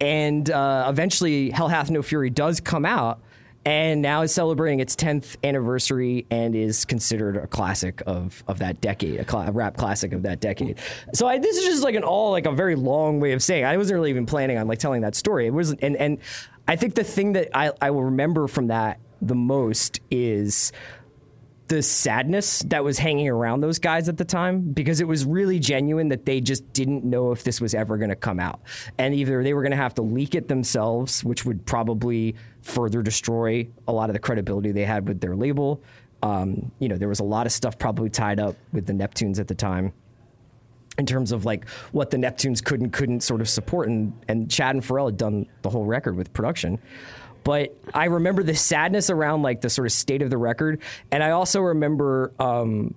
and 0.00 0.48
uh, 0.50 0.86
eventually 0.88 1.50
Hell 1.50 1.68
Hath 1.68 1.90
No 1.90 2.02
Fury 2.02 2.30
does 2.30 2.60
come 2.60 2.84
out 2.84 3.20
and 3.64 4.02
now 4.02 4.22
is 4.22 4.32
celebrating 4.32 4.80
its 4.80 4.96
10th 4.96 5.36
anniversary 5.44 6.26
and 6.30 6.56
is 6.56 6.84
considered 6.84 7.36
a 7.36 7.46
classic 7.46 8.02
of, 8.06 8.42
of 8.48 8.58
that 8.58 8.80
decade, 8.80 9.20
a, 9.20 9.28
cl- 9.28 9.48
a 9.48 9.52
rap 9.52 9.76
classic 9.76 10.12
of 10.12 10.22
that 10.22 10.40
decade. 10.40 10.78
So 11.14 11.28
I, 11.28 11.38
this 11.38 11.56
is 11.56 11.64
just 11.64 11.82
like 11.82 11.94
an 11.94 12.02
all 12.02 12.32
like 12.32 12.46
a 12.46 12.52
very 12.52 12.74
long 12.74 13.20
way 13.20 13.32
of 13.32 13.42
saying 13.42 13.64
I 13.64 13.76
wasn't 13.76 13.96
really 13.96 14.10
even 14.10 14.26
planning 14.26 14.58
on 14.58 14.66
like 14.66 14.78
telling 14.78 15.02
that 15.02 15.14
story. 15.14 15.46
It 15.46 15.50
wasn't, 15.54 15.80
and 15.82 15.96
and 15.96 16.18
I 16.66 16.76
think 16.76 16.94
the 16.94 17.04
thing 17.04 17.34
that 17.34 17.56
I, 17.56 17.72
I 17.80 17.90
will 17.90 18.04
remember 18.04 18.48
from 18.48 18.68
that 18.68 19.00
the 19.20 19.34
most 19.34 20.00
is 20.10 20.72
the 21.72 21.82
sadness 21.82 22.58
that 22.66 22.84
was 22.84 22.98
hanging 22.98 23.30
around 23.30 23.62
those 23.62 23.78
guys 23.78 24.06
at 24.06 24.18
the 24.18 24.26
time 24.26 24.60
because 24.60 25.00
it 25.00 25.08
was 25.08 25.24
really 25.24 25.58
genuine 25.58 26.10
that 26.10 26.26
they 26.26 26.38
just 26.38 26.70
didn't 26.74 27.02
know 27.02 27.32
if 27.32 27.44
this 27.44 27.62
was 27.62 27.74
ever 27.74 27.96
going 27.96 28.10
to 28.10 28.16
come 28.16 28.38
out. 28.38 28.60
And 28.98 29.14
either 29.14 29.42
they 29.42 29.54
were 29.54 29.62
going 29.62 29.70
to 29.70 29.78
have 29.78 29.94
to 29.94 30.02
leak 30.02 30.34
it 30.34 30.48
themselves, 30.48 31.24
which 31.24 31.46
would 31.46 31.64
probably 31.64 32.34
further 32.60 33.00
destroy 33.00 33.66
a 33.88 33.92
lot 33.92 34.10
of 34.10 34.12
the 34.12 34.18
credibility 34.18 34.70
they 34.70 34.84
had 34.84 35.08
with 35.08 35.22
their 35.22 35.34
label. 35.34 35.82
Um, 36.22 36.70
you 36.78 36.90
know, 36.90 36.98
there 36.98 37.08
was 37.08 37.20
a 37.20 37.24
lot 37.24 37.46
of 37.46 37.52
stuff 37.52 37.78
probably 37.78 38.10
tied 38.10 38.38
up 38.38 38.54
with 38.74 38.84
the 38.84 38.92
Neptunes 38.92 39.40
at 39.40 39.48
the 39.48 39.54
time 39.54 39.94
in 40.98 41.06
terms 41.06 41.32
of 41.32 41.46
like 41.46 41.66
what 41.92 42.10
the 42.10 42.18
Neptunes 42.18 42.62
could 42.62 42.82
and 42.82 42.92
couldn't 42.92 43.22
sort 43.22 43.40
of 43.40 43.48
support. 43.48 43.88
And, 43.88 44.12
and 44.28 44.50
Chad 44.50 44.74
and 44.74 44.84
Pharrell 44.84 45.06
had 45.06 45.16
done 45.16 45.46
the 45.62 45.70
whole 45.70 45.86
record 45.86 46.16
with 46.16 46.34
production. 46.34 46.78
But 47.44 47.76
I 47.92 48.06
remember 48.06 48.42
the 48.42 48.54
sadness 48.54 49.10
around 49.10 49.42
like 49.42 49.60
the 49.60 49.70
sort 49.70 49.86
of 49.86 49.92
state 49.92 50.22
of 50.22 50.30
the 50.30 50.38
record, 50.38 50.80
and 51.10 51.22
I 51.22 51.30
also 51.30 51.60
remember 51.60 52.32
um, 52.38 52.94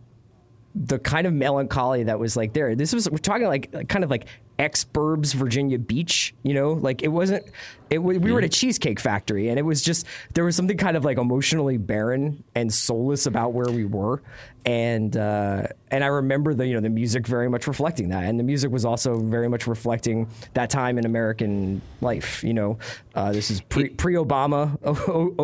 the 0.75 0.99
kind 0.99 1.25
of 1.25 1.33
melancholy 1.33 2.03
that 2.03 2.19
was 2.19 2.35
like 2.35 2.53
there. 2.53 2.75
This 2.75 2.93
was 2.93 3.09
we're 3.09 3.17
talking 3.17 3.47
like 3.47 3.87
kind 3.87 4.03
of 4.03 4.09
like 4.09 4.27
ex 4.57 4.85
Burbs 4.85 5.33
Virginia 5.33 5.77
Beach, 5.77 6.33
you 6.43 6.53
know, 6.53 6.73
like 6.73 7.03
it 7.03 7.09
wasn't. 7.09 7.45
It 7.89 7.99
we 7.99 8.17
were 8.17 8.39
at 8.39 8.45
a 8.45 8.49
cheesecake 8.49 8.99
factory, 8.99 9.49
and 9.49 9.59
it 9.59 9.61
was 9.61 9.81
just 9.81 10.07
there 10.33 10.43
was 10.43 10.55
something 10.55 10.77
kind 10.77 10.97
of 10.97 11.05
like 11.05 11.17
emotionally 11.17 11.77
barren 11.77 12.43
and 12.55 12.73
soulless 12.73 13.25
about 13.25 13.53
where 13.53 13.71
we 13.71 13.85
were, 13.85 14.23
and 14.65 15.15
uh, 15.15 15.67
and 15.91 16.03
I 16.03 16.07
remember 16.07 16.53
the 16.53 16.65
you 16.65 16.73
know 16.73 16.79
the 16.79 16.89
music 16.89 17.27
very 17.27 17.49
much 17.49 17.67
reflecting 17.67 18.09
that, 18.09 18.23
and 18.23 18.39
the 18.39 18.43
music 18.43 18.71
was 18.71 18.85
also 18.85 19.19
very 19.19 19.49
much 19.49 19.67
reflecting 19.67 20.27
that 20.53 20.69
time 20.69 20.97
in 20.97 21.05
American 21.05 21.81
life. 22.01 22.43
You 22.43 22.53
know, 22.53 22.79
uh, 23.13 23.31
this 23.31 23.51
is 23.51 23.61
pre 23.61 23.89
pre 23.89 24.15
Obama 24.15 24.73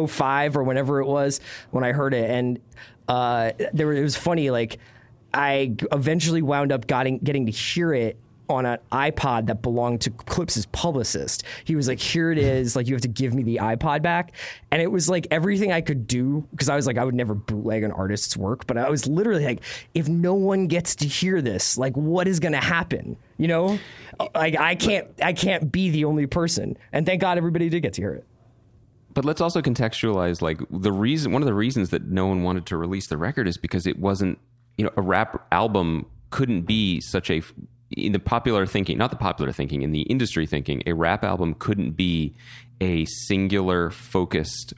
05 0.09 0.57
or 0.57 0.63
whenever 0.63 0.99
it 0.99 1.05
was 1.05 1.41
when 1.69 1.83
I 1.83 1.91
heard 1.91 2.13
it, 2.13 2.29
and 2.29 2.59
uh, 3.07 3.51
there 3.73 3.87
were, 3.87 3.93
it 3.93 4.03
was 4.03 4.15
funny 4.15 4.49
like. 4.49 4.79
I 5.33 5.77
eventually 5.93 6.41
wound 6.41 6.73
up 6.73 6.87
getting 6.87 7.19
getting 7.19 7.45
to 7.45 7.53
hear 7.53 7.93
it 7.93 8.19
on 8.51 8.65
an 8.65 8.79
iPod 8.91 9.47
that 9.47 9.61
belonged 9.61 10.01
to 10.01 10.11
Clipse's 10.11 10.65
publicist. 10.67 11.43
He 11.65 11.75
was 11.75 11.87
like, 11.87 11.99
"Here 11.99 12.31
it 12.31 12.37
is. 12.39 12.75
Like, 12.75 12.87
you 12.87 12.93
have 12.93 13.01
to 13.01 13.07
give 13.07 13.33
me 13.33 13.43
the 13.43 13.57
iPod 13.57 14.01
back." 14.01 14.33
And 14.71 14.81
it 14.81 14.91
was 14.91 15.09
like 15.09 15.27
everything 15.31 15.71
I 15.71 15.81
could 15.81 16.07
do 16.07 16.47
because 16.51 16.69
I 16.69 16.75
was 16.75 16.87
like, 16.87 16.97
I 16.97 17.03
would 17.03 17.15
never 17.15 17.33
bootleg 17.33 17.83
an 17.83 17.91
artist's 17.91 18.37
work, 18.37 18.67
but 18.67 18.77
I 18.77 18.89
was 18.89 19.07
literally 19.07 19.45
like, 19.45 19.61
if 19.93 20.07
no 20.07 20.33
one 20.33 20.67
gets 20.67 20.95
to 20.97 21.07
hear 21.07 21.41
this, 21.41 21.77
like, 21.77 21.95
what 21.97 22.27
is 22.27 22.39
going 22.39 22.53
to 22.53 22.59
happen? 22.59 23.17
You 23.37 23.47
know, 23.47 23.79
like 24.35 24.57
I 24.57 24.75
can't, 24.75 25.07
I 25.21 25.33
can't 25.33 25.71
be 25.71 25.89
the 25.89 26.05
only 26.05 26.27
person. 26.27 26.77
And 26.93 27.05
thank 27.05 27.21
God 27.21 27.37
everybody 27.37 27.69
did 27.69 27.81
get 27.81 27.93
to 27.93 28.01
hear 28.01 28.13
it. 28.13 28.25
But 29.13 29.25
let's 29.25 29.41
also 29.41 29.61
contextualize 29.61 30.41
like 30.41 30.61
the 30.69 30.91
reason. 30.91 31.31
One 31.31 31.41
of 31.41 31.45
the 31.45 31.53
reasons 31.53 31.89
that 31.89 32.03
no 32.03 32.27
one 32.27 32.43
wanted 32.43 32.65
to 32.67 32.77
release 32.77 33.07
the 33.07 33.17
record 33.17 33.47
is 33.47 33.57
because 33.57 33.85
it 33.85 33.99
wasn't, 33.99 34.39
you 34.77 34.85
know, 34.85 34.91
a 34.95 35.01
rap 35.01 35.45
album 35.51 36.05
couldn't 36.29 36.61
be 36.61 37.01
such 37.01 37.29
a 37.29 37.41
in 37.91 38.11
the 38.13 38.19
popular 38.19 38.65
thinking, 38.65 38.97
not 38.97 39.09
the 39.09 39.17
popular 39.17 39.51
thinking, 39.51 39.81
in 39.81 39.91
the 39.91 40.01
industry 40.03 40.45
thinking, 40.45 40.83
a 40.85 40.93
rap 40.93 41.23
album 41.23 41.53
couldn't 41.55 41.91
be 41.91 42.33
a 42.79 43.05
singular 43.05 43.89
focused 43.89 44.73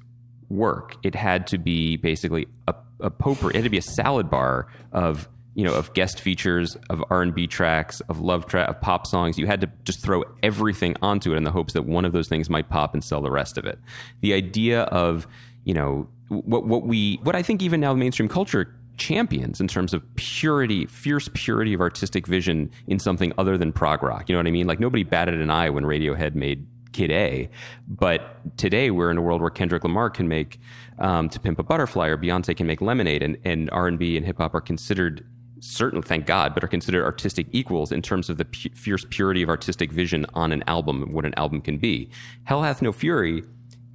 work. 0.50 0.98
It 1.04 1.16
had 1.16 1.48
to 1.48 1.58
be 1.58 1.98
basically 1.98 2.48
a, 2.68 2.76
a 3.00 3.10
potpourri. 3.10 3.54
It 3.54 3.58
had 3.58 3.64
to 3.64 3.70
be 3.70 3.78
a 3.78 3.82
salad 3.82 4.30
bar 4.30 4.68
of 4.92 5.30
you 5.56 5.64
know 5.64 5.74
of 5.74 5.94
guest 5.94 6.20
features, 6.20 6.76
of 6.90 7.04
R 7.10 7.22
and 7.22 7.34
B 7.34 7.46
tracks, 7.46 8.00
of 8.02 8.20
love 8.20 8.48
track, 8.48 8.70
of 8.70 8.82
pop 8.82 9.06
songs. 9.06 9.38
You 9.38 9.46
had 9.46 9.62
to 9.62 9.70
just 9.84 10.02
throw 10.02 10.24
everything 10.42 10.96
onto 11.02 11.34
it 11.34 11.38
in 11.38 11.44
the 11.44 11.52
hopes 11.52 11.74
that 11.74 11.84
one 11.84 12.06
of 12.06 12.12
those 12.12 12.28
things 12.28 12.50
might 12.50 12.70
pop 12.70 12.94
and 12.94 13.04
sell 13.04 13.22
the 13.22 13.32
rest 13.32 13.58
of 13.58 13.66
it. 13.66 13.80
The 14.22 14.34
idea 14.34 14.84
of 14.84 15.28
you 15.64 15.74
know 15.74 16.08
what 16.30 16.66
what 16.66 16.84
we 16.84 17.20
what 17.24 17.36
I 17.36 17.44
think 17.44 17.62
even 17.62 17.80
now 17.80 17.94
mainstream 17.94 18.30
culture 18.30 18.76
champions 18.98 19.60
in 19.60 19.68
terms 19.68 19.94
of 19.94 20.04
purity, 20.16 20.86
fierce 20.86 21.30
purity 21.34 21.74
of 21.74 21.82
artistic 21.82 22.28
vision 22.28 22.70
in 22.88 23.00
something 23.00 23.34
other 23.38 23.58
than 23.58 23.72
prog 23.72 24.04
rock. 24.04 24.30
You 24.30 24.34
know 24.34 24.40
what 24.40 24.48
I 24.48 24.52
mean? 24.52 24.68
Like 24.68 24.80
nobody 24.80 25.04
batted 25.04 25.40
an 25.40 25.50
eye 25.50 25.70
when 25.70 25.84
Radiohead 25.84 26.36
made 26.36 26.66
Kid 26.92 27.12
A, 27.12 27.50
but 27.88 28.58
today 28.58 28.92
we're 28.92 29.10
in 29.10 29.18
a 29.18 29.22
world 29.22 29.42
where 29.42 29.50
Kendrick 29.50 29.84
Lamar 29.84 30.12
can 30.12 30.28
make 30.28 30.60
um, 31.00 31.28
"To 31.30 31.40
Pimp 31.40 31.58
a 31.58 31.64
Butterfly" 31.64 32.08
or 32.08 32.18
Beyonce 32.18 32.56
can 32.56 32.68
make 32.68 32.82
"Lemonade," 32.82 33.24
and, 33.24 33.38
and 33.44 33.70
R 33.72 33.88
and 33.88 33.98
B 33.98 34.16
and 34.16 34.24
hip 34.24 34.38
hop 34.38 34.54
are 34.54 34.62
considered 34.62 35.26
certainly, 35.64 36.06
thank 36.06 36.26
God, 36.26 36.54
but 36.54 36.64
are 36.64 36.68
considered 36.68 37.04
artistic 37.04 37.48
equals 37.52 37.92
in 37.92 38.02
terms 38.02 38.30
of 38.30 38.38
the 38.38 38.46
fierce 38.76 39.06
purity 39.10 39.42
of 39.42 39.50
artistic 39.50 39.92
vision 39.92 40.26
on 40.34 40.52
an 40.52 40.64
album, 40.68 41.14
what 41.14 41.26
an 41.26 41.34
album 41.38 41.62
can 41.62 41.78
be. 41.78 42.10
Hell 42.44 42.64
Hath 42.64 42.82
No 42.82 42.92
Fury 42.92 43.44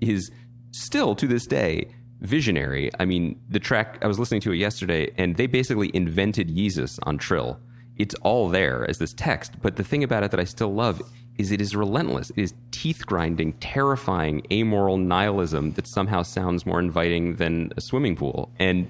is 0.01 0.31
still 0.71 1.15
to 1.15 1.27
this 1.27 1.47
day 1.47 1.89
visionary. 2.21 2.91
I 2.99 3.05
mean, 3.05 3.41
the 3.49 3.61
track 3.61 3.99
I 4.03 4.07
was 4.07 4.19
listening 4.19 4.41
to 4.43 4.53
it 4.53 4.57
yesterday, 4.57 5.13
and 5.17 5.37
they 5.37 5.47
basically 5.47 5.91
invented 5.95 6.49
Yeezus 6.49 6.99
on 7.05 7.19
Trill. 7.19 7.59
It's 7.97 8.15
all 8.17 8.49
there 8.49 8.89
as 8.89 8.99
this 8.99 9.13
text, 9.13 9.61
but 9.61 9.77
the 9.77 9.85
thing 9.85 10.05
about 10.05 10.23
it 10.23 10.31
that 10.31 10.41
I 10.41 10.45
still 10.45 10.73
love 10.73 11.03
is 11.37 11.53
it 11.53 11.61
is 11.61 11.75
relentless. 11.75 12.31
It 12.31 12.39
is 12.39 12.55
teeth 12.71 13.07
grinding, 13.07 13.55
terrifying, 13.55 14.43
amoral 14.53 14.97
nihilism 14.97 15.73
that 15.73 15.87
somehow 15.87 16.23
sounds 16.23 16.67
more 16.67 16.81
inviting 16.81 17.37
than 17.37 17.73
a 17.77 17.81
swimming 17.81 18.17
pool. 18.17 18.53
And 18.59 18.89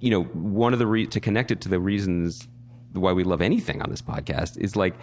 you 0.00 0.10
know, 0.10 0.22
one 0.24 0.72
of 0.72 0.78
the 0.78 0.86
re- 0.86 1.06
to 1.06 1.18
connect 1.18 1.50
it 1.50 1.60
to 1.62 1.68
the 1.68 1.80
reasons 1.80 2.46
why 2.92 3.12
we 3.12 3.24
love 3.24 3.42
anything 3.42 3.82
on 3.82 3.90
this 3.90 4.00
podcast 4.00 4.56
is 4.58 4.76
like 4.76 4.94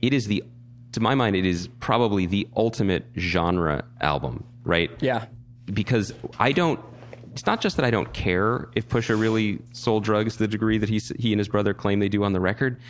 it 0.00 0.14
is 0.14 0.26
the 0.26 0.42
to 0.92 1.00
my 1.00 1.14
mind 1.14 1.36
it 1.36 1.44
is 1.44 1.68
probably 1.80 2.24
the 2.24 2.48
ultimate 2.56 3.04
genre 3.16 3.84
album, 4.00 4.44
right? 4.64 4.90
Yeah 5.00 5.26
because 5.72 6.12
I 6.38 6.52
don't. 6.52 6.80
It's 7.32 7.46
not 7.46 7.60
just 7.60 7.76
that 7.76 7.84
I 7.84 7.90
don't 7.90 8.12
care 8.12 8.68
if 8.74 8.88
Pusha 8.88 9.18
really 9.18 9.60
sold 9.72 10.02
drugs 10.02 10.34
to 10.34 10.38
the 10.40 10.48
degree 10.48 10.78
that 10.78 10.88
he 10.88 11.00
he 11.18 11.32
and 11.32 11.38
his 11.38 11.48
brother 11.48 11.74
claim 11.74 12.00
they 12.00 12.08
do 12.08 12.24
on 12.24 12.32
the 12.32 12.40
record. 12.40 12.80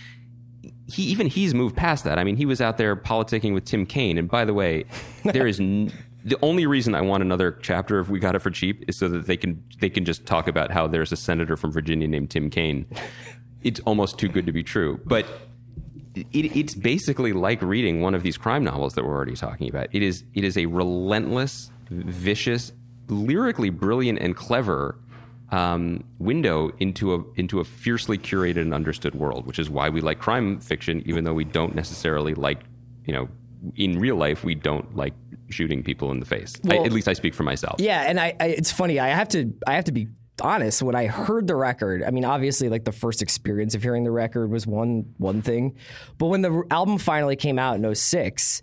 He 0.87 1.03
even 1.05 1.27
he's 1.27 1.55
moved 1.55 1.77
past 1.77 2.05
that. 2.05 2.19
I 2.19 2.25
mean, 2.25 2.37
he 2.37 2.47
was 2.47 2.61
out 2.61 2.79
there 2.79 2.97
politicking 2.97 3.53
with 3.53 3.64
Tim 3.64 3.85
Kaine, 3.85 4.17
and 4.17 4.29
by 4.29 4.45
the 4.45 4.55
way, 4.55 4.85
there 5.25 5.47
is. 5.47 5.61
N- 5.61 5.93
the 6.25 6.38
only 6.43 6.67
reason 6.67 6.95
I 6.95 7.01
want 7.01 7.23
another 7.23 7.53
chapter 7.62 7.99
of 7.99 8.11
We 8.11 8.19
Got 8.19 8.35
It 8.35 8.41
for 8.41 8.51
Cheap 8.51 8.85
is 8.88 8.99
so 8.99 9.09
that 9.09 9.27
they 9.27 9.37
can 9.37 9.62
they 9.81 9.88
can 9.88 10.05
just 10.05 10.27
talk 10.27 10.49
about 10.49 10.71
how 10.71 10.87
there's 10.87 11.12
a 11.12 11.17
senator 11.17 11.57
from 11.57 11.73
Virginia 11.73 12.09
named 12.09 12.31
Tim 12.31 12.51
Kaine. 12.51 12.87
It's 13.62 13.81
almost 13.81 14.19
too 14.19 14.29
good 14.29 14.47
to 14.47 14.53
be 14.53 14.62
true, 14.62 15.01
but 15.05 15.27
it, 16.14 16.57
it's 16.57 16.75
basically 16.75 17.33
like 17.33 17.62
reading 17.62 18.01
one 18.01 18.14
of 18.14 18.23
these 18.23 18.37
crime 18.37 18.64
novels 18.64 18.95
that 18.95 19.05
we're 19.05 19.14
already 19.14 19.37
talking 19.37 19.69
about. 19.69 19.88
It 19.93 20.03
is 20.03 20.25
it 20.35 20.45
is 20.45 20.57
a 20.57 20.67
relentless 20.67 21.71
vicious, 21.90 22.72
lyrically 23.09 23.70
brilliant 23.70 24.18
and 24.18 24.37
clever 24.37 24.98
um, 25.51 26.05
window 26.18 26.70
into 26.79 27.14
a 27.14 27.24
into 27.37 27.61
a 27.61 27.64
fiercely 27.64 28.18
curated 28.18 28.59
and 28.59 28.74
understood 28.74 29.14
world, 29.14 29.46
which 29.46 29.59
is 29.59 29.70
why 29.70 29.88
we 29.88 30.01
like 30.01 30.18
crime 30.18 30.61
fiction, 30.61 31.03
even 31.07 31.24
though 31.24 31.35
we 31.35 31.44
don't 31.44 31.74
necessarily 31.74 32.35
like, 32.35 32.61
you 33.07 33.14
know, 33.14 33.29
in 33.77 33.98
real 33.98 34.16
life 34.16 34.44
we 34.44 34.55
don't 34.55 34.94
like 34.94 35.14
shooting 35.48 35.83
people 35.83 36.11
in 36.12 36.20
the 36.20 36.27
face. 36.27 36.55
Well, 36.64 36.83
I, 36.83 36.85
at 36.85 36.92
least 36.92 37.09
I 37.09 37.14
speak 37.14 37.35
for 37.35 37.44
myself. 37.44 37.81
Yeah, 37.81 38.05
and 38.07 38.20
I, 38.20 38.35
I, 38.38 38.46
it's 38.48 38.70
funny. 38.70 39.01
I 39.01 39.09
have 39.09 39.29
to 39.31 39.53
I 39.66 39.74
have 39.74 39.85
to 39.85 39.92
be 39.92 40.09
honest, 40.40 40.82
when 40.82 40.95
I 40.95 41.07
heard 41.07 41.47
the 41.47 41.57
record, 41.57 42.03
I 42.03 42.11
mean, 42.11 42.24
obviously, 42.24 42.68
like 42.68 42.84
the 42.84 42.93
first 42.93 43.22
experience 43.22 43.74
of 43.74 43.82
hearing 43.82 44.05
the 44.05 44.11
record 44.11 44.51
was 44.51 44.66
one 44.66 45.14
one 45.18 45.43
thing, 45.43 45.76
but 46.18 46.26
when 46.26 46.43
the 46.43 46.64
album 46.70 46.99
finally 46.99 47.36
came 47.36 47.59
out 47.59 47.76
in 47.76 47.95
06, 47.95 48.62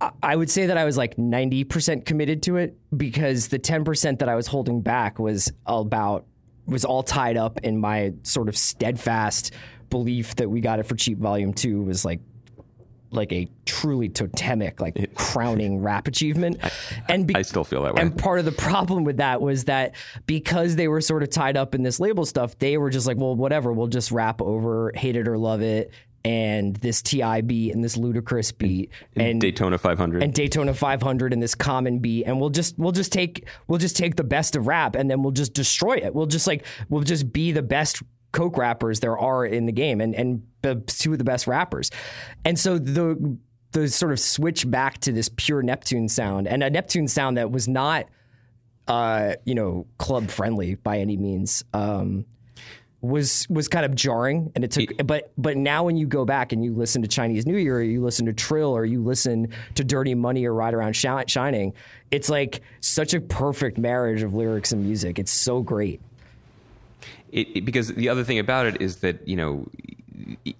I- 0.00 0.10
I 0.22 0.36
would 0.36 0.50
say 0.50 0.66
that 0.66 0.76
I 0.78 0.84
was 0.84 0.96
like 0.96 1.16
90% 1.16 2.04
committed 2.06 2.42
to 2.44 2.56
it 2.56 2.76
because 2.96 3.48
the 3.48 3.58
10% 3.58 4.18
that 4.20 4.28
I 4.28 4.34
was 4.34 4.46
holding 4.46 4.80
back 4.80 5.18
was 5.18 5.52
about 5.66 6.26
was 6.66 6.84
all 6.84 7.02
tied 7.02 7.36
up 7.36 7.60
in 7.64 7.78
my 7.78 8.12
sort 8.22 8.48
of 8.48 8.56
steadfast 8.56 9.52
belief 9.88 10.36
that 10.36 10.48
we 10.48 10.60
got 10.60 10.78
it 10.78 10.84
for 10.84 10.94
cheap 10.94 11.18
volume 11.18 11.52
2 11.52 11.82
was 11.82 12.04
like 12.04 12.20
like 13.12 13.32
a 13.32 13.48
truly 13.66 14.08
totemic 14.08 14.80
like 14.80 15.12
crowning 15.16 15.80
rap 15.80 16.06
achievement 16.06 16.58
and 17.08 17.26
be- 17.26 17.34
I 17.34 17.42
still 17.42 17.64
feel 17.64 17.82
that 17.82 17.94
way. 17.96 18.02
and 18.02 18.16
part 18.16 18.38
of 18.38 18.44
the 18.44 18.52
problem 18.52 19.02
with 19.02 19.16
that 19.16 19.40
was 19.42 19.64
that 19.64 19.96
because 20.26 20.76
they 20.76 20.86
were 20.86 21.00
sort 21.00 21.24
of 21.24 21.30
tied 21.30 21.56
up 21.56 21.74
in 21.74 21.82
this 21.82 21.98
label 21.98 22.24
stuff, 22.24 22.56
they 22.60 22.78
were 22.78 22.88
just 22.88 23.08
like, 23.08 23.16
well, 23.16 23.34
whatever, 23.34 23.72
we'll 23.72 23.88
just 23.88 24.12
rap 24.12 24.40
over 24.40 24.92
Hate 24.94 25.16
It 25.16 25.26
or 25.26 25.36
Love 25.38 25.60
It 25.60 25.90
and 26.24 26.76
this 26.76 27.00
TI 27.02 27.40
beat 27.40 27.74
and 27.74 27.82
this 27.82 27.96
Ludacris 27.96 28.56
beat 28.56 28.90
and 29.16 29.40
Daytona 29.40 29.78
500. 29.78 30.22
and 30.22 30.34
Daytona 30.34 30.74
500 30.74 31.32
and 31.32 31.42
this 31.42 31.54
common 31.54 31.98
beat 31.98 32.24
and 32.24 32.38
we'll 32.40 32.50
just 32.50 32.78
we'll 32.78 32.92
just 32.92 33.10
take 33.12 33.46
we'll 33.68 33.78
just 33.78 33.96
take 33.96 34.16
the 34.16 34.24
best 34.24 34.54
of 34.54 34.66
rap 34.66 34.94
and 34.96 35.10
then 35.10 35.22
we'll 35.22 35.32
just 35.32 35.54
destroy 35.54 35.94
it. 35.94 36.14
We'll 36.14 36.26
just 36.26 36.46
like 36.46 36.66
we'll 36.88 37.02
just 37.02 37.32
be 37.32 37.52
the 37.52 37.62
best 37.62 38.02
coke 38.32 38.58
rappers 38.58 39.00
there 39.00 39.18
are 39.18 39.44
in 39.46 39.66
the 39.66 39.72
game 39.72 40.00
and 40.00 40.14
and 40.14 40.46
the 40.62 40.76
two 40.86 41.12
of 41.12 41.18
the 41.18 41.24
best 41.24 41.46
rappers. 41.46 41.90
And 42.44 42.58
so 42.58 42.78
the 42.78 43.38
the 43.72 43.88
sort 43.88 44.12
of 44.12 44.20
switch 44.20 44.70
back 44.70 44.98
to 44.98 45.12
this 45.12 45.30
pure 45.36 45.62
Neptune 45.62 46.08
sound 46.08 46.48
and 46.48 46.62
a 46.62 46.68
Neptune 46.70 47.08
sound 47.08 47.38
that 47.38 47.50
was 47.50 47.66
not 47.66 48.06
uh 48.88 49.34
you 49.44 49.54
know 49.54 49.86
club 49.98 50.28
friendly 50.28 50.74
by 50.74 50.98
any 50.98 51.16
means. 51.16 51.64
Um 51.72 52.26
was 53.02 53.46
was 53.48 53.66
kind 53.68 53.86
of 53.86 53.94
jarring 53.94 54.52
and 54.54 54.62
it 54.62 54.70
took 54.70 54.90
but 55.06 55.32
but 55.38 55.56
now 55.56 55.84
when 55.84 55.96
you 55.96 56.06
go 56.06 56.24
back 56.26 56.52
and 56.52 56.62
you 56.62 56.74
listen 56.74 57.00
to 57.00 57.08
Chinese 57.08 57.46
New 57.46 57.56
Year 57.56 57.78
or 57.78 57.82
you 57.82 58.02
listen 58.02 58.26
to 58.26 58.32
Trill 58.32 58.70
or 58.76 58.84
you 58.84 59.02
listen 59.02 59.48
to 59.76 59.82
Dirty 59.84 60.14
Money 60.14 60.44
or 60.44 60.52
Ride 60.52 60.74
Around 60.74 60.94
Shining 60.94 61.72
it's 62.10 62.28
like 62.28 62.60
such 62.80 63.14
a 63.14 63.20
perfect 63.20 63.78
marriage 63.78 64.22
of 64.22 64.34
lyrics 64.34 64.72
and 64.72 64.84
music. 64.84 65.18
It's 65.18 65.30
so 65.30 65.62
great. 65.62 66.00
It, 67.32 67.48
it- 67.56 67.64
because 67.64 67.88
the 67.88 68.08
other 68.08 68.24
thing 68.24 68.38
about 68.38 68.66
it 68.66 68.82
is 68.82 68.96
that 68.96 69.26
you 69.26 69.36
know 69.36 69.66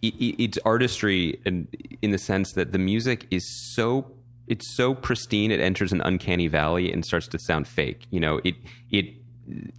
it's 0.03 0.59
artistry 0.65 1.39
and 1.45 1.69
in 2.03 2.11
the 2.11 2.19
sense 2.19 2.53
that 2.53 2.73
the 2.73 2.79
music 2.79 3.27
is 3.31 3.45
so 3.47 4.11
it's 4.49 4.67
so 4.67 4.95
pristine 4.95 5.51
it 5.51 5.61
enters 5.61 5.93
an 5.93 6.01
uncanny 6.01 6.49
valley 6.49 6.91
and 6.93 7.05
starts 7.05 7.29
to 7.29 7.39
sound 7.39 7.69
fake. 7.69 8.07
You 8.11 8.21
know 8.21 8.41
it 8.45 8.55
it 8.91 9.07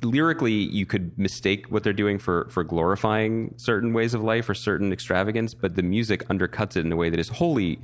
lyrically 0.01 0.53
you 0.53 0.85
could 0.85 1.17
mistake 1.17 1.67
what 1.67 1.83
they're 1.83 1.93
doing 1.93 2.17
for 2.17 2.47
for 2.49 2.63
glorifying 2.63 3.53
certain 3.57 3.93
ways 3.93 4.13
of 4.13 4.23
life 4.23 4.49
or 4.49 4.53
certain 4.53 4.91
extravagance 4.91 5.53
but 5.53 5.75
the 5.75 5.83
music 5.83 6.27
undercuts 6.27 6.75
it 6.75 6.85
in 6.85 6.91
a 6.91 6.95
way 6.95 7.09
that 7.09 7.19
is 7.19 7.29
wholly 7.29 7.79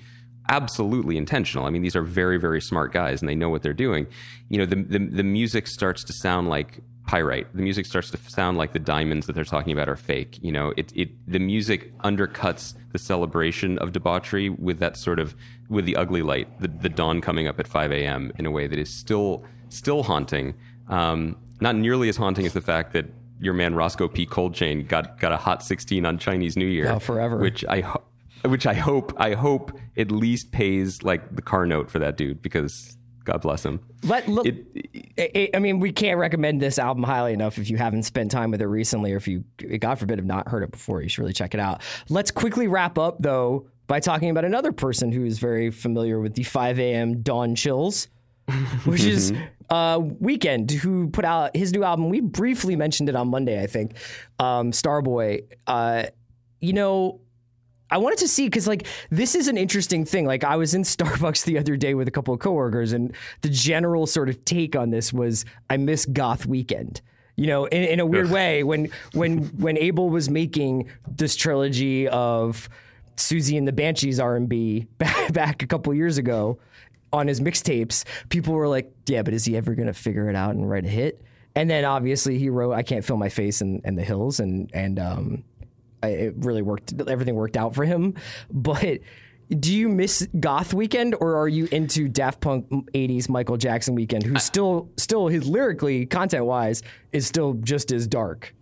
absolutely 0.50 1.18
intentional. 1.18 1.66
I 1.66 1.70
mean, 1.70 1.82
these 1.82 1.96
are 1.96 2.02
very, 2.02 2.38
very 2.38 2.62
smart 2.62 2.94
guys, 2.94 3.22
and 3.22 3.30
they 3.30 3.36
know 3.36 3.50
what 3.50 3.64
they're 3.64 3.74
doing. 3.74 4.08
You 4.50 4.60
know, 4.60 4.66
the 4.66 4.76
the, 4.76 5.00
the 5.00 5.24
music 5.24 5.68
starts 5.68 6.04
to 6.06 6.14
sound 6.14 6.50
like 6.50 6.80
pyrite. 7.06 7.48
The 7.56 7.62
music 7.62 7.86
starts 7.86 8.12
to 8.12 8.18
sound 8.18 8.58
like 8.58 8.74
the 8.74 8.80
diamonds 8.80 9.28
that 9.28 9.34
they're 9.34 9.46
talking 9.46 9.74
about 9.74 9.90
are 9.90 9.96
fake. 9.96 10.40
You 10.42 10.52
know, 10.52 10.74
it 10.78 10.92
it 10.96 11.10
the 11.28 11.40
music 11.40 11.98
undercuts 12.00 12.76
the 12.92 13.00
celebration 13.00 13.78
of 13.80 13.92
debauchery 13.92 14.50
with 14.50 14.80
that 14.80 14.98
sort 14.98 15.20
of 15.20 15.36
with 15.70 15.86
the 15.86 15.96
ugly 15.96 16.22
light, 16.22 16.60
the 16.62 16.68
the 16.68 16.90
dawn 16.90 17.22
coming 17.22 17.48
up 17.48 17.60
at 17.60 17.68
5 17.68 17.92
a.m. 17.92 18.32
in 18.38 18.46
a 18.46 18.52
way 18.52 18.68
that 18.68 18.80
is 18.80 18.94
still 18.94 19.44
still 19.70 20.04
haunting. 20.04 20.56
Um, 20.88 21.36
not 21.60 21.76
nearly 21.76 22.10
as 22.10 22.18
haunting 22.18 22.45
as 22.45 22.53
the 22.53 22.62
fact 22.62 22.93
that 22.93 23.05
your 23.39 23.53
man 23.53 23.76
Roscoe 23.76 24.08
P. 24.08 24.26
Coldchain 24.26 24.88
got 24.88 25.20
got 25.20 25.32
a 25.32 25.38
hot 25.38 25.64
16 25.64 26.05
on 26.05 26.18
Chinese 26.18 26.58
New 26.58 26.66
Year, 26.66 26.89
Oh, 26.91 26.99
forever. 26.99 27.38
which 27.38 27.64
I 27.66 27.82
ho- 27.82 28.03
which 28.45 28.66
I 28.68 28.74
hope 28.74 29.14
I 29.18 29.34
hope 29.34 29.72
at 29.97 30.12
least 30.12 30.51
pays 30.51 31.03
like 31.03 31.36
the 31.36 31.41
car 31.41 31.66
note 31.66 31.89
for 31.91 31.99
that 31.99 32.18
dude 32.18 32.41
because 32.41 32.97
God 33.24 33.41
bless 33.41 33.64
him. 33.66 33.80
Let 34.03 34.28
look. 34.28 34.45
It- 34.47 34.66
I- 35.20 35.49
I 35.58 35.60
mean, 35.60 35.80
we 35.80 35.91
can't 35.91 36.18
recommend 36.20 36.62
this 36.62 36.80
album 36.80 37.03
highly 37.03 37.34
enough 37.34 37.58
if 37.58 37.70
you 37.70 37.78
haven't 37.78 38.03
spent 38.03 38.32
time 38.32 38.51
with 38.51 38.62
it 38.62 38.68
recently, 38.68 39.12
or 39.14 39.18
if 39.18 39.28
you, 39.28 39.43
God 39.80 39.95
forbid, 39.99 40.18
have 40.20 40.26
not 40.26 40.47
heard 40.47 40.64
it 40.64 40.72
before. 40.72 41.01
You 41.01 41.10
should 41.10 41.22
really 41.22 41.34
check 41.34 41.53
it 41.53 41.60
out. 41.60 41.82
Let's 42.10 42.32
quickly 42.32 42.68
wrap 42.68 42.97
up 42.97 43.18
though 43.20 43.68
by 43.88 43.99
talking 43.99 44.30
about 44.30 44.45
another 44.45 44.72
person 44.72 45.12
who 45.12 45.26
is 45.26 45.39
very 45.39 45.72
familiar 45.72 46.20
with 46.20 46.36
the 46.36 46.43
5 46.43 46.80
a.m. 46.80 47.22
dawn 47.22 47.55
chills, 47.55 48.08
which 48.86 49.04
is 49.04 49.34
uh, 49.70 50.00
Weeknd, 50.00 50.72
who 50.72 51.10
put 51.10 51.26
out 51.26 51.56
his 51.56 51.74
new 51.74 51.84
album. 51.84 52.10
We 52.10 52.22
briefly 52.22 52.76
mentioned 52.76 53.10
it 53.10 53.16
on 53.16 53.30
Monday, 53.30 53.62
I 53.62 53.68
think. 53.68 53.95
Um, 54.39 54.72
Starboy. 54.72 55.43
Uh, 55.66 56.06
you 56.60 56.74
know, 56.74 57.20
I 57.89 57.98
wanted 57.98 58.20
to 58.20 58.28
see 58.28 58.48
because 58.48 58.68
like 58.68 58.88
this 59.10 59.36
is 59.36 59.48
an 59.48 59.58
interesting 59.58 60.06
thing. 60.06 60.26
Like 60.26 60.43
I 60.43 60.56
was 60.56 60.74
in 60.74 60.84
Starbucks 60.84 61.45
the 61.45 61.58
other 61.58 61.76
day 61.76 61.93
with 61.93 62.08
a 62.08 62.12
couple 62.12 62.34
of 62.34 62.39
coworkers, 62.39 62.93
and 62.93 63.14
the 63.41 63.50
general 63.50 64.08
sort 64.08 64.30
of 64.30 64.43
take 64.45 64.76
on 64.76 64.89
this 64.89 65.12
was 65.12 65.45
I 65.70 65.78
miss 65.78 66.06
Goth 66.06 66.48
Weeknd. 66.48 67.02
You 67.36 67.48
know, 67.48 67.66
in, 67.66 67.84
in 67.84 68.00
a 68.00 68.06
weird 68.06 68.32
way, 68.32 68.64
when 68.64 68.89
when 69.14 69.39
when 69.58 69.78
Abel 69.78 70.10
was 70.10 70.30
making 70.30 70.89
this 71.08 71.36
trilogy 71.36 72.08
of 72.08 72.70
Siouxsie 73.18 73.58
and 73.58 73.68
the 73.68 73.74
Banshees 73.74 74.20
R 74.20 74.36
and 74.36 74.48
B 74.48 74.88
back, 74.98 75.34
back 75.34 75.64
a 75.64 75.68
couple 75.68 75.93
years 75.93 76.18
ago 76.18 76.60
on 77.14 77.28
his 77.28 77.39
mixtapes, 77.41 78.03
people 78.30 78.53
were 78.53 78.68
like, 78.68 78.91
"Yeah, 79.08 79.22
but 79.24 79.34
is 79.34 79.45
he 79.45 79.55
ever 79.58 79.76
going 79.76 79.88
to 79.88 79.93
figure 79.93 80.30
it 80.30 80.36
out 80.36 80.55
and 80.55 80.70
write 80.70 80.86
a 80.86 80.89
hit?" 80.89 81.22
And 81.55 81.70
then 81.70 81.86
obviously 81.86 82.38
he 82.38 82.49
wrote 82.49 82.74
"I 82.74 82.84
Can't 82.84 83.03
Feel 83.05 83.18
My 83.18 83.30
Face" 83.30 83.62
and, 83.62 83.82
and 83.84 83.97
the 83.97 84.03
Hills, 84.03 84.39
and 84.39 84.70
and 84.74 84.99
um, 84.99 85.43
I- 86.03 86.08
it 86.10 86.34
really 86.38 86.62
worked. 86.62 86.93
Everything 87.08 87.36
worked 87.36 87.58
out 87.58 87.74
for 87.76 87.84
him. 87.86 88.14
But 88.51 88.99
do 89.49 89.74
you 89.74 89.88
miss 89.88 90.28
Goth 90.41 90.74
Weeknd, 90.74 91.14
or 91.22 91.38
are 91.38 91.47
you 91.47 91.70
into 91.72 92.10
Daft 92.10 92.41
Punk 92.41 92.68
'80s 92.93 93.30
Michael 93.30 93.55
Jackson 93.58 93.95
Weeknd, 93.95 94.24
who 94.24 94.38
still, 94.39 94.89
still 94.97 95.28
his 95.30 95.47
lyrically, 95.47 96.05
content 96.05 96.45
wise, 96.45 96.84
is 97.14 97.26
still 97.26 97.53
just 97.53 97.93
as 97.93 98.08
dark? 98.08 98.53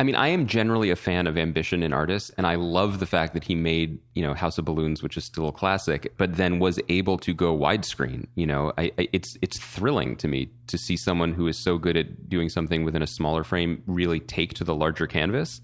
I 0.00 0.04
mean, 0.04 0.14
I 0.14 0.28
am 0.28 0.46
generally 0.46 0.90
a 0.90 0.96
fan 0.96 1.26
of 1.26 1.36
ambition 1.36 1.82
in 1.82 1.92
artists, 1.92 2.30
and 2.36 2.46
I 2.46 2.54
love 2.54 3.00
the 3.00 3.06
fact 3.06 3.34
that 3.34 3.42
he 3.42 3.56
made, 3.56 3.98
you 4.14 4.22
know, 4.22 4.32
House 4.32 4.56
of 4.56 4.64
Balloons, 4.64 5.02
which 5.02 5.16
is 5.16 5.24
still 5.24 5.48
a 5.48 5.52
classic, 5.52 6.14
but 6.16 6.36
then 6.36 6.60
was 6.60 6.78
able 6.88 7.18
to 7.18 7.34
go 7.34 7.56
widescreen. 7.56 8.26
You 8.36 8.46
know, 8.46 8.72
I, 8.78 8.92
I, 8.96 9.08
it's 9.12 9.36
it's 9.42 9.58
thrilling 9.58 10.16
to 10.18 10.28
me 10.28 10.50
to 10.68 10.78
see 10.78 10.96
someone 10.96 11.32
who 11.32 11.48
is 11.48 11.58
so 11.58 11.78
good 11.78 11.96
at 11.96 12.28
doing 12.28 12.48
something 12.48 12.84
within 12.84 13.02
a 13.02 13.08
smaller 13.08 13.42
frame 13.42 13.82
really 13.86 14.20
take 14.20 14.54
to 14.54 14.64
the 14.64 14.74
larger 14.74 15.08
canvas. 15.08 15.60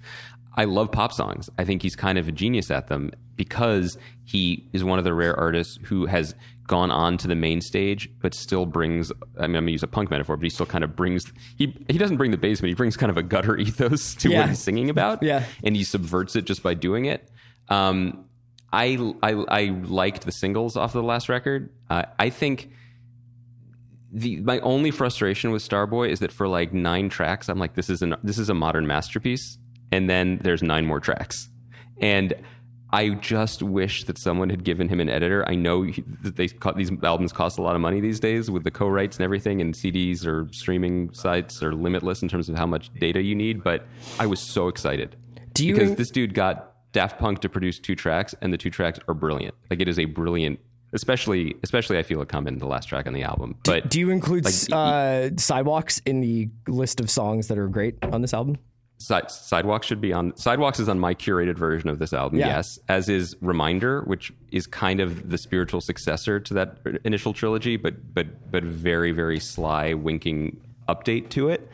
I 0.56 0.64
love 0.64 0.90
pop 0.90 1.12
songs. 1.12 1.48
I 1.58 1.64
think 1.64 1.82
he's 1.82 1.96
kind 1.96 2.18
of 2.18 2.28
a 2.28 2.32
genius 2.32 2.70
at 2.70 2.88
them 2.88 3.12
because 3.36 3.98
he 4.24 4.68
is 4.72 4.84
one 4.84 4.98
of 4.98 5.04
the 5.04 5.14
rare 5.14 5.38
artists 5.38 5.78
who 5.84 6.06
has 6.06 6.34
gone 6.66 6.90
on 6.90 7.18
to 7.18 7.28
the 7.28 7.34
main 7.34 7.60
stage, 7.60 8.08
but 8.22 8.34
still 8.34 8.64
brings. 8.66 9.12
I 9.38 9.46
mean, 9.46 9.56
I'm 9.56 9.64
gonna 9.64 9.70
use 9.72 9.82
a 9.82 9.86
punk 9.88 10.10
metaphor, 10.10 10.36
but 10.36 10.44
he 10.44 10.50
still 10.50 10.66
kind 10.66 10.84
of 10.84 10.96
brings. 10.96 11.30
He 11.56 11.76
he 11.88 11.98
doesn't 11.98 12.16
bring 12.16 12.30
the 12.30 12.38
basement. 12.38 12.70
he 12.70 12.74
brings 12.74 12.96
kind 12.96 13.10
of 13.10 13.16
a 13.16 13.22
gutter 13.22 13.56
ethos 13.58 14.14
to 14.16 14.30
Yeah. 14.30 14.40
what 14.40 14.48
he's 14.50 14.58
singing 14.60 14.90
about. 14.90 15.22
Yeah. 15.22 15.44
and 15.62 15.76
he 15.76 15.84
subverts 15.84 16.36
it 16.36 16.44
just 16.46 16.62
by 16.62 16.74
doing 16.74 17.04
it. 17.04 17.28
Um, 17.68 18.24
I, 18.72 18.98
I 19.22 19.32
I 19.48 19.64
liked 19.84 20.24
the 20.24 20.32
singles 20.32 20.76
off 20.76 20.94
of 20.94 21.00
the 21.02 21.06
last 21.06 21.28
record. 21.28 21.70
Uh, 21.90 22.04
I 22.18 22.30
think 22.30 22.70
the 24.12 24.40
my 24.40 24.58
only 24.60 24.90
frustration 24.90 25.50
with 25.50 25.66
Starboy 25.68 26.08
is 26.08 26.20
that 26.20 26.32
for 26.32 26.46
like 26.48 26.72
nine 26.72 27.08
tracks, 27.08 27.48
I'm 27.48 27.58
like, 27.58 27.74
this 27.74 27.90
is 27.90 28.02
an 28.02 28.16
this 28.22 28.38
is 28.38 28.48
a 28.48 28.54
modern 28.54 28.86
masterpiece, 28.86 29.58
and 29.92 30.08
then 30.08 30.38
there's 30.42 30.62
nine 30.62 30.86
more 30.86 31.00
tracks, 31.00 31.48
and 32.00 32.34
I 32.94 33.08
just 33.10 33.60
wish 33.62 34.04
that 34.04 34.18
someone 34.18 34.50
had 34.50 34.62
given 34.62 34.88
him 34.88 35.00
an 35.00 35.08
editor. 35.08 35.44
I 35.48 35.54
know 35.56 35.84
that 36.22 36.36
they 36.36 36.48
these 36.76 36.92
albums 37.02 37.32
cost 37.32 37.58
a 37.58 37.62
lot 37.62 37.74
of 37.74 37.80
money 37.80 38.00
these 38.00 38.20
days 38.20 38.50
with 38.50 38.62
the 38.62 38.70
co-writes 38.70 39.16
and 39.16 39.24
everything, 39.24 39.60
and 39.60 39.74
CDs 39.74 40.24
or 40.24 40.48
streaming 40.52 41.12
sites 41.12 41.62
are 41.62 41.74
limitless 41.74 42.22
in 42.22 42.28
terms 42.28 42.48
of 42.48 42.56
how 42.56 42.66
much 42.66 42.92
data 42.94 43.20
you 43.20 43.34
need. 43.34 43.64
But 43.64 43.84
I 44.20 44.26
was 44.26 44.38
so 44.40 44.68
excited 44.68 45.16
Do 45.54 45.66
you- 45.66 45.74
because 45.74 45.96
this 45.96 46.10
dude 46.10 46.34
got 46.34 46.70
Daft 46.92 47.18
Punk 47.18 47.40
to 47.40 47.48
produce 47.48 47.80
two 47.80 47.96
tracks, 47.96 48.34
and 48.40 48.52
the 48.52 48.56
two 48.58 48.70
tracks 48.70 49.00
are 49.08 49.14
brilliant. 49.14 49.54
Like 49.70 49.80
it 49.80 49.88
is 49.88 49.98
a 49.98 50.04
brilliant. 50.04 50.60
Especially, 50.92 51.56
especially, 51.64 51.98
I 51.98 52.04
feel 52.04 52.22
it 52.22 52.28
come 52.28 52.46
in 52.46 52.58
the 52.58 52.68
last 52.68 52.86
track 52.88 53.08
on 53.08 53.14
the 53.14 53.24
album. 53.24 53.56
But 53.64 53.90
Do 53.90 53.98
you 53.98 54.10
include 54.10 54.44
Like, 54.44 54.54
uh, 54.70 55.30
Sidewalks 55.36 56.00
in 56.06 56.20
the 56.20 56.48
list 56.68 57.00
of 57.00 57.10
songs 57.10 57.48
that 57.48 57.58
are 57.58 57.66
great 57.66 57.96
on 58.04 58.22
this 58.22 58.32
album? 58.32 58.58
Side, 58.98 59.30
Sidewalks 59.30 59.86
should 59.86 60.00
be 60.00 60.12
on. 60.12 60.36
Sidewalks 60.36 60.78
is 60.78 60.88
on 60.88 60.98
my 60.98 61.14
curated 61.14 61.56
version 61.56 61.88
of 61.88 61.98
this 61.98 62.12
album. 62.12 62.38
Yeah. 62.38 62.48
Yes, 62.48 62.78
as 62.88 63.08
is 63.08 63.36
Reminder, 63.40 64.02
which 64.02 64.32
is 64.50 64.66
kind 64.66 65.00
of 65.00 65.28
the 65.28 65.36
spiritual 65.36 65.80
successor 65.80 66.40
to 66.40 66.54
that 66.54 66.78
initial 67.04 67.32
trilogy, 67.32 67.76
but 67.76 68.14
but 68.14 68.50
but 68.50 68.62
very 68.62 69.10
very 69.10 69.40
sly 69.40 69.94
winking 69.94 70.60
update 70.88 71.30
to 71.30 71.48
it. 71.48 71.68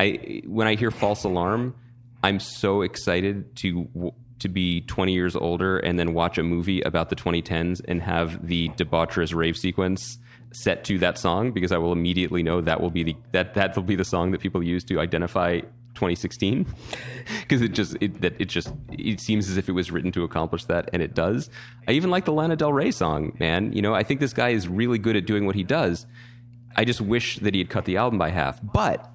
I 0.00 0.42
when 0.46 0.66
I 0.66 0.74
hear 0.74 0.90
False 0.90 1.24
Alarm, 1.24 1.74
I'm 2.22 2.40
so 2.40 2.82
excited 2.82 3.54
to 3.56 4.12
to 4.40 4.48
be 4.48 4.82
20 4.82 5.12
years 5.12 5.36
older 5.36 5.78
and 5.78 5.98
then 5.98 6.12
watch 6.12 6.38
a 6.38 6.42
movie 6.42 6.82
about 6.82 7.08
the 7.08 7.16
2010s 7.16 7.80
and 7.86 8.02
have 8.02 8.46
the 8.46 8.68
debaucherous 8.70 9.34
rave 9.34 9.56
sequence 9.56 10.18
set 10.52 10.84
to 10.84 10.98
that 10.98 11.18
song 11.18 11.52
because 11.52 11.72
I 11.72 11.78
will 11.78 11.92
immediately 11.92 12.42
know 12.42 12.60
that 12.60 12.80
will 12.80 12.90
be 12.90 13.02
the 13.04 13.16
that 13.32 13.54
that 13.54 13.74
will 13.76 13.84
be 13.84 13.96
the 13.96 14.04
song 14.04 14.32
that 14.32 14.40
people 14.40 14.62
use 14.62 14.84
to 14.84 15.00
identify 15.00 15.60
2016 15.94 16.66
because 17.40 17.62
it 17.62 17.72
just 17.72 17.96
it 18.00 18.20
that 18.20 18.34
it 18.40 18.46
just 18.46 18.72
it 18.90 19.20
seems 19.20 19.48
as 19.48 19.56
if 19.56 19.68
it 19.68 19.72
was 19.72 19.90
written 19.90 20.12
to 20.12 20.24
accomplish 20.24 20.64
that 20.64 20.90
and 20.92 21.02
it 21.02 21.14
does. 21.14 21.50
I 21.88 21.92
even 21.92 22.10
like 22.10 22.24
the 22.24 22.32
Lana 22.32 22.56
Del 22.56 22.72
Rey 22.72 22.90
song, 22.90 23.36
man. 23.38 23.72
You 23.72 23.82
know, 23.82 23.94
I 23.94 24.02
think 24.02 24.20
this 24.20 24.32
guy 24.32 24.50
is 24.50 24.68
really 24.68 24.98
good 24.98 25.16
at 25.16 25.26
doing 25.26 25.46
what 25.46 25.54
he 25.54 25.62
does. 25.62 26.06
I 26.76 26.84
just 26.84 27.00
wish 27.00 27.38
that 27.38 27.54
he 27.54 27.60
had 27.60 27.70
cut 27.70 27.84
the 27.84 27.96
album 27.96 28.18
by 28.18 28.30
half. 28.30 28.60
But 28.62 29.12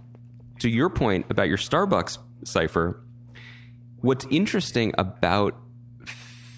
to 0.59 0.69
your 0.69 0.89
point 0.89 1.25
about 1.29 1.47
your 1.47 1.57
Starbucks 1.57 2.17
cipher, 2.43 3.01
what's 4.01 4.25
interesting 4.29 4.93
about 4.97 5.55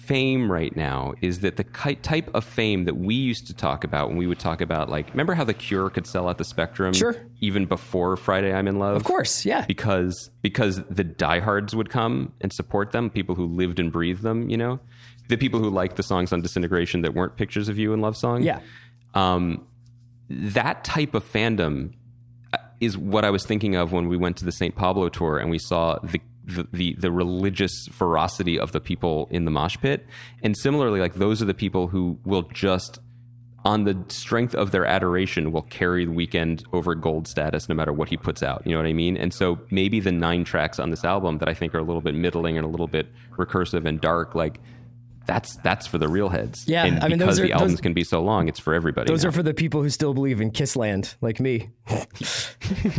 fame 0.06 0.50
right 0.50 0.74
now 0.76 1.14
is 1.20 1.40
that 1.40 1.56
the 1.56 1.64
type 2.02 2.28
of 2.34 2.44
fame 2.44 2.84
that 2.86 2.96
we 2.96 3.14
used 3.14 3.46
to 3.46 3.54
talk 3.54 3.84
about 3.84 4.08
when 4.08 4.16
we 4.16 4.26
would 4.26 4.38
talk 4.38 4.60
about 4.60 4.88
like 4.90 5.08
remember 5.10 5.32
how 5.34 5.44
the 5.44 5.54
cure 5.54 5.88
could 5.90 6.06
sell 6.06 6.28
out 6.28 6.38
the 6.38 6.44
spectrum 6.44 6.92
Sure. 6.92 7.14
even 7.40 7.66
before 7.66 8.16
friday 8.16 8.52
i'm 8.52 8.66
in 8.66 8.78
love 8.80 8.96
Of 8.96 9.04
course, 9.04 9.44
yeah. 9.44 9.64
because 9.66 10.30
because 10.42 10.82
the 10.90 11.04
diehards 11.04 11.74
would 11.76 11.88
come 11.88 12.32
and 12.40 12.52
support 12.52 12.90
them 12.90 13.10
people 13.10 13.34
who 13.36 13.46
lived 13.46 13.78
and 13.78 13.92
breathed 13.92 14.22
them 14.22 14.50
you 14.50 14.56
know 14.56 14.80
the 15.28 15.36
people 15.36 15.60
who 15.60 15.70
liked 15.70 15.96
the 15.96 16.02
songs 16.02 16.32
on 16.32 16.40
disintegration 16.42 17.02
that 17.02 17.14
weren't 17.14 17.36
pictures 17.36 17.68
of 17.68 17.78
you 17.78 17.92
and 17.92 18.02
love 18.02 18.16
song 18.16 18.42
Yeah. 18.42 18.58
um, 19.14 19.64
that 20.28 20.84
type 20.84 21.14
of 21.14 21.24
fandom 21.24 21.92
uh, 22.52 22.58
is 22.80 22.98
what 22.98 23.24
I 23.24 23.30
was 23.30 23.44
thinking 23.44 23.76
of 23.76 23.92
when 23.92 24.08
we 24.08 24.16
went 24.16 24.36
to 24.38 24.44
the 24.44 24.52
St. 24.52 24.74
Pablo 24.74 25.08
tour 25.08 25.38
and 25.38 25.50
we 25.50 25.58
saw 25.58 25.98
the 26.02 26.20
the, 26.44 26.94
the 26.98 27.12
religious 27.12 27.88
ferocity 27.92 28.58
of 28.58 28.72
the 28.72 28.80
people 28.80 29.28
in 29.30 29.44
the 29.44 29.50
mosh 29.50 29.76
pit, 29.78 30.06
and 30.42 30.56
similarly, 30.56 31.00
like 31.00 31.14
those 31.14 31.40
are 31.42 31.46
the 31.46 31.54
people 31.54 31.88
who 31.88 32.18
will 32.24 32.42
just, 32.42 32.98
on 33.64 33.84
the 33.84 34.04
strength 34.08 34.54
of 34.54 34.72
their 34.72 34.84
adoration, 34.84 35.52
will 35.52 35.62
carry 35.62 36.04
the 36.04 36.12
Weeknd 36.12 36.64
over 36.72 36.94
gold 36.94 37.28
status 37.28 37.68
no 37.68 37.74
matter 37.74 37.92
what 37.92 38.08
he 38.08 38.16
puts 38.16 38.42
out. 38.42 38.62
You 38.66 38.72
know 38.72 38.78
what 38.78 38.86
I 38.86 38.92
mean? 38.92 39.16
And 39.16 39.32
so 39.32 39.60
maybe 39.70 40.00
the 40.00 40.12
nine 40.12 40.44
tracks 40.44 40.78
on 40.78 40.90
this 40.90 41.04
album 41.04 41.38
that 41.38 41.48
I 41.48 41.54
think 41.54 41.74
are 41.74 41.78
a 41.78 41.84
little 41.84 42.02
bit 42.02 42.14
middling 42.14 42.56
and 42.56 42.66
a 42.66 42.70
little 42.70 42.88
bit 42.88 43.06
recursive 43.36 43.84
and 43.84 44.00
dark, 44.00 44.34
like 44.34 44.58
that's 45.26 45.56
that's 45.56 45.86
for 45.86 45.98
the 45.98 46.08
real 46.08 46.28
heads. 46.28 46.66
Yeah, 46.66 46.84
and 46.84 46.98
I 47.02 47.08
mean, 47.08 47.18
because 47.18 47.36
those 47.36 47.40
are- 47.44 47.46
the 47.46 47.52
albums 47.52 47.72
those- 47.72 47.80
can 47.80 47.94
be 47.94 48.04
so 48.04 48.22
long, 48.22 48.48
it's 48.48 48.58
for 48.60 48.74
everybody. 48.74 49.06
Those 49.08 49.24
now. 49.24 49.28
are 49.30 49.32
for 49.32 49.42
the 49.42 49.54
people 49.54 49.82
who 49.82 49.90
still 49.90 50.14
believe 50.14 50.40
in 50.40 50.50
Kissland, 50.50 51.14
like 51.20 51.40
me. 51.40 51.70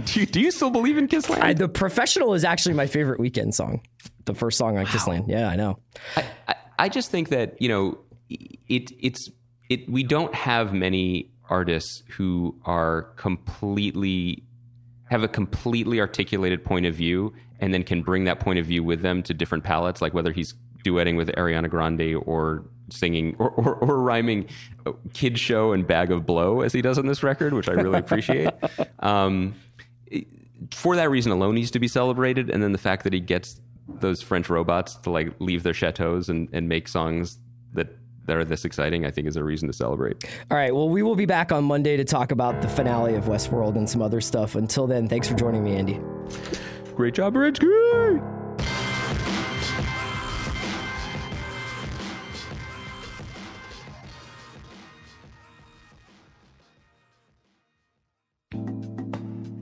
do, 0.05 0.19
you, 0.19 0.25
do 0.25 0.39
you 0.41 0.51
still 0.51 0.69
believe 0.69 0.97
in 0.97 1.07
Kissland? 1.07 1.41
I, 1.41 1.53
the 1.53 1.67
Professional 1.69 2.33
is 2.33 2.43
actually 2.43 2.75
my 2.75 2.87
favorite 2.87 3.19
Weeknd 3.19 3.53
song. 3.53 3.81
The 4.25 4.33
first 4.33 4.57
song 4.57 4.77
on 4.77 4.85
Kissland. 4.85 5.27
Yeah, 5.27 5.49
I 5.49 5.55
know. 5.55 5.79
I, 6.15 6.25
I, 6.47 6.55
I 6.79 6.89
just 6.89 7.11
think 7.11 7.29
that 7.29 7.61
you 7.61 7.69
know 7.69 7.97
it 8.29 8.91
it's 8.99 9.29
it 9.69 9.89
we 9.89 10.03
don't 10.03 10.33
have 10.33 10.73
many 10.73 11.29
artists 11.49 12.03
who 12.09 12.57
are 12.65 13.03
completely 13.17 14.43
have 15.09 15.23
a 15.23 15.27
completely 15.27 15.99
articulated 15.99 16.63
point 16.63 16.85
of 16.85 16.95
view 16.95 17.33
and 17.59 17.73
then 17.73 17.83
can 17.83 18.01
bring 18.01 18.23
that 18.23 18.39
point 18.39 18.59
of 18.59 18.65
view 18.65 18.83
with 18.83 19.01
them 19.01 19.21
to 19.23 19.33
different 19.33 19.63
palettes 19.63 20.01
like 20.01 20.13
whether 20.13 20.31
he's 20.31 20.53
duetting 20.83 21.17
with 21.17 21.29
Ariana 21.29 21.69
Grande 21.69 22.15
or 22.25 22.65
singing 22.89 23.35
or, 23.39 23.49
or, 23.51 23.75
or 23.75 24.01
rhyming 24.01 24.47
kid 25.13 25.39
show 25.39 25.71
and 25.71 25.87
bag 25.87 26.11
of 26.11 26.25
blow 26.25 26.61
as 26.61 26.73
he 26.73 26.81
does 26.81 26.97
on 26.97 27.07
this 27.07 27.23
record 27.23 27.53
which 27.53 27.69
I 27.69 27.73
really 27.73 27.99
appreciate 27.99 28.49
um, 28.99 29.55
for 30.71 30.95
that 30.95 31.09
reason 31.09 31.31
alone 31.31 31.55
needs 31.55 31.71
to 31.71 31.79
be 31.79 31.87
celebrated 31.87 32.49
and 32.49 32.61
then 32.61 32.71
the 32.71 32.77
fact 32.77 33.03
that 33.05 33.13
he 33.13 33.19
gets 33.19 33.59
those 33.87 34.21
french 34.21 34.49
robots 34.49 34.95
to 34.97 35.09
like 35.09 35.33
leave 35.39 35.63
their 35.63 35.73
chateaus 35.73 36.29
and, 36.29 36.49
and 36.53 36.69
make 36.69 36.87
songs 36.87 37.37
that 37.73 37.87
that 38.25 38.37
are 38.37 38.45
this 38.45 38.63
exciting 38.63 39.05
i 39.05 39.11
think 39.11 39.27
is 39.27 39.35
a 39.35 39.43
reason 39.43 39.67
to 39.67 39.73
celebrate 39.73 40.23
All 40.51 40.57
right. 40.57 40.73
Well, 40.73 40.89
we 40.89 41.01
will 41.03 41.15
be 41.15 41.25
back 41.25 41.51
on 41.51 41.63
Monday 41.63 41.97
to 41.97 42.03
talk 42.03 42.31
about 42.31 42.61
the 42.61 42.67
finale 42.69 43.15
of 43.15 43.25
Westworld 43.25 43.75
and 43.75 43.89
some 43.89 44.01
other 44.01 44.21
stuff. 44.21 44.55
Until 44.55 44.87
then, 44.87 45.07
thanks 45.07 45.27
for 45.27 45.35
joining 45.35 45.63
me, 45.63 45.75
Andy. 45.75 45.99
great 46.95 47.13
job 47.13 47.33
Rinsky! 47.33 48.42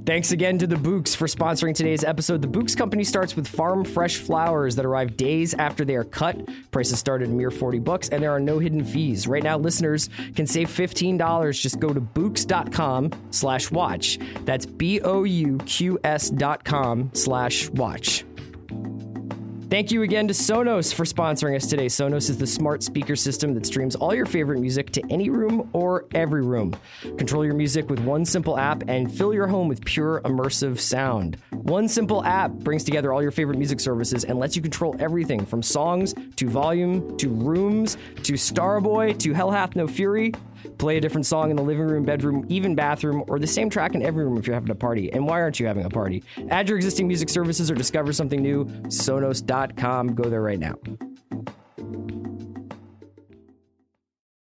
Thanks 0.04 0.32
again 0.32 0.58
to 0.58 0.66
the 0.66 0.78
Bouqs 0.78 1.16
for 1.16 1.28
sponsoring 1.28 1.76
today's 1.76 2.04
episode. 2.04 2.42
The 2.42 2.48
Bouqs 2.48 2.76
Company 2.76 3.04
starts 3.04 3.36
with 3.36 3.48
farm 3.48 3.86
fresh 3.86 4.18
flowers 4.18 4.76
that 4.78 4.86
arrive 4.86 5.16
days 5.16 5.54
after 5.54 5.86
they 5.86 5.96
are 5.96 6.04
cut. 6.04 6.50
Prices 6.72 6.98
start 6.98 7.22
at 7.22 7.30
mere 7.30 7.52
40 7.52 7.78
bucks 7.80 8.10
and 8.10 8.24
there 8.24 8.32
are 8.32 8.40
no 8.40 8.58
hidden 8.58 8.84
fees. 8.84 9.28
Right 9.28 9.44
now, 9.44 9.60
listeners 9.60 10.10
can 10.36 10.48
save 10.48 10.70
$15. 10.70 11.62
Just 11.62 11.80
go 11.80 11.94
to 11.94 12.02
bouqs.com 12.02 13.12
slash 13.30 13.70
watch. 13.70 14.18
That's 14.44 14.66
B-O-U-Q-S 14.66 16.30
dot 16.32 16.64
com 16.64 17.12
slash 17.14 17.70
watch. 17.70 18.26
Thank 19.72 19.90
you 19.90 20.02
again 20.02 20.28
to 20.28 20.34
Sonos 20.34 20.94
for 20.94 21.06
sponsoring 21.06 21.56
us 21.56 21.66
today. 21.66 21.86
Sonos 21.86 22.30
is 22.30 22.38
the 22.38 22.46
smart 22.46 22.84
speaker 22.84 23.16
system 23.16 23.54
that 23.54 23.66
streams 23.66 23.96
all 23.96 24.14
your 24.14 24.26
favorite 24.26 24.60
music 24.60 24.90
to 24.92 25.02
any 25.10 25.30
room 25.30 25.70
or 25.72 26.08
every 26.14 26.44
room. 26.44 26.76
Control 27.18 27.46
your 27.46 27.54
music 27.54 27.90
with 27.90 28.00
one 28.02 28.26
simple 28.26 28.58
app 28.58 28.84
and 28.90 29.10
fill 29.10 29.34
your 29.34 29.48
home 29.48 29.70
with 29.70 29.86
pure 29.86 30.20
immersive 30.26 30.78
sound. 30.78 31.38
One 31.52 31.88
simple 31.88 32.22
app 32.26 32.52
brings 32.52 32.84
together 32.84 33.14
all 33.14 33.22
your 33.22 33.32
favorite 33.32 33.58
music 33.58 33.80
services 33.80 34.26
and 34.26 34.38
lets 34.38 34.58
you 34.58 34.62
control 34.62 34.94
everything 35.00 35.46
from 35.46 35.64
songs 35.64 36.14
to 36.36 36.50
volume 36.50 37.16
to 37.16 37.30
rooms 37.30 37.96
to 38.24 38.34
Starboy 38.34 39.18
to 39.20 39.32
Hell 39.32 39.52
Hath 39.52 39.78
No 39.78 39.88
Fury. 39.88 40.34
Play 40.82 40.98
a 40.98 41.00
different 41.00 41.28
song 41.28 41.52
in 41.52 41.58
the 41.58 41.62
living 41.62 41.84
room, 41.84 42.04
bedroom, 42.04 42.44
even 42.50 42.74
bathroom, 42.74 43.24
or 43.28 43.38
the 43.38 43.46
same 43.46 43.70
track 43.70 43.94
in 43.94 44.02
every 44.02 44.26
room 44.26 44.40
if 44.40 44.48
you're 44.48 44.56
having 44.56 44.72
a 44.72 44.76
party. 44.76 45.14
And 45.14 45.28
why 45.28 45.40
aren't 45.40 45.60
you 45.60 45.68
having 45.68 45.86
a 45.86 45.92
party? 45.92 46.24
Add 46.50 46.68
your 46.70 46.76
existing 46.76 47.08
music 47.08 47.30
services 47.30 47.70
or 47.70 47.76
discover 47.76 48.12
something 48.12 48.42
new. 48.42 48.66
Sonos.com. 48.88 50.16
Go 50.16 50.24
there 50.24 50.42
right 50.42 50.58
now. 50.58 50.74